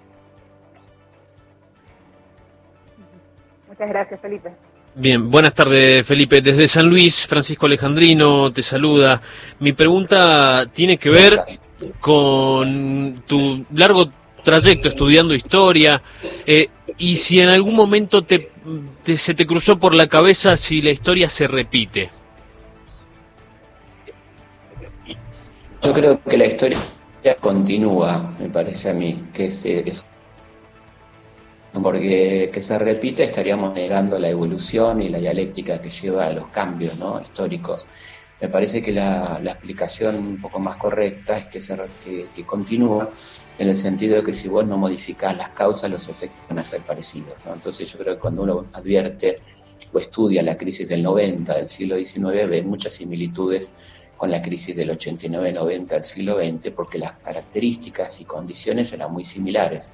Muchas 3.68 3.88
gracias, 3.88 4.20
Felipe. 4.20 4.50
Bien, 4.96 5.28
buenas 5.28 5.54
tardes 5.54 6.06
Felipe. 6.06 6.40
Desde 6.40 6.68
San 6.68 6.88
Luis, 6.88 7.26
Francisco 7.26 7.66
Alejandrino 7.66 8.52
te 8.52 8.62
saluda. 8.62 9.20
Mi 9.58 9.72
pregunta 9.72 10.66
tiene 10.72 10.98
que 10.98 11.10
ver 11.10 11.40
con 11.98 13.24
tu 13.26 13.64
largo 13.74 14.08
trayecto 14.44 14.88
estudiando 14.88 15.34
historia 15.34 16.00
eh, 16.46 16.68
y 16.96 17.16
si 17.16 17.40
en 17.40 17.48
algún 17.48 17.74
momento 17.74 18.22
te, 18.22 18.52
se 19.16 19.34
te 19.34 19.46
cruzó 19.46 19.80
por 19.80 19.94
la 19.94 20.06
cabeza 20.06 20.56
si 20.56 20.80
la 20.80 20.90
historia 20.90 21.28
se 21.28 21.48
repite. 21.48 22.10
Yo 25.82 25.92
creo 25.92 26.22
que 26.22 26.36
la 26.36 26.46
historia 26.46 26.86
continúa, 27.40 28.32
me 28.38 28.48
parece 28.48 28.90
a 28.90 28.94
mí, 28.94 29.24
que 29.34 29.46
es, 29.46 29.64
es 29.64 30.06
porque 31.82 32.50
que 32.52 32.62
se 32.62 32.78
repite 32.78 33.24
estaríamos 33.24 33.74
negando 33.74 34.18
la 34.18 34.28
evolución 34.28 35.02
y 35.02 35.08
la 35.08 35.18
dialéctica 35.18 35.80
que 35.80 35.90
lleva 35.90 36.26
a 36.26 36.32
los 36.32 36.48
cambios 36.48 36.98
¿no? 36.98 37.20
históricos. 37.20 37.86
Me 38.40 38.48
parece 38.48 38.82
que 38.82 38.92
la, 38.92 39.40
explicación 39.42 40.16
un 40.16 40.40
poco 40.40 40.58
más 40.58 40.76
correcta 40.76 41.38
es 41.38 41.46
que, 41.46 42.44
continúa 42.44 43.10
en 43.58 43.68
el 43.68 43.76
sentido 43.76 44.16
de 44.16 44.24
que 44.24 44.32
si 44.32 44.48
vos 44.48 44.66
no 44.66 44.76
modificás 44.76 45.36
las 45.36 45.50
causas, 45.50 45.90
los 45.90 46.08
efectos 46.08 46.44
van 46.48 46.58
a 46.58 46.64
ser 46.64 46.80
parecidos. 46.82 47.34
Entonces 47.52 47.90
yo 47.90 47.98
creo 47.98 48.14
que 48.14 48.20
cuando 48.20 48.42
uno 48.42 48.66
advierte 48.72 49.36
o 49.92 49.98
estudia 49.98 50.42
la 50.42 50.56
crisis 50.56 50.88
del 50.88 51.02
90, 51.02 51.54
del 51.54 51.70
siglo 51.70 51.96
XIX, 51.96 52.48
ve 52.48 52.62
muchas 52.62 52.94
similitudes 52.94 53.72
con 54.16 54.30
la 54.30 54.42
crisis 54.42 54.76
del 54.76 54.90
89-90 54.90 55.86
del 55.86 56.04
siglo 56.04 56.36
XX, 56.36 56.70
porque 56.72 56.98
las 56.98 57.12
características 57.12 58.20
y 58.20 58.24
condiciones 58.24 58.92
eran 58.92 59.12
muy 59.12 59.24
similares 59.24 59.90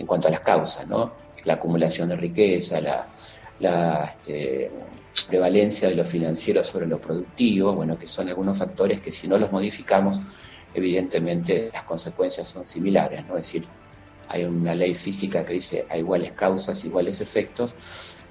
en 0.00 0.06
cuanto 0.06 0.28
a 0.28 0.30
las 0.30 0.40
causas, 0.40 0.88
¿no? 0.88 1.12
La 1.44 1.54
acumulación 1.54 2.08
de 2.08 2.16
riqueza, 2.16 2.80
la, 2.80 4.16
este, 4.18 4.70
prevalencia 5.28 5.90
de 5.90 5.94
lo 5.94 6.04
financiero 6.04 6.64
sobre 6.64 6.86
lo 6.86 6.98
productivo, 6.98 7.74
bueno, 7.74 7.98
que 7.98 8.08
son 8.08 8.28
algunos 8.28 8.56
factores 8.56 9.00
que 9.02 9.12
si 9.12 9.28
no 9.28 9.36
los 9.36 9.52
modificamos, 9.52 10.18
evidentemente 10.72 11.70
las 11.70 11.82
consecuencias 11.82 12.48
son 12.48 12.64
similares, 12.64 13.26
¿no? 13.26 13.36
Es 13.36 13.46
decir, 13.46 13.66
hay 14.28 14.44
una 14.44 14.74
ley 14.74 14.94
física 14.94 15.44
que 15.44 15.54
dice 15.54 15.84
hay 15.90 16.00
iguales 16.00 16.32
causas, 16.32 16.82
iguales 16.84 17.20
efectos, 17.20 17.74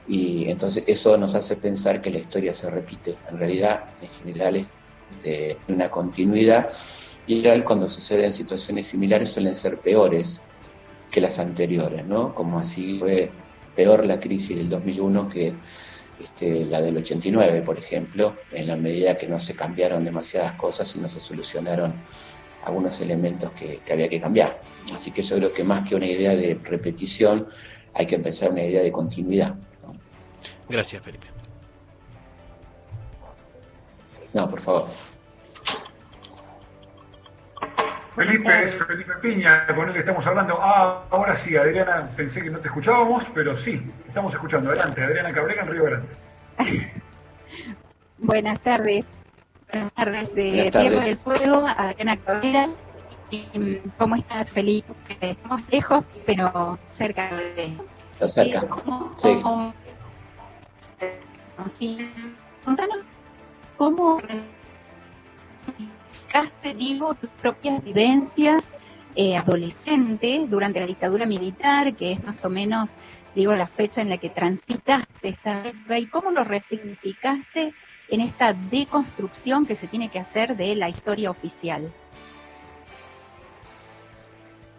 y 0.07 0.49
entonces 0.49 0.83
eso 0.87 1.17
nos 1.17 1.35
hace 1.35 1.55
pensar 1.55 2.01
que 2.01 2.09
la 2.09 2.17
historia 2.17 2.55
se 2.55 2.67
repite. 2.67 3.15
En 3.29 3.37
realidad, 3.37 3.83
en 4.01 4.09
general, 4.09 4.55
es 4.55 4.67
de 5.21 5.57
una 5.67 5.91
continuidad, 5.91 6.71
y 7.27 7.43
cuando 7.61 7.87
suceden 7.91 8.33
situaciones 8.33 8.87
similares 8.87 9.29
suelen 9.29 9.55
ser 9.55 9.77
peores 9.77 10.41
que 11.11 11.21
las 11.21 11.39
anteriores, 11.39 12.05
¿no? 12.05 12.33
Como 12.33 12.59
así 12.59 12.99
fue 12.99 13.31
peor 13.75 14.05
la 14.05 14.19
crisis 14.19 14.57
del 14.57 14.69
2001 14.69 15.29
que 15.29 15.53
este, 16.21 16.65
la 16.65 16.81
del 16.81 16.97
89, 16.97 17.61
por 17.61 17.77
ejemplo, 17.77 18.35
en 18.51 18.67
la 18.67 18.75
medida 18.75 19.17
que 19.17 19.27
no 19.27 19.39
se 19.39 19.55
cambiaron 19.55 20.03
demasiadas 20.03 20.53
cosas 20.53 20.93
y 20.95 20.99
no 20.99 21.09
se 21.09 21.19
solucionaron 21.19 21.93
algunos 22.65 22.99
elementos 22.99 23.51
que, 23.53 23.79
había 23.91 24.09
que 24.09 24.19
cambiar. 24.19 24.59
Así 24.93 25.11
que 25.11 25.21
yo 25.21 25.37
creo 25.37 25.53
que 25.53 25.63
más 25.63 25.87
que 25.87 25.95
una 25.95 26.07
idea 26.07 26.35
de 26.35 26.59
repetición, 26.61 27.47
hay 27.93 28.05
que 28.05 28.15
empezar 28.15 28.51
una 28.51 28.63
idea 28.63 28.81
de 28.81 28.91
continuidad. 28.91 29.55
Gracias, 30.67 31.01
Felipe. 31.01 31.27
No, 34.33 34.49
por 34.49 34.61
favor. 34.61 34.87
Felipe, 38.19 38.63
es 38.65 38.75
Felipe 38.75 39.13
Piña, 39.21 39.65
con 39.67 39.87
el 39.87 39.93
que 39.93 39.99
estamos 39.99 40.27
hablando. 40.27 40.59
Ah, 40.61 41.05
ahora 41.09 41.37
sí, 41.37 41.55
Adriana, 41.55 42.09
pensé 42.17 42.41
que 42.41 42.49
no 42.49 42.59
te 42.59 42.67
escuchábamos, 42.67 43.25
pero 43.33 43.55
sí, 43.55 43.81
estamos 44.09 44.33
escuchando. 44.33 44.69
Adelante, 44.69 45.01
Adriana 45.01 45.31
Cabrera 45.31 45.61
en 45.61 45.67
Río 45.69 45.83
Grande. 45.85 46.07
Buenas 48.17 48.59
tardes. 48.59 49.05
Buenas 49.71 49.93
tardes 49.93 50.35
de 50.35 50.69
Tierra 50.69 51.05
del 51.05 51.15
Fuego, 51.15 51.65
Adriana 51.65 52.17
Cabrera. 52.17 52.69
¿Cómo 53.97 54.17
estás, 54.17 54.51
Felipe? 54.51 54.93
Estamos 55.21 55.61
lejos, 55.71 56.03
pero 56.25 56.77
cerca 56.89 57.33
de... 57.55 57.77
cerca. 58.27 58.67
¿Cómo, 58.67 59.15
sí. 61.73 62.11
contanos 62.65 62.99
cómo 63.77 64.21
digo, 66.77 67.15
tus 67.15 67.29
propias 67.41 67.83
vivencias 67.83 68.67
eh, 69.15 69.35
adolescente 69.35 70.45
durante 70.47 70.79
la 70.79 70.85
dictadura 70.85 71.25
militar, 71.25 71.95
que 71.95 72.13
es 72.13 72.23
más 72.23 72.43
o 72.45 72.49
menos, 72.49 72.91
digo, 73.35 73.55
la 73.55 73.67
fecha 73.67 74.01
en 74.01 74.09
la 74.09 74.17
que 74.17 74.29
transitaste 74.29 75.29
esta 75.29 75.63
época, 75.65 75.97
y 75.97 76.05
cómo 76.05 76.31
lo 76.31 76.43
resignificaste 76.43 77.73
en 78.09 78.21
esta 78.21 78.53
deconstrucción 78.53 79.65
que 79.65 79.75
se 79.75 79.87
tiene 79.87 80.09
que 80.09 80.19
hacer 80.19 80.55
de 80.55 80.75
la 80.75 80.89
historia 80.89 81.31
oficial. 81.31 81.91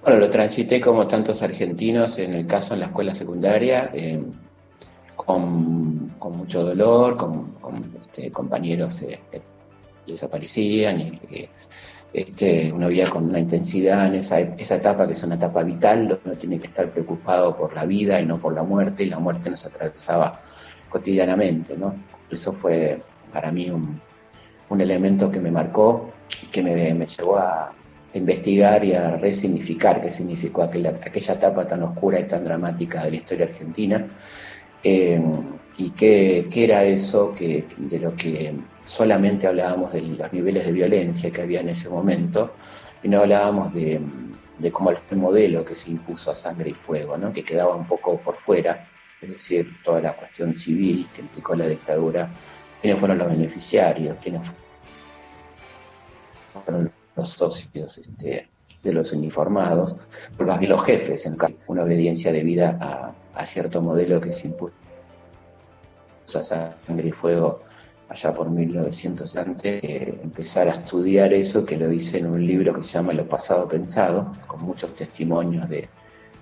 Bueno, 0.02 0.20
lo 0.20 0.30
transité 0.30 0.80
como 0.80 1.06
tantos 1.06 1.42
argentinos, 1.42 2.18
en 2.18 2.32
el 2.32 2.46
caso 2.46 2.74
en 2.74 2.80
la 2.80 2.86
escuela 2.86 3.14
secundaria, 3.14 3.90
eh, 3.92 4.22
con, 5.14 6.16
mucho 6.18 6.64
dolor, 6.64 7.16
con, 7.16 7.52
este, 8.00 8.30
compañeros 8.30 9.02
eh, 9.02 9.20
desaparecían 10.06 11.00
y 11.00 11.10
que 11.18 11.48
este, 12.12 12.72
uno 12.72 12.88
vivía 12.88 13.08
con 13.08 13.24
una 13.24 13.38
intensidad 13.38 14.06
en 14.06 14.16
esa, 14.16 14.40
esa 14.40 14.76
etapa 14.76 15.06
que 15.06 15.12
es 15.12 15.22
una 15.22 15.36
etapa 15.36 15.62
vital, 15.62 16.18
uno 16.24 16.34
tiene 16.34 16.58
que 16.58 16.66
estar 16.66 16.90
preocupado 16.90 17.56
por 17.56 17.74
la 17.74 17.84
vida 17.84 18.20
y 18.20 18.26
no 18.26 18.38
por 18.38 18.52
la 18.52 18.62
muerte, 18.62 19.04
y 19.04 19.08
la 19.08 19.18
muerte 19.18 19.48
nos 19.48 19.64
atravesaba 19.64 20.40
cotidianamente, 20.88 21.76
¿no? 21.76 21.94
Eso 22.28 22.52
fue 22.52 23.00
para 23.32 23.52
mí 23.52 23.70
un, 23.70 24.00
un 24.68 24.80
elemento 24.80 25.30
que 25.30 25.38
me 25.38 25.50
marcó, 25.50 26.10
que 26.50 26.62
me, 26.62 26.94
me, 26.94 27.06
llevó 27.06 27.38
a 27.38 27.72
investigar 28.14 28.84
y 28.84 28.94
a 28.94 29.16
resignificar 29.16 30.00
qué 30.00 30.10
significó 30.10 30.64
aquella, 30.64 30.90
aquella 30.90 31.34
etapa 31.34 31.66
tan 31.66 31.82
oscura 31.84 32.18
y 32.18 32.24
tan 32.24 32.44
dramática 32.44 33.04
de 33.04 33.10
la 33.10 33.16
historia 33.16 33.46
argentina, 33.46 34.04
eh, 34.82 35.20
y 35.80 35.90
qué, 35.92 36.46
era 36.54 36.84
eso 36.84 37.34
que, 37.34 37.64
de 37.78 37.98
lo 37.98 38.14
que 38.14 38.54
solamente 38.84 39.46
hablábamos 39.46 39.94
de 39.94 40.02
los 40.02 40.30
niveles 40.30 40.66
de 40.66 40.72
violencia 40.72 41.30
que 41.30 41.40
había 41.40 41.60
en 41.60 41.70
ese 41.70 41.88
momento 41.88 42.52
y 43.02 43.08
no 43.08 43.20
hablábamos 43.20 43.72
de, 43.72 43.98
cómo 44.72 44.90
el 44.90 45.16
modelo 45.16 45.64
que 45.64 45.74
se 45.74 45.90
impuso 45.90 46.30
a 46.30 46.34
sangre 46.34 46.68
y 46.70 46.74
fuego, 46.74 47.16
¿no? 47.16 47.32
que 47.32 47.42
quedaba 47.42 47.74
un 47.74 47.86
poco 47.86 48.18
por 48.18 48.36
fuera 48.36 48.86
es 49.22 49.30
decir, 49.30 49.72
toda 49.82 50.02
la 50.02 50.14
cuestión 50.14 50.54
civil 50.54 51.06
que 51.14 51.22
implicó 51.22 51.54
la 51.54 51.66
dictadura, 51.66 52.28
quiénes 52.80 52.98
fueron 52.98 53.18
los 53.18 53.28
beneficiarios, 53.28 54.18
quiénes 54.22 54.50
fueron 56.64 56.92
los 57.16 57.28
socios 57.30 57.98
este, 57.98 58.48
de 58.82 58.92
los 58.92 59.12
uniformados, 59.12 59.96
por 60.36 60.46
más 60.46 60.58
bien 60.58 60.72
los 60.72 60.84
jefes, 60.84 61.24
en 61.24 61.36
una 61.66 61.84
obediencia 61.84 62.32
debida 62.32 63.12
a 63.34 63.46
cierto 63.46 63.80
modelo 63.80 64.20
que 64.20 64.32
se 64.32 64.46
impuso 64.46 64.74
a 66.36 66.44
sangre 66.44 67.08
y 67.08 67.12
fuego 67.12 67.62
allá 68.08 68.34
por 68.34 68.50
1900 68.50 69.36
antes, 69.36 69.84
eh, 69.84 70.18
empezar 70.22 70.68
a 70.68 70.72
estudiar 70.72 71.32
eso, 71.32 71.64
que 71.64 71.76
lo 71.76 71.88
dice 71.88 72.18
en 72.18 72.26
un 72.26 72.44
libro 72.44 72.74
que 72.74 72.82
se 72.82 72.92
llama 72.92 73.12
Lo 73.12 73.26
pasado 73.26 73.68
pensado, 73.68 74.32
con 74.48 74.62
muchos 74.62 74.94
testimonios 74.96 75.68
de, 75.68 75.88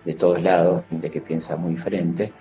de 0.05 0.15
todos 0.15 0.43
lados, 0.43 0.85
de 0.91 1.11
que 1.11 1.21
piensa 1.21 1.57
muy 1.57 1.75
diferente, 1.75 2.33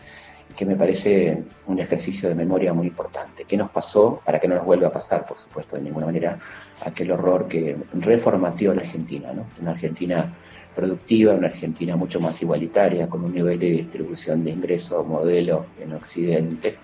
que 0.56 0.66
me 0.66 0.78
parece 0.78 1.44
un 1.68 1.80
ejercicio 1.80 2.30
de 2.30 2.36
memoria 2.36 2.74
muy 2.74 2.88
importante. 2.88 3.44
¿Qué 3.46 3.58
nos 3.58 3.70
pasó? 3.70 4.22
Para 4.26 4.40
que 4.40 4.48
no 4.48 4.56
nos 4.56 4.66
vuelva 4.66 4.88
a 4.88 4.92
pasar, 4.92 5.26
por 5.26 5.38
supuesto, 5.38 5.76
de 5.76 5.82
ninguna 5.82 6.06
manera, 6.06 6.40
aquel 6.86 7.12
horror 7.12 7.48
que 7.50 7.76
reformateó 7.94 8.74
la 8.74 8.82
Argentina, 8.82 9.34
¿no? 9.34 9.46
Una 9.62 9.72
Argentina 9.72 10.34
productiva, 10.74 11.34
una 11.34 11.48
Argentina 11.48 11.96
mucho 11.96 12.20
más 12.20 12.42
igualitaria, 12.42 13.10
con 13.10 13.24
un 13.24 13.34
nivel 13.34 13.60
de 13.60 13.72
distribución 13.72 14.44
de 14.44 14.52
ingresos 14.52 15.06
modelo 15.06 15.66
en 15.82 15.94
Occidente, 15.94 16.78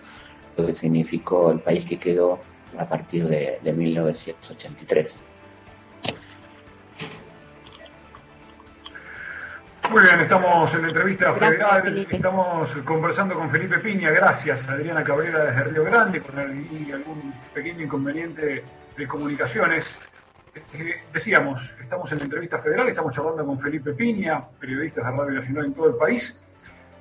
lo 0.57 0.65
que 0.65 0.75
significó 0.75 1.51
el 1.51 1.59
país 1.59 1.85
que 1.85 1.99
quedó 1.99 2.39
a 2.77 2.85
partir 2.85 3.27
de, 3.27 3.59
1983. 3.63 5.23
Muy 9.91 10.01
bien, 10.01 10.21
estamos 10.21 10.73
en 10.73 10.81
la 10.81 10.87
entrevista 10.87 11.33
federal, 11.35 12.07
estamos 12.09 12.71
conversando 12.83 13.35
con 13.35 13.49
Felipe 13.49 13.77
Piña, 13.79 14.09
gracias 14.11 14.67
Adriana 14.67 15.03
Cabrera 15.03 15.45
desde 15.45 15.63
Río 15.65 15.83
Grande, 15.83 16.21
con 16.21 16.39
algún 16.39 17.33
pequeño 17.53 17.83
inconveniente 17.83 18.63
de 18.97 19.07
comunicaciones. 19.07 19.95
Eh, 20.55 21.01
decíamos, 21.11 21.69
estamos 21.81 22.11
en 22.11 22.19
la 22.19 22.23
entrevista 22.25 22.59
federal, 22.59 22.87
estamos 22.87 23.13
charlando 23.13 23.45
con 23.45 23.59
Felipe 23.59 23.93
Piña, 23.93 24.43
periodista 24.59 25.01
de 25.01 25.11
Radio 25.11 25.31
Nacional 25.31 25.65
en 25.65 25.73
todo 25.73 25.89
el 25.89 25.95
país, 25.95 26.39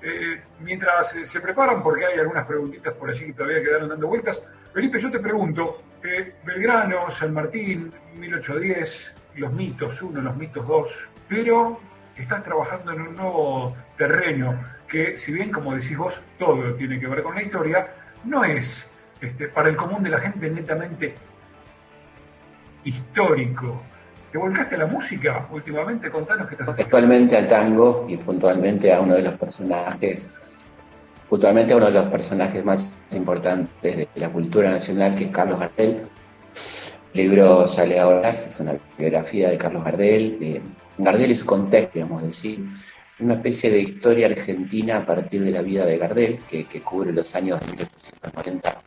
eh, 0.02 0.42
mientras 0.60 1.14
se 1.24 1.40
preparan, 1.40 1.82
porque 1.82 2.06
hay 2.06 2.18
algunas 2.18 2.46
preguntitas 2.46 2.92
por 2.94 3.10
allí 3.10 3.26
que 3.26 3.32
todavía 3.34 3.62
quedaron 3.62 3.88
dando 3.88 4.08
vueltas, 4.08 4.44
Felipe, 4.72 4.98
yo 4.98 5.10
te 5.10 5.20
pregunto, 5.20 5.82
eh, 6.02 6.34
Belgrano, 6.44 7.10
San 7.10 7.32
Martín, 7.32 7.92
1810, 8.16 9.14
los 9.36 9.52
mitos 9.52 10.02
uno, 10.02 10.20
los 10.20 10.36
mitos 10.36 10.66
dos, 10.66 10.90
pero 11.28 11.80
estás 12.16 12.42
trabajando 12.42 12.92
en 12.92 13.02
un 13.02 13.16
nuevo 13.16 13.76
terreno 13.96 14.58
que, 14.88 15.18
si 15.18 15.32
bien, 15.32 15.50
como 15.52 15.74
decís 15.74 15.96
vos, 15.96 16.20
todo 16.38 16.74
tiene 16.74 16.98
que 16.98 17.06
ver 17.06 17.22
con 17.22 17.34
la 17.34 17.42
historia, 17.42 17.94
no 18.24 18.44
es 18.44 18.88
este, 19.20 19.48
para 19.48 19.68
el 19.68 19.76
común 19.76 20.02
de 20.02 20.10
la 20.10 20.18
gente 20.18 20.50
netamente 20.50 21.14
histórico, 22.84 23.82
¿Te 24.32 24.38
volcaste 24.38 24.76
a 24.76 24.78
la 24.78 24.86
música 24.86 25.46
últimamente? 25.52 26.10
Contanos 26.10 26.48
qué 26.48 26.54
estás 26.54 26.70
haciendo. 26.70 26.84
Actualmente 26.84 27.36
al 27.36 27.46
tango 27.46 28.06
y 28.08 28.16
puntualmente 28.16 28.90
a 28.90 29.02
uno 29.02 29.14
de 29.14 29.20
los 29.20 29.34
personajes, 29.34 30.56
puntualmente 31.28 31.74
a 31.74 31.76
uno 31.76 31.86
de 31.86 31.92
los 31.92 32.06
personajes 32.06 32.64
más 32.64 32.94
importantes 33.10 33.94
de 33.94 34.08
la 34.14 34.30
cultura 34.30 34.70
nacional, 34.70 35.16
que 35.16 35.24
es 35.24 35.30
Carlos 35.30 35.60
Gardel. 35.60 36.06
El 37.12 37.20
libro 37.20 37.68
sale 37.68 38.00
ahora, 38.00 38.30
es 38.30 38.58
una 38.58 38.74
biografía 38.96 39.50
de 39.50 39.58
Carlos 39.58 39.84
Gardel. 39.84 40.62
Gardel 40.96 41.30
es 41.32 41.44
contexto, 41.44 41.98
digamos 41.98 42.22
decir, 42.22 42.64
una 43.20 43.34
especie 43.34 43.70
de 43.70 43.80
historia 43.80 44.28
argentina 44.28 44.96
a 44.96 45.04
partir 45.04 45.44
de 45.44 45.50
la 45.50 45.60
vida 45.60 45.84
de 45.84 45.98
Gardel, 45.98 46.38
que, 46.48 46.64
que 46.64 46.80
cubre 46.80 47.12
los 47.12 47.34
años 47.34 47.60
de 47.60 47.66
1840 47.66 48.80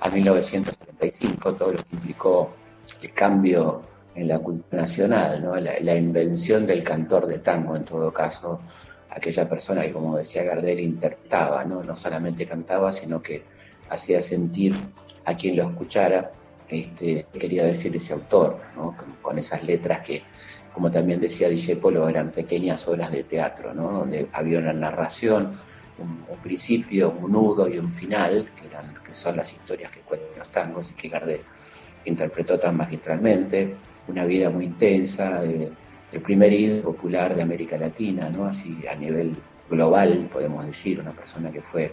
a 0.00 0.10
1935, 0.10 1.54
todo 1.54 1.72
lo 1.72 1.78
que 1.78 1.96
implicó 1.96 2.54
el 3.00 3.14
cambio 3.14 3.89
en 4.20 4.28
la 4.28 4.38
cultura 4.38 4.82
nacional, 4.82 5.42
¿no? 5.42 5.56
la, 5.56 5.96
invención 5.96 6.66
del 6.66 6.84
cantor 6.84 7.26
de 7.26 7.38
tango, 7.38 7.74
en 7.74 7.84
todo 7.84 8.12
caso, 8.12 8.60
aquella 9.08 9.48
persona 9.48 9.82
que, 9.82 9.92
como 9.92 10.18
decía 10.18 10.42
Gardel, 10.42 10.78
interpretaba, 10.78 11.64
¿no? 11.64 11.96
solamente 11.96 12.46
cantaba, 12.46 12.92
sino 12.92 13.22
que 13.22 13.42
hacía 13.88 14.20
sentir 14.20 14.74
a 15.24 15.34
quien 15.34 15.56
lo 15.56 15.70
escuchara, 15.70 16.32
este, 16.68 17.26
quería 17.32 17.64
decir 17.64 17.96
ese 17.96 18.12
autor, 18.12 18.58
con, 19.22 19.38
esas 19.38 19.64
letras 19.64 20.00
que, 20.02 20.22
como 20.74 20.90
también 20.90 21.18
decía 21.18 21.48
Polo, 21.80 22.06
eran 22.06 22.30
pequeñas 22.30 22.86
obras 22.86 23.10
de 23.10 23.24
teatro, 23.24 23.72
donde 23.74 24.28
había 24.32 24.58
una 24.58 24.74
narración, 24.74 25.58
un, 25.98 26.38
principio, 26.42 27.10
un 27.10 27.32
nudo 27.32 27.68
y 27.68 27.78
un 27.78 27.90
final, 27.90 28.50
que, 28.58 28.66
eran, 28.66 28.94
que 29.02 29.14
son 29.14 29.36
las 29.36 29.50
historias 29.50 29.90
que 29.90 30.00
cuentan 30.00 30.38
los 30.38 30.48
tangos 30.48 30.90
y 30.90 30.94
que 30.94 31.08
Gardel 31.08 31.40
interpretó 32.04 32.58
tan 32.58 32.76
magistralmente 32.76 33.76
una 34.08 34.24
vida 34.24 34.50
muy 34.50 34.66
intensa, 34.66 35.42
el 35.42 36.20
primer 36.22 36.52
ídolo 36.52 36.82
popular 36.82 37.34
de 37.34 37.42
América 37.42 37.76
Latina, 37.76 38.28
¿no? 38.28 38.46
Así 38.46 38.76
a 38.90 38.94
nivel 38.94 39.36
global, 39.68 40.28
podemos 40.32 40.66
decir, 40.66 41.00
una 41.00 41.12
persona 41.12 41.50
que 41.52 41.60
fue 41.60 41.92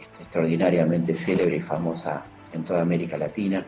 este, 0.00 0.22
extraordinariamente 0.22 1.14
célebre 1.14 1.56
y 1.56 1.60
famosa 1.60 2.24
en 2.52 2.64
toda 2.64 2.82
América 2.82 3.16
Latina 3.18 3.64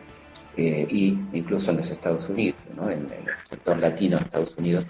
eh, 0.57 0.87
incluso 1.33 1.71
en 1.71 1.77
los 1.77 1.89
Estados 1.89 2.29
Unidos, 2.29 2.59
en, 2.71 2.91
el 2.91 3.33
sector 3.49 3.77
latino 3.77 4.17
de 4.17 4.23
Estados 4.23 4.55
Unidos, 4.57 4.85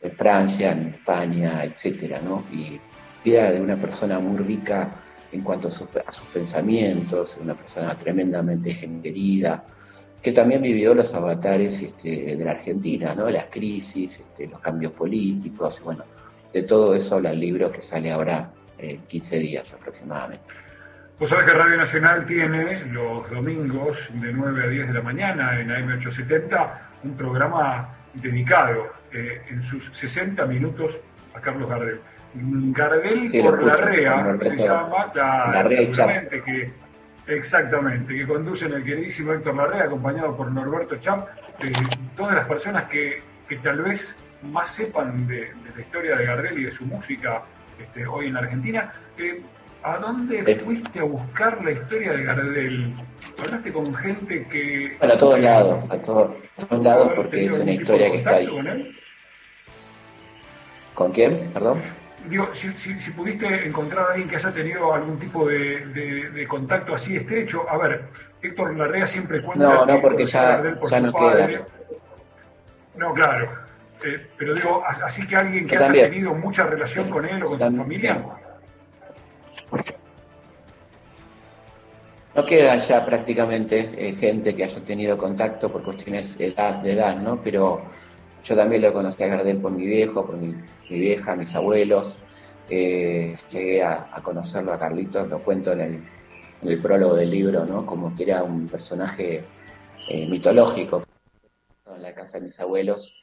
en 0.00 0.10
Francia, 0.12 0.72
en 0.72 0.88
España, 0.88 1.64
etcétera, 1.64 2.20
¿no? 2.22 2.42
Y 2.52 2.80
vida 3.24 3.52
de 3.52 3.60
una 3.60 3.76
persona 3.76 4.18
muy 4.18 4.38
rica 4.38 4.90
en 5.30 5.42
cuanto 5.42 5.68
a, 5.68 5.70
a 5.70 6.12
sus 6.12 6.26
pensamientos, 6.32 7.38
una 7.40 7.54
persona 7.54 7.96
tremendamente 7.96 8.76
querida, 9.00 9.64
que 10.24 10.32
también 10.32 10.62
vivió 10.62 10.94
los 10.94 11.12
avatares 11.12 11.82
este, 11.82 12.34
de 12.34 12.42
la 12.42 12.52
Argentina, 12.52 13.14
¿no? 13.14 13.28
las 13.28 13.44
crisis, 13.44 14.18
este, 14.18 14.46
los 14.46 14.58
cambios 14.58 14.92
políticos, 14.92 15.82
bueno, 15.84 16.02
de 16.50 16.62
todo 16.62 16.94
eso 16.94 17.16
habla 17.16 17.32
el 17.32 17.40
libro 17.40 17.70
que 17.70 17.82
sale 17.82 18.10
ahora 18.10 18.48
en 18.78 19.02
15 19.02 19.38
días 19.38 19.74
aproximadamente. 19.74 20.46
Vos 21.20 21.28
sabés 21.28 21.44
que 21.44 21.52
Radio 21.52 21.76
Nacional 21.76 22.24
tiene 22.24 22.86
los 22.86 23.30
domingos 23.30 23.98
de 24.14 24.32
9 24.32 24.64
a 24.64 24.68
10 24.68 24.86
de 24.88 24.94
la 24.94 25.02
mañana 25.02 25.60
en 25.60 25.68
AM870 25.68 26.70
un 27.04 27.16
programa 27.18 27.90
dedicado 28.14 28.94
eh, 29.12 29.42
en 29.50 29.62
sus 29.62 29.90
60 29.92 30.46
minutos 30.46 30.98
a 31.34 31.40
Carlos 31.42 31.68
Gardel. 31.68 32.00
Gardel 32.32 33.30
por 33.42 33.62
la 33.62 33.76
REA 33.76 34.38
se 34.40 34.56
llama, 34.56 35.12
la, 35.14 35.62
REA 35.64 36.28
que 36.30 36.72
Exactamente, 37.26 38.14
que 38.14 38.26
conducen 38.26 38.74
el 38.74 38.84
queridísimo 38.84 39.32
Héctor 39.32 39.56
Larrea, 39.56 39.84
acompañado 39.84 40.36
por 40.36 40.50
Norberto 40.50 40.96
Champ, 40.96 41.26
eh, 41.60 41.72
todas 42.16 42.34
las 42.34 42.46
personas 42.46 42.84
que, 42.84 43.22
tal 43.62 43.82
vez 43.82 44.16
más 44.42 44.74
sepan 44.74 45.26
de, 45.26 45.52
la 45.74 45.80
historia 45.80 46.16
de 46.16 46.26
Gardel 46.26 46.58
y 46.58 46.64
de 46.64 46.72
su 46.72 46.84
música 46.84 47.42
este, 47.80 48.06
hoy 48.06 48.26
en 48.26 48.34
la 48.34 48.40
Argentina. 48.40 48.92
Eh, 49.16 49.42
¿A 49.82 49.98
dónde 49.98 50.42
eh. 50.46 50.56
fuiste 50.56 51.00
a 51.00 51.04
buscar 51.04 51.62
la 51.62 51.72
historia 51.72 52.12
de 52.12 52.24
Gardel? 52.24 52.94
¿Hablaste 53.38 53.72
con 53.72 53.94
gente 53.94 54.46
que... 54.48 54.96
Bueno, 54.98 55.14
a 55.14 55.18
todos 55.18 55.38
lados, 55.40 55.90
a 55.90 55.98
todos, 55.98 56.36
lados, 56.82 57.12
porque 57.16 57.46
es 57.46 57.54
una 57.54 57.72
historia 57.72 58.10
que 58.10 58.18
está 58.18 58.36
ahí. 58.36 58.48
Con, 58.48 58.88
¿Con 60.94 61.12
quién? 61.12 61.50
Perdón 61.52 62.03
digo, 62.28 62.48
si, 62.54 62.72
si, 62.78 63.10
pudiste 63.10 63.66
encontrar 63.66 64.06
a 64.06 64.10
alguien 64.12 64.28
que 64.28 64.36
haya 64.36 64.52
tenido 64.52 64.92
algún 64.92 65.18
tipo 65.18 65.46
de, 65.46 66.46
contacto 66.48 66.94
así 66.94 67.16
estrecho, 67.16 67.68
a 67.68 67.76
ver, 67.78 68.04
Héctor 68.42 68.76
Larrea 68.76 69.06
siempre 69.06 69.42
cuenta. 69.42 69.66
No, 69.66 69.86
no, 69.86 70.00
porque 70.00 70.26
ya, 70.26 70.62
ya 70.90 71.00
no 71.00 71.12
queda. 71.12 71.66
No, 72.96 73.12
claro. 73.12 73.50
Eh, 74.04 74.26
pero 74.36 74.54
digo, 74.54 74.84
así 74.86 75.26
que 75.26 75.36
alguien 75.36 75.66
que 75.66 75.76
haya 75.76 75.92
tenido 75.92 76.34
mucha 76.34 76.64
relación 76.64 77.10
con 77.10 77.24
él 77.24 77.42
o 77.42 77.48
con 77.48 77.58
su 77.58 77.76
familia. 77.76 78.22
No 82.34 82.44
queda 82.44 82.76
ya 82.76 83.04
prácticamente 83.06 83.90
eh, 83.96 84.16
gente 84.16 84.54
que 84.56 84.64
haya 84.64 84.80
tenido 84.80 85.16
contacto 85.16 85.70
por 85.70 85.84
cuestiones 85.84 86.36
de 86.36 86.48
edad, 86.48 86.82
de 86.82 86.92
edad, 86.92 87.16
¿no? 87.16 87.40
Pero 87.42 87.82
yo 88.44 88.54
también 88.54 88.82
lo 88.82 88.92
conocí 88.92 89.22
a 89.22 89.28
Gardel 89.28 89.56
por 89.58 89.72
mi 89.72 89.86
viejo, 89.86 90.26
por 90.26 90.36
mi, 90.36 90.54
vieja, 90.88 91.34
mis 91.34 91.54
abuelos. 91.54 92.22
Eh, 92.68 93.34
llegué 93.50 93.82
a, 93.82 94.10
conocerlo 94.22 94.72
a 94.72 94.78
Carlitos, 94.78 95.28
lo 95.28 95.42
cuento 95.42 95.72
en 95.72 96.06
el, 96.62 96.82
prólogo 96.82 97.14
del 97.14 97.30
libro, 97.30 97.64
¿no? 97.64 97.84
Como 97.84 98.14
que 98.14 98.24
era 98.24 98.42
un 98.42 98.68
personaje 98.68 99.44
eh, 100.08 100.26
mitológico 100.28 101.04
en 101.94 102.02
la 102.02 102.14
casa 102.14 102.38
de 102.38 102.44
mis 102.44 102.60
abuelos. 102.60 103.14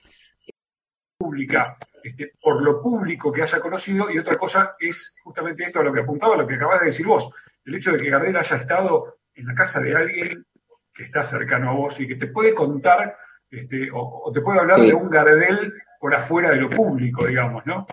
Pública, 1.17 1.77
este, 2.03 2.33
por 2.41 2.61
lo 2.63 2.81
público 2.81 3.31
que 3.31 3.43
haya 3.43 3.59
conocido, 3.59 4.09
y 4.09 4.17
otra 4.17 4.37
cosa 4.37 4.75
es 4.79 5.15
justamente 5.23 5.63
esto 5.63 5.79
a 5.79 5.83
lo 5.83 5.93
que 5.93 6.01
apuntaba, 6.01 6.35
lo 6.35 6.47
que 6.47 6.55
acabas 6.55 6.79
de 6.79 6.87
decir 6.87 7.05
vos, 7.05 7.31
el 7.65 7.75
hecho 7.75 7.91
de 7.91 7.99
que 7.99 8.09
Gardel 8.09 8.37
haya 8.37 8.57
estado 8.57 9.17
en 9.35 9.45
la 9.45 9.53
casa 9.53 9.79
de 9.79 9.95
alguien 9.95 10.45
que 10.93 11.03
está 11.03 11.23
cercano 11.23 11.69
a 11.69 11.73
vos 11.73 11.99
y 11.99 12.07
que 12.07 12.15
te 12.15 12.27
puede 12.27 12.55
contar 12.55 13.15
este, 13.51 13.89
o, 13.93 14.31
te 14.33 14.41
puedo 14.41 14.61
hablar 14.61 14.79
de 14.79 14.93
un 14.93 15.09
Gardel 15.09 15.73
por 15.99 16.15
afuera 16.15 16.51
de 16.51 16.55
lo 16.55 16.69
público, 16.69 17.27
digamos, 17.27 17.65
¿no? 17.65 17.85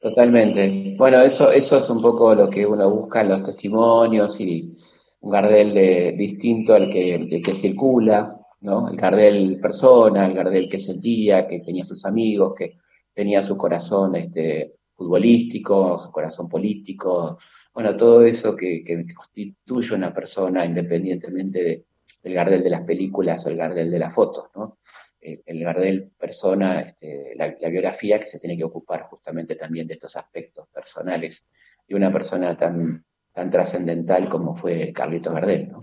Totalmente. 0.00 0.94
Bueno, 0.96 1.20
eso, 1.20 1.52
eso 1.52 1.76
es 1.76 1.90
un 1.90 2.00
poco 2.00 2.34
lo 2.34 2.48
que 2.48 2.64
uno 2.64 2.90
busca 2.90 3.20
en 3.20 3.28
los 3.28 3.44
testimonios 3.44 4.40
y 4.40 4.74
un 5.20 5.30
Gardel 5.30 5.74
de, 5.74 6.14
distinto 6.16 6.74
al 6.74 6.90
que, 6.90 7.42
que 7.44 7.54
circula, 7.54 8.34
¿no? 8.62 8.88
El 8.88 8.96
Gardel 8.96 9.60
persona, 9.60 10.24
el 10.26 10.34
Gardel 10.34 10.70
que 10.70 10.78
sentía, 10.78 11.46
que 11.46 11.60
tenía 11.60 11.84
sus 11.84 12.06
amigos, 12.06 12.54
que 12.56 12.78
tenía 13.12 13.42
su 13.42 13.58
corazón 13.58 14.16
este, 14.16 14.76
futbolístico, 14.94 15.98
su 15.98 16.10
corazón 16.10 16.48
político, 16.48 17.38
bueno, 17.74 17.94
todo 17.94 18.24
eso 18.24 18.56
que, 18.56 18.82
que 18.82 19.14
constituye 19.14 19.94
una 19.94 20.12
persona 20.14 20.64
independientemente 20.64 21.84
del 22.22 22.34
Gardel 22.34 22.62
de 22.62 22.70
las 22.70 22.82
películas 22.82 23.44
o 23.46 23.48
el 23.48 23.56
Gardel 23.56 23.90
de 23.90 23.98
las 23.98 24.14
fotos, 24.14 24.50
¿no? 24.54 24.78
el 25.20 25.62
Gardel 25.62 26.10
persona, 26.18 26.80
este, 26.80 27.34
la, 27.36 27.68
biografía 27.68 28.18
que 28.18 28.26
se 28.26 28.38
tiene 28.38 28.56
que 28.56 28.64
ocupar 28.64 29.02
justamente 29.02 29.54
también 29.54 29.86
de 29.86 29.94
estos 29.94 30.16
aspectos 30.16 30.66
personales 30.68 31.44
de 31.86 31.94
una 31.94 32.10
persona 32.10 32.56
tan, 32.56 33.04
tan 33.32 33.50
trascendental 33.50 34.28
como 34.30 34.56
fue 34.56 34.92
Carlito 34.94 35.32
Gardel. 35.32 35.68
¿no? 35.70 35.80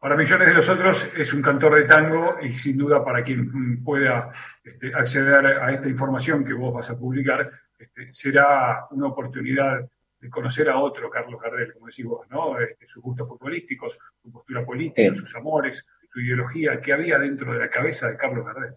Para 0.00 0.16
millones 0.16 0.48
de 0.48 0.54
nosotros 0.54 1.08
es 1.16 1.32
un 1.32 1.42
cantor 1.42 1.76
de 1.76 1.84
tango 1.84 2.36
y 2.40 2.52
sin 2.54 2.78
duda 2.78 3.04
para 3.04 3.22
quien 3.22 3.82
pueda 3.84 4.32
este, 4.62 4.92
acceder 4.94 5.46
a 5.46 5.72
esta 5.72 5.88
información 5.88 6.44
que 6.44 6.54
vos 6.54 6.72
vas 6.72 6.90
a 6.90 6.98
publicar, 6.98 7.50
este, 7.78 8.12
será 8.12 8.86
una 8.90 9.08
oportunidad 9.08 9.88
de 10.20 10.30
conocer 10.30 10.68
a 10.68 10.78
otro 10.78 11.08
Carlos 11.10 11.40
Gardel, 11.40 11.72
como 11.72 11.86
decís 11.86 12.04
vos, 12.04 12.26
¿no? 12.30 12.58
Este, 12.58 12.86
sus 12.86 13.02
gustos 13.02 13.28
futbolísticos, 13.28 13.96
su 14.22 14.32
postura 14.32 14.64
política, 14.64 15.14
sus 15.14 15.34
amores, 15.36 15.84
su 16.12 16.20
ideología, 16.20 16.80
que 16.80 16.92
había 16.92 17.18
dentro 17.18 17.52
de 17.52 17.60
la 17.60 17.70
cabeza 17.70 18.08
de 18.08 18.16
Carlos 18.16 18.44
Gardel. 18.44 18.74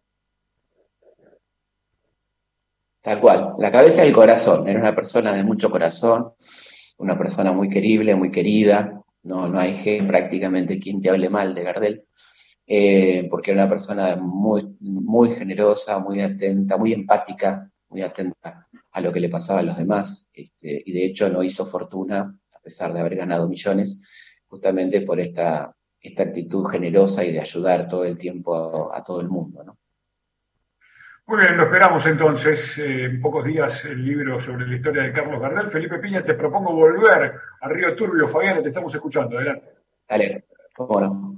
Tal 3.01 3.19
cual, 3.19 3.55
la 3.57 3.71
cabeza 3.71 4.05
y 4.05 4.09
el 4.09 4.13
corazón. 4.13 4.67
Era 4.67 4.79
una 4.79 4.95
persona 4.95 5.33
de 5.33 5.43
mucho 5.43 5.71
corazón, 5.71 6.33
una 6.97 7.17
persona 7.17 7.51
muy 7.51 7.69
querible, 7.69 8.13
muy 8.13 8.31
querida. 8.31 9.01
No, 9.23 9.47
no 9.47 9.59
hay 9.59 10.01
prácticamente 10.07 10.79
quien 10.79 11.01
te 11.01 11.09
hable 11.09 11.29
mal 11.29 11.55
de 11.55 11.63
Gardel, 11.63 12.03
eh, 12.67 13.27
porque 13.29 13.51
era 13.51 13.63
una 13.63 13.69
persona 13.69 14.15
muy, 14.17 14.77
muy 14.79 15.35
generosa, 15.35 15.97
muy 15.97 16.21
atenta, 16.21 16.77
muy 16.77 16.93
empática, 16.93 17.67
muy 17.89 18.03
atenta 18.03 18.67
a 18.91 19.01
lo 19.01 19.11
que 19.11 19.19
le 19.19 19.29
pasaba 19.29 19.59
a 19.59 19.63
los 19.63 19.77
demás. 19.77 20.27
Este, 20.33 20.81
y 20.85 20.91
de 20.91 21.05
hecho 21.05 21.29
no 21.29 21.43
hizo 21.43 21.65
fortuna, 21.65 22.37
a 22.53 22.59
pesar 22.59 22.93
de 22.93 22.99
haber 22.99 23.15
ganado 23.15 23.47
millones, 23.47 23.99
justamente 24.47 25.01
por 25.01 25.19
esta 25.19 25.75
esta 26.01 26.23
actitud 26.23 26.65
generosa 26.65 27.23
y 27.23 27.31
de 27.31 27.39
ayudar 27.39 27.87
todo 27.87 28.05
el 28.05 28.17
tiempo 28.17 28.91
a, 28.93 29.03
todo 29.03 29.21
el 29.21 29.29
mundo. 29.29 29.63
¿no? 29.63 29.77
Muy 31.27 31.39
bien, 31.39 31.55
lo 31.57 31.63
esperamos 31.63 32.05
entonces. 32.07 32.77
Eh, 32.79 33.05
en 33.05 33.21
pocos 33.21 33.45
días 33.45 33.85
el 33.85 34.03
libro 34.03 34.39
sobre 34.39 34.67
la 34.67 34.75
historia 34.75 35.03
de 35.03 35.13
Carlos 35.13 35.39
Gardel. 35.39 35.69
Felipe 35.69 35.99
Piña, 35.99 36.23
te 36.23 36.33
propongo 36.33 36.73
volver 36.73 37.33
a 37.61 37.69
Río 37.69 37.95
Turbio. 37.95 38.27
Fabiana, 38.27 38.61
te 38.61 38.69
estamos 38.69 38.93
escuchando. 38.93 39.37
Adelante. 39.37 39.67
Dale, 40.09 40.45
cómo 40.75 41.37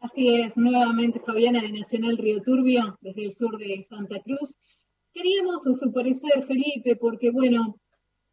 Así 0.00 0.42
es, 0.42 0.56
nuevamente 0.56 1.18
Fabiana 1.18 1.60
de 1.60 1.72
Nacional 1.72 2.16
Río 2.18 2.40
Turbio, 2.40 2.96
desde 3.00 3.24
el 3.24 3.32
sur 3.32 3.58
de 3.58 3.84
Santa 3.88 4.20
Cruz. 4.22 4.56
Queríamos 5.18 5.64
su 5.64 5.92
parecer, 5.92 6.46
Felipe, 6.46 6.94
porque 6.94 7.32
bueno, 7.32 7.74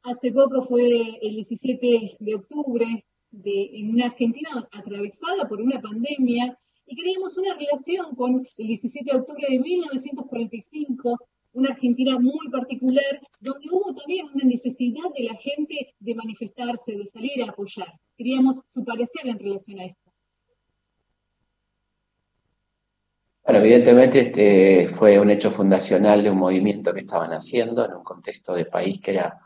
hace 0.03 0.31
poco 0.31 0.67
fue 0.67 1.17
el 1.19 1.33
17 1.33 2.17
de 2.19 2.35
octubre, 2.35 3.03
de, 3.31 3.79
en 3.79 3.89
una 3.89 4.05
Argentina 4.05 4.67
atravesada 4.71 5.47
por 5.49 5.61
una 5.61 5.81
pandemia 5.81 6.55
y 6.85 6.95
queríamos 6.95 7.39
una 7.39 7.55
relación 7.55 8.13
con 8.13 8.45
el 8.57 8.67
17 8.67 9.11
de 9.11 9.17
octubre 9.17 9.47
de 9.49 9.57
1945, 9.57 11.17
una 11.53 11.69
Argentina 11.69 12.19
muy 12.19 12.47
particular, 12.51 13.19
donde 13.41 13.67
hubo 13.71 13.95
también 13.95 14.27
una 14.31 14.43
necesidad 14.43 15.09
de 15.17 15.23
la 15.23 15.35
gente 15.37 15.95
de 15.99 16.13
manifestarse, 16.13 16.95
de 16.95 17.07
salir 17.07 17.41
a 17.41 17.49
apoyar. 17.49 17.91
Queríamos 18.15 18.61
su 18.71 18.85
parecer 18.85 19.25
en 19.25 19.39
relación 19.39 19.79
a 19.79 19.85
esto. 19.85 20.04
Bueno, 23.45 23.59
evidentemente 23.59 24.19
este 24.21 24.87
fue 24.95 25.19
un 25.19 25.29
hecho 25.29 25.51
fundacional 25.51 26.23
de 26.23 26.31
un 26.31 26.37
movimiento 26.37 26.91
que 26.91 27.01
estaban 27.01 27.31
haciendo 27.31 27.85
en 27.85 27.93
un 27.93 28.03
contexto 28.03 28.55
de 28.55 28.65
país 28.65 28.99
que 28.99 29.11
era 29.11 29.39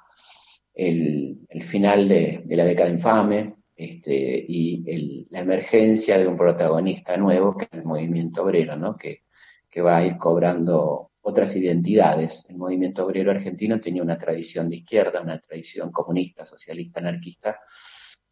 el, 0.73 1.37
final 1.63 2.07
de, 2.07 2.41
de 2.45 2.55
la 2.55 2.63
década 2.63 2.89
infame, 2.89 3.55
este, 3.75 4.45
y 4.47 5.27
la 5.31 5.41
emergencia 5.41 6.17
de 6.17 6.27
un 6.27 6.37
protagonista 6.37 7.17
nuevo, 7.17 7.57
que 7.57 7.65
es 7.65 7.73
el 7.73 7.83
movimiento 7.83 8.43
obrero, 8.43 8.77
¿no? 8.77 8.95
que, 8.95 9.23
que 9.69 9.81
va 9.81 9.97
a 9.97 10.05
ir 10.05 10.17
cobrando 10.17 11.11
otras 11.21 11.53
identidades. 11.57 12.45
El 12.49 12.55
movimiento 12.55 13.05
obrero 13.05 13.31
argentino 13.31 13.81
tenía 13.81 14.01
una 14.01 14.17
tradición 14.17 14.69
de 14.69 14.77
izquierda, 14.77 15.21
una 15.21 15.39
tradición 15.39 15.91
comunista, 15.91 16.45
socialista, 16.45 17.01
anarquista, 17.01 17.59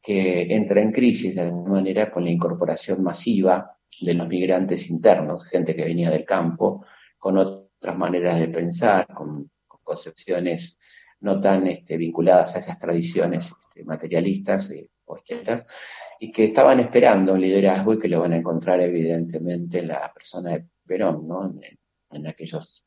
que 0.01 0.43
entra 0.43 0.81
en 0.81 0.93
crisis 0.93 1.35
de 1.35 1.41
alguna 1.41 1.71
manera 1.71 2.09
con 2.09 2.23
la 2.23 2.31
incorporación 2.31 3.03
masiva 3.03 3.76
de 4.01 4.13
los 4.13 4.27
migrantes 4.27 4.89
internos, 4.89 5.45
gente 5.45 5.75
que 5.75 5.85
venía 5.85 6.09
del 6.09 6.25
campo, 6.25 6.85
con 7.17 7.37
otras 7.37 7.97
maneras 7.97 8.39
de 8.39 8.47
pensar, 8.47 9.07
con, 9.13 9.49
concepciones 9.83 10.79
no 11.21 11.39
tan 11.39 11.65
este, 11.67 11.97
vinculadas 11.97 12.55
a 12.55 12.59
esas 12.59 12.77
tradiciones 12.77 13.53
este, 13.67 13.83
materialistas, 13.85 14.69
eh, 14.71 14.89
y 16.19 16.31
que 16.31 16.45
estaban 16.45 16.79
esperando 16.79 17.33
un 17.33 17.41
liderazgo 17.41 17.93
y 17.93 17.99
que 17.99 18.07
lo 18.07 18.19
van 18.19 18.33
a 18.33 18.37
encontrar 18.37 18.81
evidentemente 18.81 19.79
en 19.79 19.87
la 19.87 20.11
persona 20.13 20.51
de 20.51 20.65
Perón, 20.85 21.27
¿no? 21.27 21.53
en, 22.11 22.27
aquellos 22.27 22.85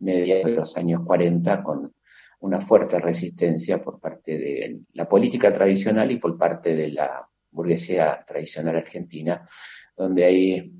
medios 0.00 0.44
de 0.44 0.52
los 0.52 0.76
años 0.76 1.02
40 1.06 1.62
con 1.62 1.94
una 2.40 2.60
fuerte 2.60 2.98
resistencia 2.98 3.80
por 3.80 4.00
parte 4.00 4.36
de 4.36 4.80
la 4.94 5.08
política 5.08 5.52
tradicional 5.52 6.10
y 6.10 6.18
por 6.18 6.36
parte 6.36 6.74
de 6.74 6.88
la 6.88 7.26
burguesía 7.50 8.24
tradicional 8.26 8.76
argentina, 8.76 9.48
donde 10.02 10.24
ahí 10.24 10.72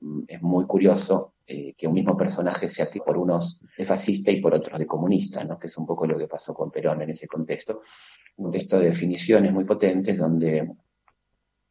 mm, 0.00 0.22
es 0.28 0.42
muy 0.42 0.66
curioso 0.66 1.34
eh, 1.46 1.74
que 1.76 1.86
un 1.86 1.94
mismo 1.94 2.16
personaje 2.16 2.68
sea 2.68 2.90
por 3.04 3.16
unos 3.16 3.60
de 3.76 3.84
fascista 3.84 4.30
y 4.30 4.40
por 4.40 4.54
otros 4.54 4.78
de 4.78 4.86
comunista, 4.86 5.44
¿no? 5.44 5.58
que 5.58 5.66
es 5.66 5.76
un 5.78 5.86
poco 5.86 6.06
lo 6.06 6.18
que 6.18 6.28
pasó 6.28 6.54
con 6.54 6.70
Perón 6.70 7.02
en 7.02 7.10
ese 7.10 7.26
contexto, 7.26 7.82
un 8.36 8.50
texto 8.50 8.78
de 8.78 8.86
definiciones 8.86 9.52
muy 9.52 9.64
potentes 9.64 10.18
donde 10.18 10.70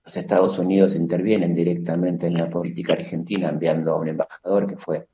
los 0.04 0.18
Estados 0.18 0.58
Unidos 0.58 0.96
intervienen 0.96 1.54
directamente 1.54 2.28
en 2.28 2.36
la 2.36 2.50
política 2.50 2.94
argentina 2.94 3.50
enviando 3.50 3.92
a 3.92 3.98
un 3.98 4.08
embajador 4.08 4.68
que 4.68 4.78
fue 4.78 5.08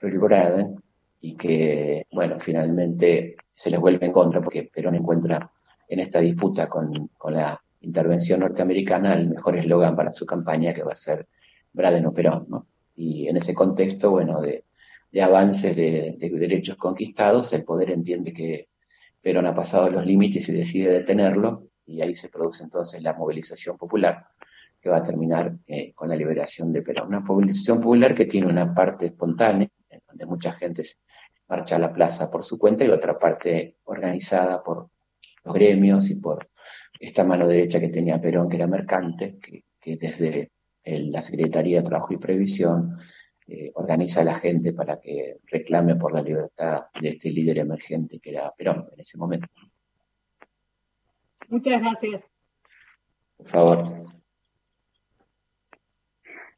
Braden 0.00 0.76
y 1.20 1.36
que, 1.36 2.06
bueno, 2.12 2.38
finalmente 2.40 3.36
se 3.54 3.70
les 3.70 3.80
vuelve 3.80 4.06
en 4.06 4.12
contra 4.12 4.40
porque 4.40 4.70
Perón 4.72 4.96
encuentra 4.96 5.50
en 5.88 6.00
esta 6.00 6.20
disputa 6.20 6.68
con, 6.68 7.10
la 7.30 7.61
intervención 7.82 8.40
norteamericana 8.40 9.14
el 9.14 9.28
mejor 9.28 9.56
eslogan 9.56 9.94
para 9.96 10.12
su 10.12 10.26
campaña 10.26 10.74
que 10.74 10.82
va 10.82 10.92
a 10.92 10.96
ser 10.96 11.26
Braden 11.72 12.06
o 12.06 12.12
Perón, 12.12 12.46
¿no? 12.48 12.66
Y 12.96 13.28
en 13.28 13.36
ese 13.36 13.54
contexto, 13.54 14.10
bueno, 14.10 14.40
de, 14.40 14.64
avances 15.20 15.76
de 15.76 16.16
derechos 16.18 16.76
conquistados, 16.76 17.52
el 17.52 17.64
poder 17.64 17.90
entiende 17.90 18.32
que 18.32 18.68
Perón 19.22 19.46
ha 19.46 19.54
pasado 19.54 19.88
los 19.88 20.04
límites 20.04 20.48
y 20.48 20.52
decide 20.52 20.92
detenerlo, 20.92 21.68
y 21.86 22.00
ahí 22.02 22.16
se 22.16 22.28
produce 22.28 22.64
entonces 22.64 23.02
la 23.02 23.14
movilización 23.14 23.78
popular, 23.78 24.26
que 24.80 24.90
va 24.90 24.98
a 24.98 25.02
terminar 25.02 25.54
eh, 25.68 25.92
con 25.94 26.08
la 26.08 26.16
liberación 26.16 26.72
de 26.72 26.82
Perón. 26.82 27.08
Una 27.08 27.20
movilización 27.20 27.80
popular 27.80 28.14
que 28.14 28.26
tiene 28.26 28.48
una 28.48 28.74
parte 28.74 29.06
espontánea, 29.06 29.68
donde 30.08 30.26
mucha 30.26 30.52
gente 30.52 30.82
marcha 31.48 31.76
a 31.76 31.78
la 31.78 31.92
plaza 31.92 32.30
por 32.30 32.44
su 32.44 32.58
cuenta, 32.58 32.84
y 32.84 32.88
otra 32.88 33.18
parte 33.18 33.76
organizada 33.84 34.62
por 34.62 34.88
los 35.44 35.54
gremios 35.54 36.10
y 36.10 36.16
por 36.16 36.48
esta 37.00 37.24
mano 37.24 37.46
derecha 37.46 37.80
que 37.80 37.88
tenía 37.88 38.20
Perón, 38.20 38.48
que 38.48 38.56
era 38.56 38.66
mercante, 38.66 39.38
que, 39.40 39.64
que 39.80 39.96
desde 39.96 40.52
la 40.84 41.22
Secretaría 41.22 41.80
de 41.80 41.88
Trabajo 41.88 42.12
y 42.12 42.18
Previsión 42.18 42.98
eh, 43.46 43.70
organiza 43.74 44.20
a 44.20 44.24
la 44.24 44.38
gente 44.38 44.72
para 44.72 45.00
que 45.00 45.38
reclame 45.46 45.96
por 45.96 46.14
la 46.14 46.22
libertad 46.22 46.82
de 47.00 47.10
este 47.10 47.30
líder 47.30 47.58
emergente 47.58 48.18
que 48.20 48.30
era 48.30 48.52
Perón 48.56 48.88
en 48.92 49.00
ese 49.00 49.18
momento. 49.18 49.48
Muchas 51.48 51.80
gracias. 51.80 52.22
Por 53.36 53.48
favor. 53.48 54.06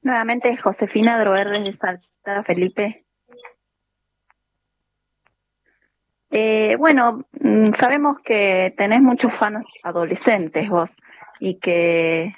Nuevamente 0.02 0.56
Josefina 0.56 1.18
Droer 1.18 1.48
desde 1.48 1.72
Salta, 1.72 2.42
Felipe. 2.44 2.98
Eh, 6.36 6.74
bueno, 6.80 7.24
mm, 7.38 7.74
sabemos 7.74 8.18
que 8.18 8.74
tenés 8.76 9.00
muchos 9.00 9.32
fans 9.32 9.64
adolescentes 9.84 10.68
vos 10.68 10.90
y 11.38 11.60
que 11.60 12.34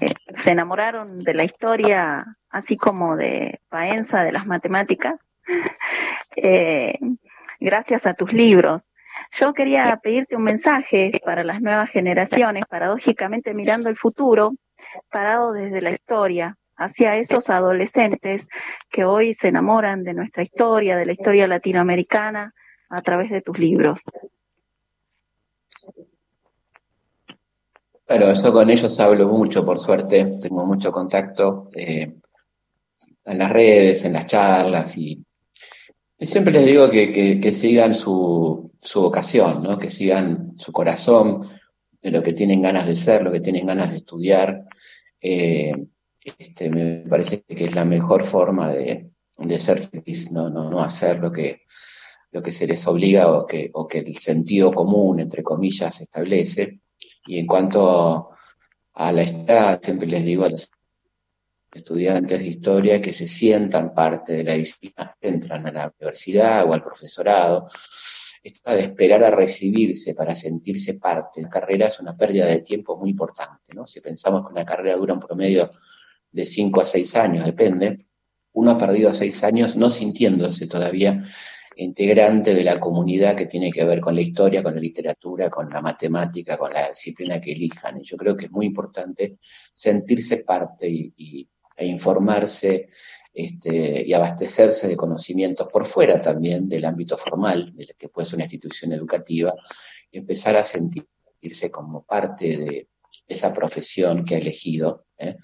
eh, 0.00 0.14
se 0.32 0.52
enamoraron 0.52 1.18
de 1.18 1.34
la 1.34 1.44
historia, 1.44 2.38
así 2.48 2.78
como 2.78 3.16
de 3.16 3.60
Paenza, 3.68 4.22
de 4.22 4.32
las 4.32 4.46
matemáticas, 4.46 5.20
eh, 6.36 6.98
gracias 7.60 8.06
a 8.06 8.14
tus 8.14 8.32
libros. 8.32 8.88
Yo 9.32 9.52
quería 9.52 9.94
pedirte 10.02 10.36
un 10.36 10.44
mensaje 10.44 11.20
para 11.22 11.44
las 11.44 11.60
nuevas 11.60 11.90
generaciones, 11.90 12.64
paradójicamente 12.70 13.52
mirando 13.52 13.90
el 13.90 13.96
futuro, 13.96 14.54
parado 15.10 15.52
desde 15.52 15.82
la 15.82 15.90
historia, 15.90 16.56
hacia 16.74 17.18
esos 17.18 17.50
adolescentes 17.50 18.48
que 18.88 19.04
hoy 19.04 19.34
se 19.34 19.48
enamoran 19.48 20.04
de 20.04 20.14
nuestra 20.14 20.42
historia, 20.42 20.96
de 20.96 21.04
la 21.04 21.12
historia 21.12 21.46
latinoamericana, 21.46 22.54
a 22.90 23.00
través 23.02 23.30
de 23.30 23.40
tus 23.40 23.58
libros. 23.58 24.00
Claro, 28.04 28.34
yo 28.34 28.52
con 28.52 28.68
ellos 28.68 28.98
hablo 28.98 29.28
mucho, 29.28 29.64
por 29.64 29.78
suerte, 29.78 30.38
tengo 30.40 30.66
mucho 30.66 30.90
contacto 30.90 31.68
eh, 31.76 32.12
en 33.24 33.38
las 33.38 33.52
redes, 33.52 34.04
en 34.04 34.14
las 34.14 34.26
charlas 34.26 34.96
y, 34.96 35.24
siempre 36.20 36.52
les 36.52 36.66
digo 36.66 36.90
que, 36.90 37.52
sigan 37.52 37.94
su, 37.94 38.72
su, 38.82 39.00
vocación, 39.00 39.62
¿no? 39.62 39.78
que 39.78 39.90
sigan 39.90 40.58
su 40.58 40.72
corazón, 40.72 41.48
de 42.02 42.10
lo 42.10 42.22
que 42.22 42.32
tienen 42.32 42.62
ganas 42.62 42.86
de 42.86 42.96
ser, 42.96 43.22
lo 43.22 43.30
que 43.30 43.40
tienen 43.40 43.66
ganas 43.66 43.90
de 43.90 43.98
estudiar. 43.98 44.64
Eh, 45.20 45.72
este, 46.22 46.70
me 46.70 47.04
parece 47.08 47.42
que 47.42 47.66
es 47.66 47.74
la 47.74 47.84
mejor 47.84 48.24
forma 48.24 48.70
de, 48.70 49.10
de 49.38 49.60
ser 49.60 49.88
feliz, 49.88 50.32
¿no? 50.32 50.50
No, 50.50 50.68
no 50.68 50.82
hacer 50.82 51.18
lo 51.18 51.30
que, 51.30 51.62
lo 52.32 52.42
que 52.42 52.52
se 52.52 52.66
les 52.66 52.86
obliga 52.86 53.30
o 53.30 53.46
que, 53.46 53.70
el 53.92 54.16
sentido 54.16 54.72
común, 54.72 55.20
entre 55.20 55.42
comillas, 55.42 56.00
establece. 56.00 56.80
Y 57.26 57.38
en 57.38 57.46
cuanto 57.46 58.30
a 58.94 59.12
la 59.12 59.22
historia, 59.22 59.80
siempre 59.82 60.06
les 60.06 60.24
digo 60.24 60.44
a 60.44 60.50
los 60.50 60.70
estudiantes 61.72 62.38
de 62.38 62.46
historia 62.46 63.00
que 63.00 63.12
se 63.12 63.28
sientan 63.28 63.94
parte 63.94 64.32
de 64.32 64.44
la 64.44 64.54
disciplina, 64.54 65.16
entran 65.20 65.66
a 65.66 65.72
la 65.72 65.94
universidad 65.98 66.68
o 66.68 66.74
al 66.74 66.82
profesorado, 66.82 67.68
esto 68.42 68.70
de 68.70 68.80
esperar 68.80 69.22
a 69.22 69.30
recibirse 69.30 70.14
para 70.14 70.34
sentirse 70.34 70.94
parte 70.94 71.40
de 71.40 71.44
la 71.44 71.50
carrera 71.50 71.86
es 71.88 72.00
una 72.00 72.16
pérdida 72.16 72.46
de 72.46 72.62
tiempo 72.62 72.96
muy 72.96 73.10
importante, 73.10 73.74
¿no? 73.74 73.86
Si 73.86 74.00
pensamos 74.00 74.46
que 74.46 74.52
una 74.52 74.64
carrera 74.64 74.96
dura 74.96 75.14
un 75.14 75.20
promedio 75.20 75.72
de 76.32 76.46
5 76.46 76.80
a 76.80 76.84
6 76.86 77.16
años, 77.16 77.44
depende, 77.44 78.06
uno 78.52 78.70
ha 78.70 78.78
perdido 78.78 79.12
6 79.12 79.44
años 79.44 79.76
no 79.76 79.90
sintiéndose 79.90 80.66
todavía 80.66 81.24
integrante 81.82 82.54
de 82.54 82.62
la 82.62 82.78
comunidad 82.78 83.36
que 83.36 83.46
tiene 83.46 83.70
que 83.72 83.84
ver 83.84 84.00
con 84.00 84.14
la 84.14 84.20
historia, 84.20 84.62
con 84.62 84.74
la 84.74 84.80
literatura, 84.80 85.48
con 85.48 85.70
la 85.70 85.80
matemática, 85.80 86.58
con 86.58 86.72
la 86.72 86.90
disciplina 86.90 87.40
que 87.40 87.52
elijan. 87.52 88.00
Y 88.00 88.04
yo 88.04 88.16
creo 88.16 88.36
que 88.36 88.46
es 88.46 88.50
muy 88.50 88.66
importante 88.66 89.38
sentirse 89.72 90.38
parte 90.38 90.88
y, 90.88 91.48
e 91.76 91.86
informarse 91.86 92.90
este, 93.32 94.06
y 94.06 94.12
abastecerse 94.12 94.88
de 94.88 94.96
conocimientos 94.96 95.68
por 95.72 95.86
fuera 95.86 96.20
también 96.20 96.68
del 96.68 96.84
ámbito 96.84 97.16
formal, 97.16 97.74
de 97.74 97.94
que 97.98 98.08
puede 98.08 98.26
ser 98.26 98.36
una 98.36 98.44
institución 98.44 98.92
educativa, 98.92 99.54
y 100.10 100.18
empezar 100.18 100.56
a 100.56 100.64
sentirse 100.64 101.70
como 101.70 102.04
parte 102.04 102.58
de 102.58 102.88
esa 103.26 103.54
profesión 103.54 104.24
que 104.24 104.34
ha 104.34 104.38
elegido. 104.38 105.06
¿eh? 105.16 105.36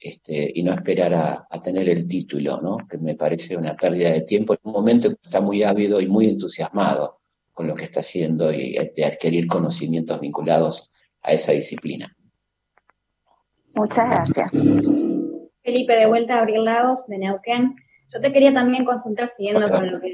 Este, 0.00 0.52
y 0.54 0.62
no 0.62 0.72
esperar 0.72 1.12
a, 1.14 1.60
tener 1.60 1.88
el 1.88 2.06
título, 2.06 2.60
¿no? 2.60 2.78
que 2.88 2.98
me 2.98 3.16
parece 3.16 3.56
una 3.56 3.74
pérdida 3.74 4.12
de 4.12 4.20
tiempo 4.20 4.54
en 4.54 4.60
un 4.62 4.72
momento 4.72 5.08
que 5.08 5.16
está 5.24 5.40
muy 5.40 5.64
ávido 5.64 6.00
y 6.00 6.06
muy 6.06 6.28
entusiasmado 6.28 7.18
con 7.52 7.66
lo 7.66 7.74
que 7.74 7.84
está 7.84 8.00
haciendo 8.00 8.52
y 8.52 8.78
de 8.94 9.04
adquirir 9.04 9.48
conocimientos 9.48 10.20
vinculados 10.20 10.92
a 11.22 11.32
esa 11.32 11.50
disciplina. 11.50 12.14
Muchas 13.74 14.08
gracias. 14.08 14.52
Felipe, 15.62 15.92
de 15.94 16.06
vuelta 16.06 16.36
a 16.36 16.40
Abril 16.42 16.64
Lagos, 16.64 17.06
de 17.08 17.18
Neuquén. 17.18 17.74
Yo 18.12 18.20
te 18.20 18.32
quería 18.32 18.54
también 18.54 18.84
consultar, 18.84 19.28
siguiendo 19.28 19.68
con 19.68 19.90
lo 19.90 20.00
que 20.00 20.12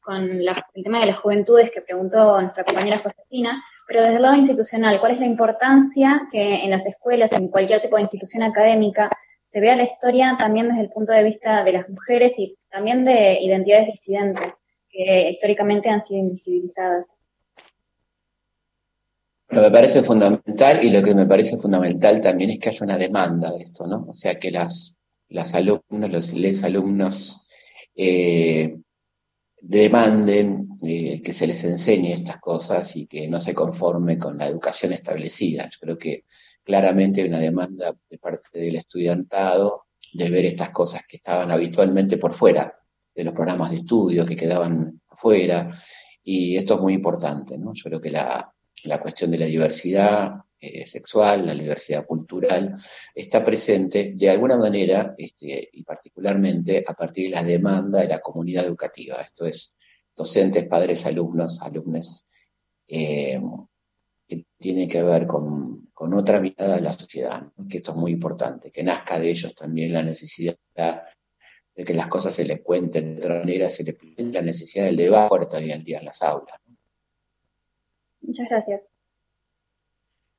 con 0.00 0.22
el 0.22 0.54
tema 0.84 1.00
de 1.00 1.06
las 1.06 1.18
juventudes 1.18 1.70
que 1.70 1.80
preguntó 1.80 2.40
nuestra 2.40 2.62
compañera 2.64 3.02
Josefina, 3.02 3.64
pero 3.86 4.02
desde 4.02 4.16
el 4.16 4.22
lado 4.22 4.36
institucional, 4.36 5.00
¿cuál 5.00 5.12
es 5.12 5.20
la 5.20 5.26
importancia 5.26 6.28
que 6.32 6.64
en 6.64 6.70
las 6.70 6.86
escuelas, 6.86 7.32
en 7.32 7.48
cualquier 7.48 7.80
tipo 7.80 7.96
de 7.96 8.02
institución 8.02 8.42
académica, 8.42 9.10
se 9.44 9.60
vea 9.60 9.76
la 9.76 9.84
historia 9.84 10.36
también 10.38 10.68
desde 10.68 10.82
el 10.82 10.90
punto 10.90 11.12
de 11.12 11.22
vista 11.22 11.62
de 11.62 11.72
las 11.72 11.88
mujeres 11.88 12.38
y 12.38 12.56
también 12.70 13.04
de 13.04 13.38
identidades 13.40 13.86
disidentes 13.86 14.60
que 14.88 15.30
históricamente 15.30 15.90
han 15.90 16.02
sido 16.02 16.20
invisibilizadas? 16.20 17.18
Lo 19.48 19.60
que 19.60 19.66
me 19.68 19.72
parece 19.72 20.02
fundamental 20.02 20.84
y 20.84 20.90
lo 20.90 21.02
que 21.02 21.14
me 21.14 21.26
parece 21.26 21.58
fundamental 21.58 22.20
también 22.20 22.50
es 22.50 22.58
que 22.58 22.70
haya 22.70 22.84
una 22.84 22.98
demanda 22.98 23.52
de 23.52 23.64
esto, 23.64 23.86
¿no? 23.86 24.06
O 24.08 24.14
sea, 24.14 24.38
que 24.38 24.50
las, 24.50 24.96
las 25.28 25.54
alumnos, 25.54 26.10
los 26.10 26.32
les 26.32 26.64
alumnos 26.64 27.48
eh, 27.94 28.76
demanden 29.60 30.73
eh, 30.86 31.22
que 31.22 31.32
se 31.32 31.46
les 31.46 31.64
enseñe 31.64 32.12
estas 32.12 32.40
cosas 32.40 32.96
y 32.96 33.06
que 33.06 33.28
no 33.28 33.40
se 33.40 33.54
conforme 33.54 34.18
con 34.18 34.38
la 34.38 34.46
educación 34.46 34.92
establecida. 34.92 35.68
Yo 35.70 35.78
creo 35.80 35.98
que 35.98 36.24
claramente 36.62 37.22
hay 37.22 37.28
una 37.28 37.40
demanda 37.40 37.94
de 38.08 38.18
parte 38.18 38.58
del 38.58 38.76
estudiantado 38.76 39.84
de 40.12 40.30
ver 40.30 40.44
estas 40.46 40.70
cosas 40.70 41.02
que 41.08 41.16
estaban 41.16 41.50
habitualmente 41.50 42.16
por 42.18 42.32
fuera 42.32 42.74
de 43.14 43.24
los 43.24 43.34
programas 43.34 43.70
de 43.70 43.78
estudio, 43.78 44.26
que 44.26 44.36
quedaban 44.36 45.00
afuera, 45.08 45.70
y 46.22 46.56
esto 46.56 46.74
es 46.74 46.80
muy 46.80 46.94
importante. 46.94 47.56
Yo 47.58 47.82
creo 47.84 48.00
que 48.00 48.10
la, 48.10 48.52
la 48.84 49.00
cuestión 49.00 49.30
de 49.30 49.38
la 49.38 49.46
diversidad 49.46 50.32
eh, 50.58 50.86
sexual, 50.86 51.46
la 51.46 51.54
diversidad 51.54 52.06
cultural, 52.06 52.76
está 53.14 53.44
presente 53.44 54.12
de 54.14 54.30
alguna 54.30 54.56
manera, 54.56 55.14
este, 55.18 55.68
y 55.72 55.82
particularmente 55.82 56.82
a 56.86 56.94
partir 56.94 57.26
de 57.28 57.36
la 57.36 57.42
demanda 57.42 58.00
de 58.00 58.08
la 58.08 58.20
comunidad 58.20 58.64
educativa. 58.64 59.20
Esto 59.20 59.46
es 59.46 59.74
docentes, 60.16 60.66
padres, 60.66 61.06
alumnos, 61.06 61.60
alumnos, 61.60 62.26
eh, 62.88 63.40
que 64.26 64.46
tiene 64.58 64.88
que 64.88 65.02
ver 65.02 65.26
con, 65.26 65.82
otra 65.96 66.38
mirada 66.38 66.76
de 66.76 66.82
la 66.82 66.92
sociedad, 66.92 67.50
que 67.68 67.78
esto 67.78 67.92
es 67.92 67.96
muy 67.96 68.12
importante, 68.12 68.70
que 68.70 68.82
nazca 68.82 69.18
de 69.18 69.30
ellos 69.30 69.54
también 69.54 69.92
la 69.92 70.02
necesidad 70.02 70.56
de 70.76 71.84
que 71.84 71.94
las 71.94 72.08
cosas 72.08 72.34
se 72.34 72.44
les 72.44 72.60
cuenten 72.60 73.14
de 73.14 73.20
otra 73.20 73.38
manera, 73.38 73.70
se 73.70 73.84
les 73.84 73.96
la 74.16 74.42
necesidad 74.42 74.84
del 74.84 74.96
debate 74.96 75.56
hoy 75.56 75.72
en 75.72 75.82
día 75.82 75.98
en 75.98 76.04
las 76.04 76.22
aulas. 76.22 76.60
Muchas 78.20 78.48
gracias. 78.48 78.93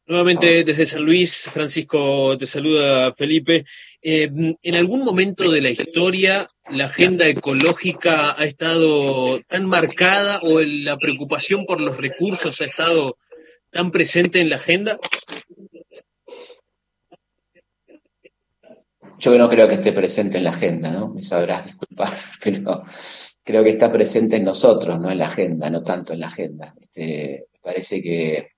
Nuevamente 0.07 0.63
desde 0.63 0.85
San 0.85 1.01
Luis, 1.01 1.49
Francisco, 1.51 2.37
te 2.37 2.45
saluda 2.45 3.11
Felipe. 3.15 3.65
Eh, 4.03 4.29
¿En 4.61 4.75
algún 4.75 5.03
momento 5.03 5.49
de 5.49 5.61
la 5.61 5.71
historia 5.71 6.47
la 6.69 6.85
agenda 6.85 7.27
ecológica 7.27 8.39
ha 8.39 8.45
estado 8.45 9.39
tan 9.47 9.65
marcada 9.65 10.41
o 10.43 10.61
la 10.61 10.97
preocupación 10.97 11.65
por 11.65 11.81
los 11.81 11.97
recursos 11.97 12.61
ha 12.61 12.65
estado 12.65 13.17
tan 13.71 13.89
presente 13.89 14.41
en 14.41 14.51
la 14.51 14.57
agenda? 14.57 14.99
Yo 19.17 19.35
no 19.39 19.49
creo 19.49 19.67
que 19.67 19.75
esté 19.75 19.91
presente 19.91 20.37
en 20.37 20.43
la 20.43 20.51
agenda, 20.51 20.91
¿no? 20.91 21.07
Me 21.07 21.23
sabrás 21.23 21.65
disculpar, 21.65 22.15
pero 22.43 22.83
creo 23.43 23.63
que 23.63 23.71
está 23.71 23.91
presente 23.91 24.35
en 24.35 24.43
nosotros, 24.43 24.99
no 24.99 25.09
en 25.09 25.17
la 25.17 25.29
agenda, 25.29 25.67
no 25.71 25.81
tanto 25.81 26.13
en 26.13 26.19
la 26.19 26.27
agenda. 26.27 26.75
Este, 26.79 27.45
parece 27.59 28.03
que 28.03 28.54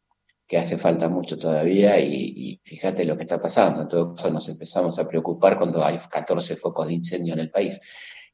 que 0.48 0.58
hace 0.58 0.78
falta 0.78 1.10
mucho 1.10 1.38
todavía 1.38 2.00
y, 2.00 2.60
fíjate 2.64 3.04
lo 3.04 3.18
que 3.18 3.24
está 3.24 3.40
pasando. 3.40 3.82
En 3.82 3.88
todo 3.88 4.14
caso 4.14 4.30
nos 4.30 4.48
empezamos 4.48 4.98
a 4.98 5.08
preocupar 5.08 5.58
cuando 5.58 5.84
hay 5.84 5.98
14 5.98 6.56
focos 6.56 6.88
de 6.88 6.94
incendio 6.94 7.34
en 7.34 7.42
el 7.42 7.52
país, 7.52 7.80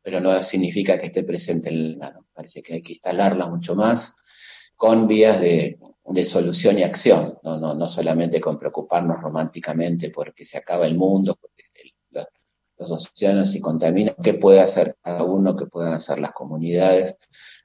pero 0.01 0.19
no 0.19 0.41
significa 0.43 0.99
que 0.99 1.07
esté 1.07 1.23
presente 1.23 1.69
en 1.69 1.97
la 1.99 2.19
Parece 2.33 2.61
que 2.61 2.75
hay 2.75 2.81
que 2.81 2.93
instalarla 2.93 3.47
mucho 3.47 3.75
más 3.75 4.15
con 4.75 5.07
vías 5.07 5.39
de, 5.39 5.77
solución 6.25 6.77
y 6.77 6.83
acción, 6.83 7.39
no, 7.43 7.59
no, 7.59 7.73
no 7.73 7.87
solamente 7.87 8.41
con 8.41 8.59
preocuparnos 8.59 9.21
románticamente 9.21 10.09
porque 10.09 10.45
se 10.45 10.57
acaba 10.57 10.85
el 10.85 10.95
mundo, 10.95 11.37
porque 11.39 11.63
los, 12.11 12.27
los 12.77 12.91
océanos 12.91 13.51
se 13.51 13.61
contaminan, 13.61 14.15
qué 14.21 14.33
puede 14.33 14.59
hacer 14.59 14.97
cada 15.01 15.23
uno, 15.23 15.55
qué 15.55 15.67
pueden 15.67 15.93
hacer 15.93 16.19
las 16.19 16.33
comunidades, 16.33 17.17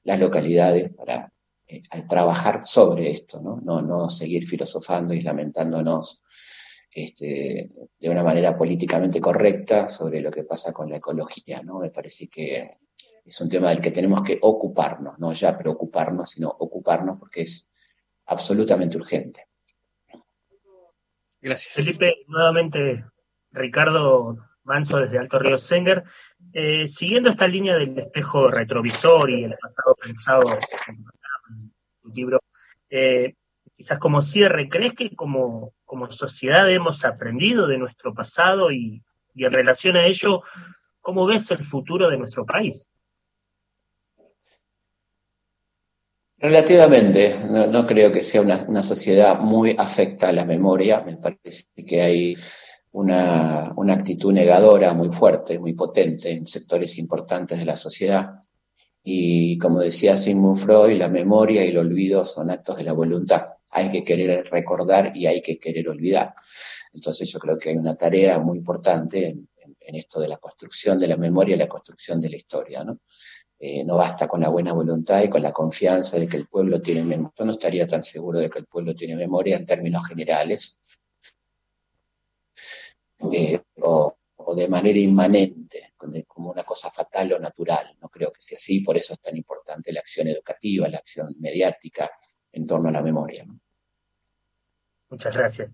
las 0.04 0.20
localidades 0.20 0.94
para 0.94 1.32
eh, 1.68 1.82
trabajar 2.08 2.62
sobre 2.64 3.10
esto, 3.10 3.40
¿no? 3.40 3.60
¿no? 3.62 3.82
No 3.82 4.08
seguir 4.08 4.48
filosofando 4.48 5.12
y 5.12 5.20
lamentándonos 5.20 6.22
este, 6.90 7.70
de 8.00 8.08
una 8.08 8.24
manera 8.24 8.56
políticamente 8.56 9.20
correcta 9.20 9.90
sobre 9.90 10.20
lo 10.22 10.30
que 10.30 10.44
pasa 10.44 10.72
con 10.72 10.88
la 10.90 10.96
ecología, 10.96 11.62
¿no? 11.62 11.78
Me 11.78 11.90
parece 11.90 12.28
que 12.28 12.78
es 13.24 13.40
un 13.42 13.50
tema 13.50 13.68
del 13.68 13.82
que 13.82 13.90
tenemos 13.90 14.22
que 14.22 14.38
ocuparnos, 14.40 15.18
no 15.18 15.34
ya 15.34 15.56
preocuparnos, 15.58 16.30
sino 16.30 16.48
ocuparnos 16.48 17.18
porque 17.18 17.42
es 17.42 17.68
absolutamente 18.24 18.96
urgente. 18.96 19.46
Gracias. 21.40 21.74
Felipe, 21.74 22.14
nuevamente 22.26 23.04
Ricardo 23.52 24.36
Manso 24.64 24.98
desde 24.98 25.18
Alto 25.18 25.38
Río 25.38 25.58
Senger. 25.58 26.04
Eh, 26.52 26.88
siguiendo 26.88 27.30
esta 27.30 27.46
línea 27.46 27.74
del 27.76 27.98
espejo 27.98 28.48
retrovisor 28.48 29.30
y 29.30 29.44
el 29.44 29.54
pasado 29.60 29.94
pensado 30.02 30.58
libro. 32.14 32.40
Eh, 32.90 33.34
quizás 33.76 33.98
como 33.98 34.22
cierre, 34.22 34.68
¿crees 34.68 34.94
que 34.94 35.14
como, 35.14 35.72
como 35.84 36.10
sociedad 36.10 36.70
hemos 36.70 37.04
aprendido 37.04 37.66
de 37.66 37.78
nuestro 37.78 38.12
pasado 38.12 38.72
y, 38.72 39.02
en 39.36 39.52
relación 39.52 39.96
a 39.96 40.04
ello, 40.04 40.42
cómo 41.00 41.26
ves 41.26 41.50
el 41.52 41.64
futuro 41.64 42.10
de 42.10 42.18
nuestro 42.18 42.44
país? 42.44 42.88
Relativamente, 46.40 47.38
no, 47.38 47.86
creo 47.86 48.12
que 48.12 48.22
sea 48.22 48.40
una, 48.40 48.82
sociedad 48.82 49.38
muy 49.38 49.74
afecta 49.76 50.28
a 50.28 50.32
la 50.32 50.44
memoria, 50.44 51.00
me 51.00 51.16
parece 51.16 51.64
que 51.86 52.00
hay 52.00 52.36
una, 52.92 53.72
actitud 53.92 54.32
negadora 54.32 54.92
muy 54.92 55.10
fuerte, 55.10 55.58
muy 55.58 55.74
potente 55.74 56.30
en 56.30 56.46
sectores 56.46 56.98
importantes 56.98 57.58
de 57.58 57.64
la 57.64 57.76
sociedad 57.76 58.44
y 59.10 59.56
como 59.56 59.80
decía 59.80 60.18
Sigmund 60.18 60.58
Freud, 60.58 60.98
la 60.98 61.08
memoria 61.08 61.64
y 61.64 61.68
el 61.68 61.78
olvido 61.78 62.26
son 62.26 62.50
actos 62.50 62.76
de 62.76 62.84
la 62.84 62.92
voluntad. 62.92 63.54
Hay 63.70 63.90
que 63.90 64.04
querer 64.04 64.50
recordar 64.50 65.16
y 65.16 65.24
hay 65.26 65.40
que 65.40 65.58
querer 65.58 65.88
olvidar. 65.88 66.34
Entonces 66.92 67.30
yo 67.30 67.38
creo 67.38 67.58
que 67.58 67.70
hay 67.70 67.76
una 67.76 67.96
tarea 67.96 68.38
muy 68.38 68.58
importante 68.58 69.28
en, 69.28 69.94
esto 69.96 70.20
de 70.20 70.28
la 70.28 70.36
construcción 70.36 70.98
de 70.98 71.06
la 71.06 71.16
memoria 71.16 71.56
y 71.56 71.58
la 71.58 71.68
construcción 71.68 72.20
de 72.20 72.28
la 72.28 72.36
historia. 72.36 72.84
¿no? 72.84 72.98
Eh, 73.58 73.82
no 73.82 73.96
basta 73.96 74.28
con 74.28 74.42
la 74.42 74.50
buena 74.50 74.74
voluntad 74.74 75.22
y 75.22 75.30
con 75.30 75.40
la 75.40 75.52
confianza 75.52 76.18
de 76.18 76.28
que 76.28 76.36
el 76.36 76.46
pueblo 76.46 76.82
tiene 76.82 77.02
memoria. 77.02 77.32
Yo 77.38 77.44
no 77.46 77.52
estaría 77.52 77.86
tan 77.86 78.04
seguro 78.04 78.40
de 78.40 78.50
que 78.50 78.58
el 78.58 78.66
pueblo 78.66 78.94
tiene 78.94 79.16
memoria 79.16 79.56
en 79.56 79.64
términos 79.64 80.06
generales. 80.06 80.78
Eh, 83.32 83.62
de 84.54 84.68
manera 84.68 84.98
inmanente, 84.98 85.94
como 86.26 86.50
una 86.50 86.64
cosa 86.64 86.90
fatal 86.90 87.32
o 87.34 87.38
natural. 87.38 87.96
No 88.00 88.08
creo 88.08 88.32
que 88.32 88.42
sea 88.42 88.56
así, 88.56 88.80
por 88.80 88.96
eso 88.96 89.12
es 89.12 89.20
tan 89.20 89.36
importante 89.36 89.92
la 89.92 90.00
acción 90.00 90.28
educativa, 90.28 90.88
la 90.88 90.98
acción 90.98 91.34
mediática 91.38 92.10
en 92.52 92.66
torno 92.66 92.88
a 92.88 92.92
la 92.92 93.02
memoria. 93.02 93.44
Muchas 95.10 95.36
gracias. 95.36 95.70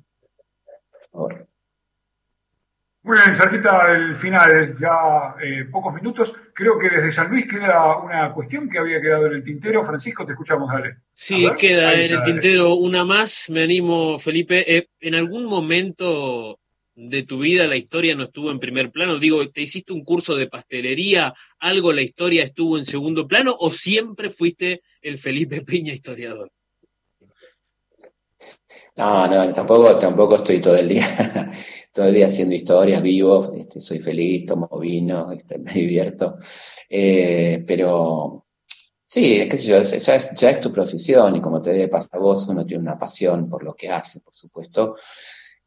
Muy 3.05 3.19
bien, 3.19 3.37
cerquita 3.37 3.87
del 3.89 4.17
final, 4.17 4.79
ya 4.81 5.35
eh, 5.43 5.67
pocos 5.71 5.93
minutos. 5.95 6.33
Creo 6.55 6.79
que 6.79 6.89
desde 6.89 7.13
San 7.13 7.31
Luis 7.31 7.47
queda 7.47 7.99
una 7.99 8.33
cuestión 8.33 8.69
que 8.69 8.79
había 8.79 8.99
quedado 8.99 9.27
en 9.27 9.35
el 9.35 9.45
tintero. 9.45 9.85
Francisco, 9.85 10.25
te 10.25 10.33
escuchamos, 10.33 10.73
dale. 10.73 10.97
Sí, 11.13 11.47
queda 11.59 11.93
en 11.93 12.13
el 12.13 12.23
tintero 12.23 12.75
una 12.77 13.05
más. 13.05 13.51
Me 13.51 13.63
animo, 13.63 14.19
Felipe. 14.19 14.75
Eh, 14.75 14.89
¿En 15.01 15.15
algún 15.15 15.45
momento 15.45 16.59
de 16.97 17.23
tu 17.25 17.39
vida 17.39 17.67
la 17.67 17.77
historia 17.77 18.15
no 18.15 18.25
estuvo 18.25 18.51
en 18.51 18.61
primer 18.61 18.91
plano? 18.91 19.19
Digo, 19.19 19.49
¿te 19.51 19.63
hiciste 19.63 19.93
un 19.93 20.05
curso 20.05 20.37
de 20.37 20.49
pastelería? 20.49 21.35
¿Algo 21.59 21.93
la 21.93 22.03
historia 22.03 22.45
estuvo 22.45 22.77
en 22.77 22.85
segundo 22.85 23.27
plano? 23.27 23.55
¿O 23.59 23.71
siempre 23.71 24.31
fuiste 24.31 24.83
el 25.03 25.19
Felipe 25.19 25.63
Piña 25.63 25.93
historiador? 25.93 26.51
No, 28.97 29.27
no, 29.27 29.53
tampoco, 29.53 29.99
tampoco 29.99 30.37
estoy 30.37 30.61
todo 30.61 30.77
el 30.77 30.89
día, 30.89 31.51
todo 31.93 32.07
el 32.07 32.15
día 32.15 32.27
haciendo 32.27 32.55
historias, 32.55 33.03
vivo, 33.03 33.53
este, 33.57 33.81
soy 33.81 33.99
feliz, 33.99 34.47
tomo 34.47 34.69
vino, 34.79 35.33
este, 35.33 35.59
me 35.59 35.73
divierto. 35.73 36.39
Eh, 36.89 37.65
pero 37.67 38.47
sí, 39.05 39.49
qué 39.51 39.57
sé 39.57 39.65
yo, 39.65 39.83
ya 39.83 40.15
es, 40.15 40.31
ya 40.33 40.51
es 40.51 40.61
tu 40.61 40.73
profesión 40.73 41.35
y 41.35 41.41
como 41.41 41.61
te 41.61 41.71
debe 41.71 41.89
pasar 41.89 42.21
a 42.21 42.23
vos, 42.23 42.47
uno 42.47 42.65
tiene 42.65 42.85
una 42.85 42.97
pasión 42.97 43.49
por 43.49 43.65
lo 43.65 43.75
que 43.75 43.89
hace, 43.89 44.21
por 44.21 44.35
supuesto, 44.35 44.95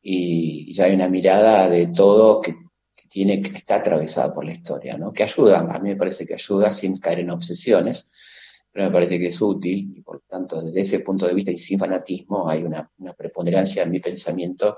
y 0.09 0.73
ya 0.73 0.85
hay 0.85 0.93
una 0.93 1.09
mirada 1.09 1.69
de 1.69 1.87
todo 1.87 2.41
que, 2.41 2.55
tiene 3.09 3.41
que 3.41 3.57
está 3.57 3.75
atravesada 3.75 4.33
por 4.33 4.45
la 4.45 4.51
historia, 4.51 4.97
¿no? 4.97 5.11
Que 5.11 5.23
ayuda, 5.23 5.59
a 5.59 5.79
mí 5.79 5.89
me 5.89 5.95
parece 5.95 6.25
que 6.25 6.35
ayuda 6.35 6.71
sin 6.71 6.97
caer 6.97 7.19
en 7.19 7.31
obsesiones 7.31 8.11
me 8.83 8.91
parece 8.91 9.17
que 9.17 9.27
es 9.27 9.41
útil 9.41 9.93
y 9.97 10.01
por 10.01 10.17
lo 10.17 10.23
tanto 10.27 10.61
desde 10.61 10.81
ese 10.81 10.99
punto 10.99 11.27
de 11.27 11.33
vista 11.33 11.51
y 11.51 11.57
sin 11.57 11.79
fanatismo 11.79 12.49
hay 12.49 12.63
una, 12.63 12.89
preponderancia 13.17 13.83
en 13.83 13.91
mi 13.91 13.99
pensamiento 13.99 14.77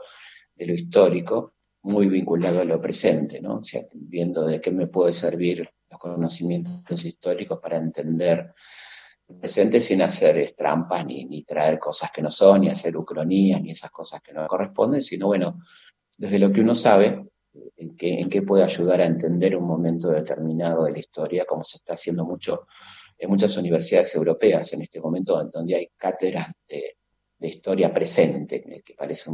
de 0.55 0.65
lo 0.65 0.73
histórico 0.73 1.55
muy 1.81 2.07
vinculado 2.07 2.61
a 2.61 2.65
lo 2.65 2.81
presente, 2.81 3.41
¿no? 3.41 3.57
O 3.57 3.63
sea, 3.63 3.85
viendo 3.93 4.45
de 4.45 4.59
qué 4.59 4.71
me 4.71 4.87
puede 4.87 5.13
servir 5.13 5.69
los 5.89 5.99
conocimientos 5.99 7.05
históricos 7.05 7.59
para 7.59 7.77
entender 7.77 8.53
presente 9.37 9.79
sin 9.79 10.01
hacer 10.01 10.53
trampas 10.57 11.05
ni, 11.05 11.43
traer 11.43 11.77
cosas 11.77 12.11
que 12.11 12.21
no 12.21 12.31
son, 12.31 12.61
ni 12.61 12.69
hacer 12.69 12.95
ucronías, 12.95 13.61
ni 13.61 13.71
esas 13.71 13.91
cosas 13.91 14.21
que 14.21 14.33
no 14.33 14.47
corresponden, 14.47 15.01
sino 15.01 15.27
bueno, 15.27 15.59
desde 16.17 16.39
lo 16.39 16.51
que 16.51 16.61
uno 16.61 16.75
sabe, 16.75 17.25
en 17.77 17.95
qué, 17.95 18.19
en 18.19 18.29
qué 18.29 18.41
puede 18.41 18.63
ayudar 18.63 19.01
a 19.01 19.05
entender 19.05 19.55
un 19.55 19.65
momento 19.65 20.09
determinado 20.09 20.85
de 20.85 20.91
la 20.91 20.99
historia, 20.99 21.45
como 21.45 21.63
se 21.63 21.77
está 21.77 21.93
haciendo 21.93 22.25
mucho 22.25 22.67
en 23.17 23.29
muchas 23.29 23.55
universidades 23.57 24.15
europeas 24.15 24.71
en 24.73 24.81
este 24.81 25.01
momento, 25.01 25.43
donde 25.51 25.75
hay 25.75 25.89
cátedras 25.97 26.47
de, 26.67 26.95
historia 27.41 27.93
presente, 27.93 28.61
que 28.83 28.93
parece 28.95 29.29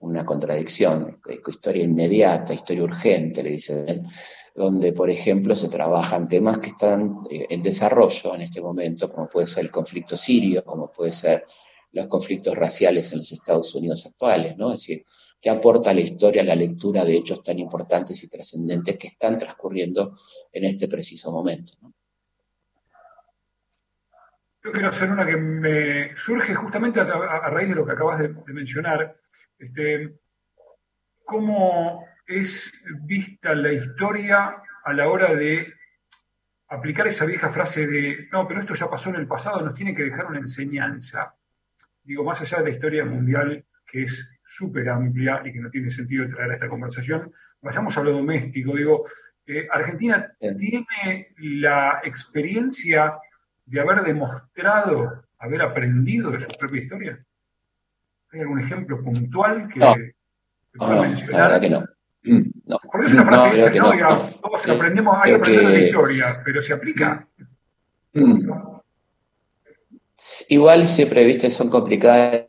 una 0.00 0.24
contradicción, 0.24 1.20
historia 1.46 1.82
inmediata, 1.82 2.52
historia 2.52 2.84
urgente, 2.84 3.42
le 3.42 3.50
dicen, 3.50 4.06
donde, 4.54 4.92
por 4.92 5.10
ejemplo, 5.10 5.54
se 5.54 5.68
trabajan 5.68 6.28
temas 6.28 6.58
que 6.58 6.70
están 6.70 7.20
eh, 7.30 7.46
en 7.50 7.62
desarrollo 7.62 8.34
en 8.34 8.42
este 8.42 8.60
momento, 8.60 9.10
como 9.10 9.28
puede 9.28 9.46
ser 9.46 9.64
el 9.64 9.70
conflicto 9.70 10.16
sirio, 10.16 10.64
como 10.64 10.90
puede 10.90 11.12
ser 11.12 11.44
los 11.92 12.06
conflictos 12.06 12.54
raciales 12.54 13.12
en 13.12 13.18
los 13.18 13.32
Estados 13.32 13.74
Unidos 13.74 14.04
actuales, 14.06 14.56
¿no? 14.56 14.68
Es 14.68 14.80
decir, 14.80 15.04
¿qué 15.40 15.50
aporta 15.50 15.94
la 15.94 16.00
historia 16.00 16.42
la 16.44 16.54
lectura 16.54 17.04
de 17.04 17.16
hechos 17.16 17.42
tan 17.42 17.58
importantes 17.58 18.22
y 18.22 18.28
trascendentes 18.28 18.98
que 18.98 19.08
están 19.08 19.38
transcurriendo 19.38 20.18
en 20.52 20.64
este 20.64 20.88
preciso 20.88 21.32
momento? 21.32 21.72
Yo 24.64 24.72
quiero 24.72 24.88
hacer 24.88 25.10
una 25.10 25.24
que 25.24 25.36
me 25.36 26.16
surge 26.16 26.54
justamente 26.54 27.00
a, 27.00 27.04
raíz 27.48 27.68
de 27.70 27.74
lo 27.76 27.86
que 27.86 27.92
acabas 27.92 28.18
de, 28.18 28.34
mencionar. 28.52 29.16
Este, 29.58 30.18
¿Cómo 31.24 32.04
es 32.28 32.72
vista 33.04 33.54
la 33.54 33.72
historia 33.72 34.56
a 34.84 34.92
la 34.92 35.08
hora 35.08 35.34
de 35.34 35.74
aplicar 36.68 37.08
esa 37.08 37.24
vieja 37.24 37.50
frase 37.50 37.86
de, 37.86 38.28
no, 38.30 38.46
pero 38.46 38.60
esto 38.60 38.74
ya 38.74 38.90
pasó 38.90 39.10
en 39.10 39.16
el 39.16 39.26
pasado, 39.26 39.62
nos 39.62 39.74
tiene 39.74 39.94
que 39.94 40.04
dejar 40.04 40.26
una 40.26 40.38
enseñanza? 40.38 41.34
Digo, 42.02 42.24
más 42.24 42.40
allá 42.40 42.58
de 42.58 42.64
la 42.64 42.70
historia 42.70 43.04
mundial, 43.04 43.64
que 43.86 44.04
es 44.04 44.30
súper 44.46 44.88
amplia 44.90 45.42
y 45.44 45.52
que 45.52 45.60
no 45.60 45.70
tiene 45.70 45.90
sentido 45.90 46.28
traer 46.28 46.52
a 46.52 46.54
esta 46.54 46.68
conversación, 46.68 47.32
vayamos 47.62 47.96
a 47.96 48.02
lo 48.02 48.12
doméstico. 48.12 48.76
Digo, 48.76 49.06
eh, 49.46 49.66
Argentina 49.70 50.30
tiene 50.38 51.28
la 51.38 52.00
experiencia 52.04 53.18
de 53.64 53.80
haber 53.80 54.02
demostrado, 54.02 55.24
haber 55.38 55.62
aprendido 55.62 56.30
de 56.30 56.42
su 56.42 56.48
propia 56.58 56.82
historia? 56.82 57.24
¿Hay 58.32 58.40
algún 58.40 58.60
ejemplo 58.60 59.02
puntual 59.02 59.68
que, 59.68 59.80
no. 59.80 59.94
no, 60.74 61.02
mencionar? 61.02 61.32
La 61.32 61.46
verdad 61.46 61.60
que 61.60 61.70
no. 61.70 61.97
Mm, 62.22 62.50
no. 62.66 62.78
Porque 62.90 63.06
es 63.06 63.12
una 63.12 63.24
frase 63.24 63.50
que 63.50 63.56
dice, 63.56 63.78
no, 63.78 63.94
no, 63.94 64.30
todos 64.40 64.68
aprendemos, 64.68 65.16
hay 65.22 65.30
que 65.30 65.36
aprender 65.36 65.66
de 65.66 65.72
la 65.72 65.86
historia, 65.86 66.42
pero 66.44 66.62
se 66.62 66.72
aplica. 66.72 67.28
Mm. 68.12 68.50
Igual 70.48 70.88
siempre, 70.88 71.24
viste, 71.24 71.50
son 71.50 71.68
complicadas 71.68 72.46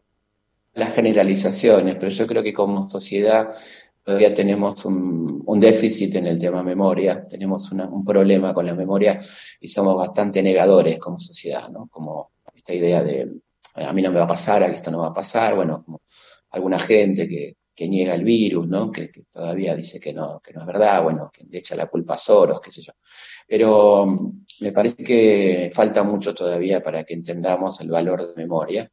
las 0.73 0.95
generalizaciones, 0.95 1.95
pero 1.95 2.09
yo 2.09 2.25
creo 2.25 2.43
que 2.43 2.53
como 2.53 2.89
sociedad 2.89 3.55
todavía 4.03 4.33
tenemos 4.33 4.85
un, 4.85 5.59
déficit 5.59 6.15
en 6.15 6.25
el 6.25 6.39
tema 6.39 6.63
memoria, 6.63 7.27
tenemos 7.27 7.71
un 7.71 8.05
problema 8.05 8.53
con 8.53 8.65
la 8.65 8.73
memoria 8.73 9.21
y 9.59 9.67
somos 9.67 9.95
bastante 9.95 10.41
negadores 10.41 10.97
como 10.99 11.19
sociedad, 11.19 11.69
¿no? 11.69 11.87
Como 11.91 12.31
esta 12.55 12.73
idea 12.73 13.03
de 13.03 13.29
a 13.75 13.93
mí 13.93 14.01
no 14.01 14.11
me 14.11 14.19
va 14.19 14.25
a 14.25 14.29
pasar, 14.29 14.63
a 14.63 14.67
esto 14.67 14.89
no 14.89 14.99
va 14.99 15.07
a 15.07 15.13
pasar, 15.13 15.55
bueno, 15.55 15.83
como 15.83 16.01
alguna 16.51 16.79
gente 16.79 17.27
que, 17.27 17.55
niega 17.87 18.15
el 18.15 18.23
virus, 18.23 18.67
¿no? 18.67 18.91
Que, 18.91 19.11
todavía 19.31 19.75
dice 19.75 19.99
que 19.99 20.13
no, 20.13 20.41
que 20.43 20.53
no 20.53 20.61
es 20.61 20.67
verdad, 20.67 21.03
bueno, 21.03 21.31
que 21.33 21.45
le 21.45 21.59
echa 21.59 21.75
la 21.75 21.87
culpa 21.87 22.15
a 22.15 22.17
Soros, 22.17 22.59
qué 22.61 22.71
sé 22.71 22.81
yo. 22.81 22.93
Pero 23.47 24.05
mm, 24.05 24.45
me 24.61 24.71
parece 24.71 25.03
que 25.03 25.71
falta 25.73 26.03
mucho 26.03 26.33
todavía 26.33 26.83
para 26.83 27.03
que 27.03 27.13
entendamos 27.13 27.79
el 27.81 27.89
valor 27.89 28.27
de 28.27 28.41
memoria 28.41 28.91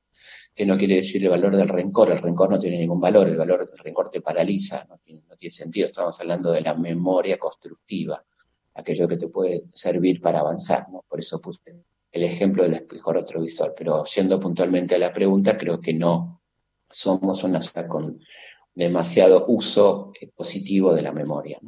que 0.56 0.64
no 0.64 0.78
quiere 0.78 0.96
decir 0.96 1.22
el 1.22 1.28
valor 1.28 1.54
del 1.54 1.68
rencor, 1.68 2.10
el 2.10 2.18
rencor 2.18 2.48
no 2.50 2.58
tiene 2.58 2.78
ningún 2.78 2.98
valor, 2.98 3.28
el 3.28 3.36
valor 3.36 3.68
del 3.68 3.78
rencor 3.78 4.08
te 4.10 4.22
paraliza, 4.22 4.86
no 4.88 4.96
tiene, 5.04 5.20
sentido, 5.50 5.86
estamos 5.86 6.18
hablando 6.18 6.50
de 6.50 6.62
la 6.62 6.74
memoria 6.74 7.38
constructiva, 7.38 8.24
aquello 8.72 9.06
que 9.06 9.18
te 9.18 9.28
puede 9.28 9.64
servir 9.72 10.18
para 10.18 10.40
avanzar, 10.40 10.88
¿no? 10.90 11.04
Por 11.06 11.20
eso 11.20 11.42
puse 11.42 11.84
el 12.10 12.22
ejemplo 12.22 12.62
del 12.62 12.72
espejo 12.72 13.12
retrovisor, 13.12 13.74
pero 13.76 14.04
yendo 14.06 14.40
puntualmente 14.40 14.94
a 14.94 14.98
la 14.98 15.12
pregunta, 15.12 15.58
creo 15.58 15.78
que 15.78 15.92
no 15.92 16.40
somos 16.90 17.44
una 17.44 17.60
con 17.86 18.18
demasiado 18.76 19.46
uso 19.48 20.12
eh, 20.20 20.30
positivo 20.36 20.94
de 20.94 21.02
la 21.02 21.12
memoria. 21.12 21.58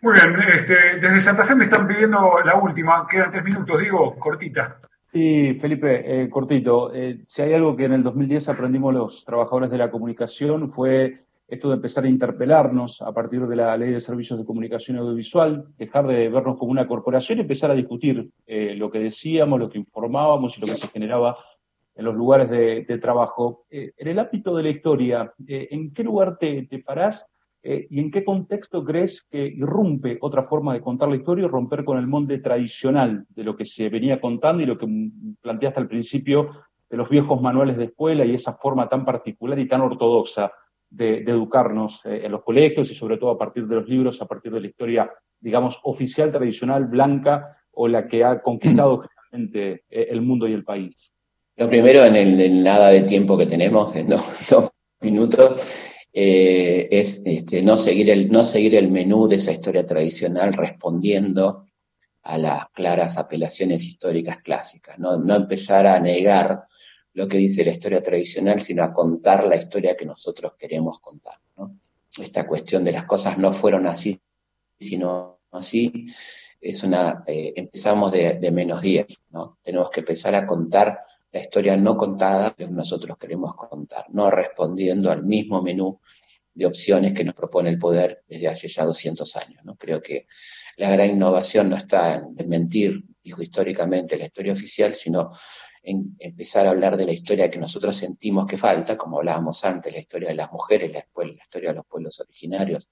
Muy 0.00 0.12
bien, 0.12 0.36
este, 0.54 1.00
desde 1.00 1.22
Santa 1.22 1.44
Fe 1.44 1.56
me 1.56 1.64
están 1.64 1.88
pidiendo 1.88 2.38
la 2.44 2.54
última, 2.54 3.04
quedan 3.10 3.32
tres 3.32 3.42
minutos, 3.42 3.80
digo, 3.80 4.14
cortita. 4.16 4.78
Sí, 5.12 5.58
Felipe, 5.60 6.22
eh, 6.22 6.30
cortito. 6.30 6.94
Eh, 6.94 7.24
si 7.26 7.42
hay 7.42 7.54
algo 7.54 7.74
que 7.74 7.86
en 7.86 7.94
el 7.94 8.02
2010 8.04 8.48
aprendimos 8.48 8.94
los 8.94 9.24
trabajadores 9.24 9.70
de 9.70 9.78
la 9.78 9.90
comunicación 9.90 10.70
fue 10.72 11.24
esto 11.48 11.70
de 11.70 11.76
empezar 11.76 12.04
a 12.04 12.08
interpelarnos 12.08 13.00
a 13.00 13.10
partir 13.12 13.46
de 13.46 13.56
la 13.56 13.76
ley 13.76 13.90
de 13.90 14.02
servicios 14.02 14.38
de 14.38 14.44
comunicación 14.44 14.98
audiovisual, 14.98 15.64
dejar 15.78 16.06
de 16.06 16.28
vernos 16.28 16.58
como 16.58 16.70
una 16.70 16.86
corporación 16.86 17.38
y 17.38 17.42
empezar 17.42 17.70
a 17.70 17.74
discutir 17.74 18.30
eh, 18.46 18.74
lo 18.76 18.90
que 18.90 18.98
decíamos, 18.98 19.58
lo 19.58 19.70
que 19.70 19.78
informábamos 19.78 20.56
y 20.56 20.60
lo 20.60 20.66
que 20.66 20.80
se 20.80 20.88
generaba 20.88 21.38
en 21.98 22.04
los 22.04 22.14
lugares 22.14 22.48
de, 22.48 22.98
trabajo. 22.98 23.66
en 23.70 24.08
el 24.08 24.18
ámbito 24.18 24.56
de 24.56 24.62
la 24.62 24.70
historia, 24.70 25.34
¿en 25.46 25.92
qué 25.92 26.02
lugar 26.02 26.38
te, 26.38 26.62
te 26.62 26.78
parás 26.78 27.22
eh, 27.62 27.86
¿Y 27.90 27.98
en 27.98 28.10
qué 28.10 28.24
contexto 28.24 28.84
crees 28.84 29.26
que 29.30 29.44
irrumpe 29.46 30.16
otra 30.20 30.44
forma 30.44 30.74
de 30.74 30.80
contar 30.80 31.08
la 31.08 31.16
historia 31.16 31.44
y 31.44 31.48
romper 31.48 31.84
con 31.84 31.98
el 31.98 32.06
molde 32.06 32.38
tradicional 32.38 33.26
de 33.30 33.44
lo 33.44 33.56
que 33.56 33.64
se 33.64 33.88
venía 33.88 34.20
contando 34.20 34.62
y 34.62 34.66
lo 34.66 34.78
que 34.78 34.86
planteaste 35.42 35.80
al 35.80 35.88
principio 35.88 36.50
de 36.88 36.96
los 36.96 37.08
viejos 37.08 37.42
manuales 37.42 37.76
de 37.76 37.86
escuela 37.86 38.24
y 38.24 38.34
esa 38.34 38.54
forma 38.54 38.88
tan 38.88 39.04
particular 39.04 39.58
y 39.58 39.68
tan 39.68 39.80
ortodoxa 39.80 40.52
de, 40.88 41.18
educarnos 41.18 42.00
eh, 42.04 42.22
en 42.24 42.32
los 42.32 42.44
colegios 42.44 42.90
y 42.90 42.94
sobre 42.94 43.18
todo 43.18 43.32
a 43.32 43.38
partir 43.38 43.66
de 43.66 43.74
los 43.74 43.88
libros, 43.88 44.22
a 44.22 44.26
partir 44.26 44.52
de 44.52 44.60
la 44.60 44.68
historia, 44.68 45.10
digamos, 45.40 45.76
oficial, 45.82 46.30
tradicional, 46.30 46.86
blanca 46.86 47.58
o 47.72 47.88
la 47.88 48.06
que 48.06 48.24
ha 48.24 48.40
conquistado 48.40 49.02
generalmente 49.30 49.82
eh, 49.90 50.06
el 50.10 50.22
mundo 50.22 50.46
y 50.46 50.52
el 50.52 50.64
país? 50.64 50.96
Lo 51.58 51.68
primero, 51.68 52.04
en 52.04 52.14
el, 52.14 52.62
nada 52.62 52.90
de 52.90 53.02
tiempo 53.02 53.36
que 53.36 53.46
tenemos, 53.46 53.94
en 53.96 54.08
dos, 54.08 54.22
minutos, 55.00 55.60
eh, 56.12 56.86
es 56.90 57.20
este, 57.24 57.62
no, 57.62 57.76
seguir 57.76 58.10
el, 58.10 58.30
no 58.30 58.44
seguir 58.44 58.76
el 58.76 58.90
menú 58.90 59.26
de 59.26 59.36
esa 59.36 59.52
historia 59.52 59.84
tradicional 59.84 60.54
respondiendo 60.54 61.66
a 62.22 62.38
las 62.38 62.68
claras 62.70 63.18
apelaciones 63.18 63.84
históricas 63.84 64.38
clásicas, 64.42 64.98
no, 65.00 65.16
no 65.16 65.34
empezar 65.34 65.86
a 65.88 65.98
negar 65.98 66.64
lo 67.14 67.26
que 67.26 67.38
dice 67.38 67.64
la 67.64 67.72
historia 67.72 68.02
tradicional, 68.02 68.60
sino 68.60 68.84
a 68.84 68.92
contar 68.92 69.44
la 69.44 69.56
historia 69.56 69.96
que 69.96 70.06
nosotros 70.06 70.52
queremos 70.56 71.00
contar. 71.00 71.34
Esta 72.20 72.46
cuestión 72.46 72.84
de 72.84 72.92
las 72.92 73.04
cosas 73.04 73.36
no 73.36 73.52
fueron 73.52 73.86
así, 73.88 74.20
sino 74.78 75.40
así, 75.50 76.12
es 76.60 76.82
una, 76.84 77.24
eh, 77.26 77.52
empezamos 77.56 78.12
de, 78.12 78.50
menos 78.52 78.80
10, 78.80 79.06
¿no? 79.30 79.58
Tenemos 79.62 79.90
que 79.90 80.00
empezar 80.00 80.36
a 80.36 80.46
contar 80.46 81.00
la 81.32 81.40
historia 81.40 81.76
no 81.76 81.96
contada 81.96 82.54
que 82.54 82.66
nosotros 82.66 83.18
queremos 83.18 83.54
contar, 83.54 84.06
no 84.10 84.30
respondiendo 84.30 85.10
al 85.10 85.22
mismo 85.22 85.62
menú 85.62 86.00
de 86.54 86.66
opciones 86.66 87.14
que 87.14 87.22
nos 87.22 87.34
propone 87.34 87.70
el 87.70 87.78
poder 87.78 88.24
desde 88.26 88.48
hace 88.48 88.68
ya 88.68 88.84
200 88.84 89.36
años. 89.36 89.64
¿no? 89.64 89.76
Creo 89.76 90.02
que 90.02 90.26
la 90.76 90.90
gran 90.90 91.10
innovación 91.10 91.70
no 91.70 91.76
está 91.76 92.16
en 92.16 92.48
mentir, 92.48 93.04
dijo 93.22 93.42
históricamente, 93.42 94.16
la 94.16 94.26
historia 94.26 94.54
oficial, 94.54 94.94
sino 94.94 95.32
en 95.82 96.16
empezar 96.18 96.66
a 96.66 96.70
hablar 96.70 96.96
de 96.96 97.06
la 97.06 97.12
historia 97.12 97.48
que 97.48 97.58
nosotros 97.58 97.96
sentimos 97.96 98.46
que 98.46 98.58
falta, 98.58 98.96
como 98.96 99.18
hablábamos 99.18 99.64
antes, 99.64 99.92
la 99.92 100.00
historia 100.00 100.30
de 100.30 100.34
las 100.34 100.50
mujeres, 100.50 100.92
la, 100.92 101.04
historia 101.44 101.70
de 101.70 101.76
los 101.76 101.86
pueblos 101.86 102.18
originarios, 102.18 102.88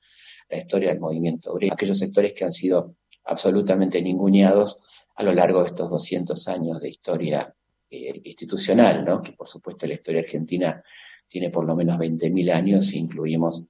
la 0.48 0.58
historia 0.58 0.90
del 0.90 1.00
movimiento 1.00 1.52
obrero, 1.52 1.74
aquellos 1.74 1.98
sectores 1.98 2.34
que 2.34 2.44
han 2.44 2.52
sido 2.52 2.94
absolutamente 3.24 4.00
ninguneados 4.00 4.80
a 5.16 5.24
lo 5.24 5.32
largo 5.32 5.62
de 5.62 5.68
estos 5.70 5.90
200 5.90 6.46
años 6.46 6.80
de 6.80 6.90
historia 6.90 7.55
eh, 7.90 8.20
institucional, 8.24 9.04
¿no? 9.04 9.22
que 9.22 9.32
por 9.32 9.48
supuesto 9.48 9.86
la 9.86 9.94
historia 9.94 10.22
argentina 10.22 10.82
tiene 11.28 11.50
por 11.50 11.64
lo 11.64 11.74
menos 11.74 11.96
20.000 11.96 12.52
años 12.52 12.92
e 12.92 12.98
incluimos 12.98 13.66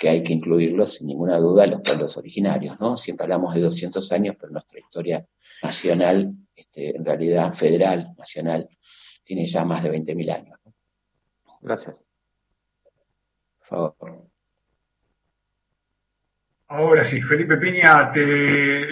que 0.00 0.08
hay 0.08 0.22
que 0.22 0.32
incluirlos 0.32 0.94
sin 0.94 1.08
ninguna 1.08 1.38
duda 1.38 1.66
los 1.66 1.80
pueblos 1.80 2.16
originarios, 2.16 2.78
¿no? 2.78 2.96
Siempre 2.96 3.24
hablamos 3.24 3.54
de 3.54 3.62
200 3.62 4.12
años, 4.12 4.36
pero 4.38 4.52
nuestra 4.52 4.78
historia 4.78 5.26
nacional, 5.62 6.32
este, 6.54 6.96
en 6.96 7.04
realidad 7.04 7.54
federal, 7.54 8.14
nacional, 8.16 8.68
tiene 9.24 9.46
ya 9.46 9.64
más 9.64 9.82
de 9.82 9.90
20.000 9.90 10.34
años. 10.34 10.58
Gracias. 11.60 12.04
Por 13.58 13.94
favor. 13.96 14.31
Ahora 16.74 17.04
sí, 17.04 17.20
Felipe 17.20 17.58
Piña, 17.58 18.10
te 18.12 18.24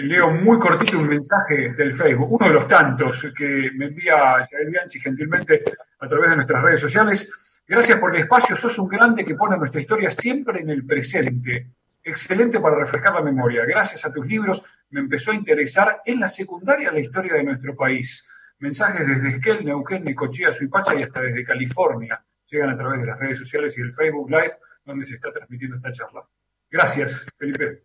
leo 0.01 0.29
muy 0.29 0.59
cortito 0.59 0.99
un 0.99 1.07
mensaje 1.07 1.73
del 1.73 1.95
Facebook, 1.95 2.31
uno 2.31 2.47
de 2.47 2.53
los 2.53 2.67
tantos 2.67 3.25
que 3.35 3.71
me 3.73 3.85
envía 3.85 4.47
Jael 4.51 4.69
Bianchi 4.69 4.99
gentilmente 4.99 5.63
a 5.99 6.07
través 6.07 6.29
de 6.29 6.35
nuestras 6.35 6.61
redes 6.61 6.79
sociales. 6.79 7.27
Gracias 7.67 7.97
por 7.97 8.15
el 8.15 8.21
espacio, 8.21 8.55
sos 8.55 8.77
un 8.77 8.87
grande 8.87 9.25
que 9.25 9.33
pone 9.33 9.57
nuestra 9.57 9.81
historia 9.81 10.11
siempre 10.11 10.59
en 10.59 10.69
el 10.69 10.85
presente. 10.85 11.71
Excelente 12.03 12.59
para 12.59 12.75
refrescar 12.75 13.15
la 13.15 13.23
memoria. 13.23 13.65
Gracias 13.65 14.05
a 14.05 14.13
tus 14.13 14.27
libros 14.27 14.63
me 14.91 14.99
empezó 14.99 15.31
a 15.31 15.35
interesar 15.35 16.03
en 16.05 16.19
la 16.19 16.29
secundaria 16.29 16.91
la 16.91 16.99
historia 16.99 17.33
de 17.33 17.43
nuestro 17.45 17.75
país. 17.75 18.23
Mensajes 18.59 19.07
desde 19.07 19.37
Esquel, 19.37 19.65
Neuquén, 19.65 20.03
Necochea, 20.03 20.53
Suipacha 20.53 20.93
y 20.99 21.01
hasta 21.01 21.21
desde 21.21 21.43
California. 21.43 22.23
Llegan 22.45 22.69
a 22.69 22.77
través 22.77 23.01
de 23.01 23.07
las 23.07 23.19
redes 23.19 23.39
sociales 23.39 23.75
y 23.75 23.81
el 23.81 23.95
Facebook 23.95 24.29
Live 24.29 24.53
donde 24.85 25.07
se 25.07 25.15
está 25.15 25.31
transmitiendo 25.31 25.77
esta 25.77 25.91
charla. 25.91 26.21
Gracias, 26.71 27.25
Felipe. 27.37 27.83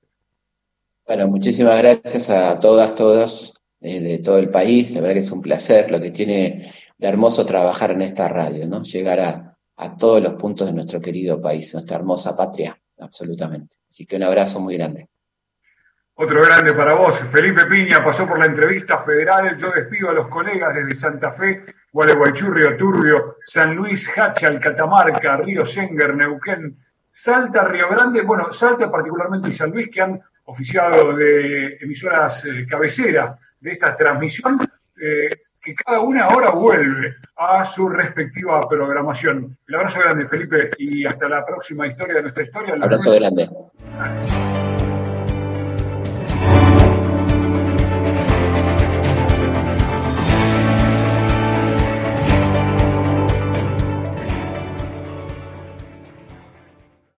Bueno, 1.06 1.26
muchísimas 1.28 1.78
gracias 1.82 2.30
a 2.30 2.58
todas, 2.60 2.94
todos 2.94 3.52
de 3.80 4.20
todo 4.24 4.38
el 4.38 4.48
país. 4.48 4.92
La 4.92 5.00
verdad 5.00 5.14
que 5.14 5.20
es 5.20 5.30
un 5.30 5.42
placer 5.42 5.90
lo 5.90 6.00
que 6.00 6.10
tiene 6.10 6.72
de 6.96 7.08
hermoso 7.08 7.44
trabajar 7.44 7.90
en 7.90 8.02
esta 8.02 8.28
radio, 8.28 8.66
¿no? 8.66 8.82
Llegar 8.82 9.20
a, 9.20 9.56
a 9.76 9.96
todos 9.96 10.22
los 10.22 10.34
puntos 10.34 10.68
de 10.68 10.72
nuestro 10.72 11.00
querido 11.00 11.40
país, 11.40 11.72
nuestra 11.74 11.96
hermosa 11.96 12.36
patria, 12.36 12.78
absolutamente. 13.00 13.76
Así 13.88 14.06
que 14.06 14.16
un 14.16 14.22
abrazo 14.22 14.60
muy 14.60 14.76
grande. 14.76 15.08
Otro 16.14 16.42
grande 16.42 16.72
para 16.72 16.94
vos, 16.94 17.18
Felipe 17.30 17.66
Piña 17.66 18.02
pasó 18.02 18.26
por 18.26 18.38
la 18.38 18.46
entrevista 18.46 18.98
federal. 19.00 19.58
Yo 19.58 19.70
despido 19.70 20.08
a 20.08 20.14
los 20.14 20.28
colegas 20.28 20.74
desde 20.74 20.96
Santa 20.96 21.30
Fe, 21.30 21.62
Gualeguaychú, 21.92 22.50
Río 22.50 22.74
Turbio, 22.78 23.36
San 23.44 23.74
Luis, 23.74 24.08
Hachal, 24.16 24.58
Catamarca, 24.58 25.36
Río 25.36 25.66
Senger, 25.66 26.14
Neuquén, 26.16 26.78
Salta, 27.18 27.64
Río 27.64 27.88
Grande, 27.88 28.20
bueno, 28.20 28.52
Salta 28.52 28.90
particularmente 28.90 29.48
y 29.48 29.54
San 29.54 29.70
Luis, 29.70 29.88
que 29.88 30.02
han 30.02 30.20
oficiado 30.44 31.16
de 31.16 31.78
emisoras 31.80 32.44
eh, 32.44 32.66
cabecera 32.68 33.38
de 33.58 33.72
esta 33.72 33.96
transmisión, 33.96 34.58
eh, 35.00 35.30
que 35.62 35.74
cada 35.74 36.00
una 36.00 36.26
ahora 36.26 36.50
vuelve 36.50 37.14
a 37.38 37.64
su 37.64 37.88
respectiva 37.88 38.60
programación. 38.68 39.56
El 39.66 39.74
abrazo 39.76 40.00
grande, 40.00 40.28
Felipe, 40.28 40.70
y 40.76 41.06
hasta 41.06 41.26
la 41.26 41.44
próxima 41.46 41.86
historia 41.86 42.16
de 42.16 42.22
nuestra 42.22 42.42
historia. 42.42 42.74
Abrazo 42.74 43.12
grande. 43.12 43.48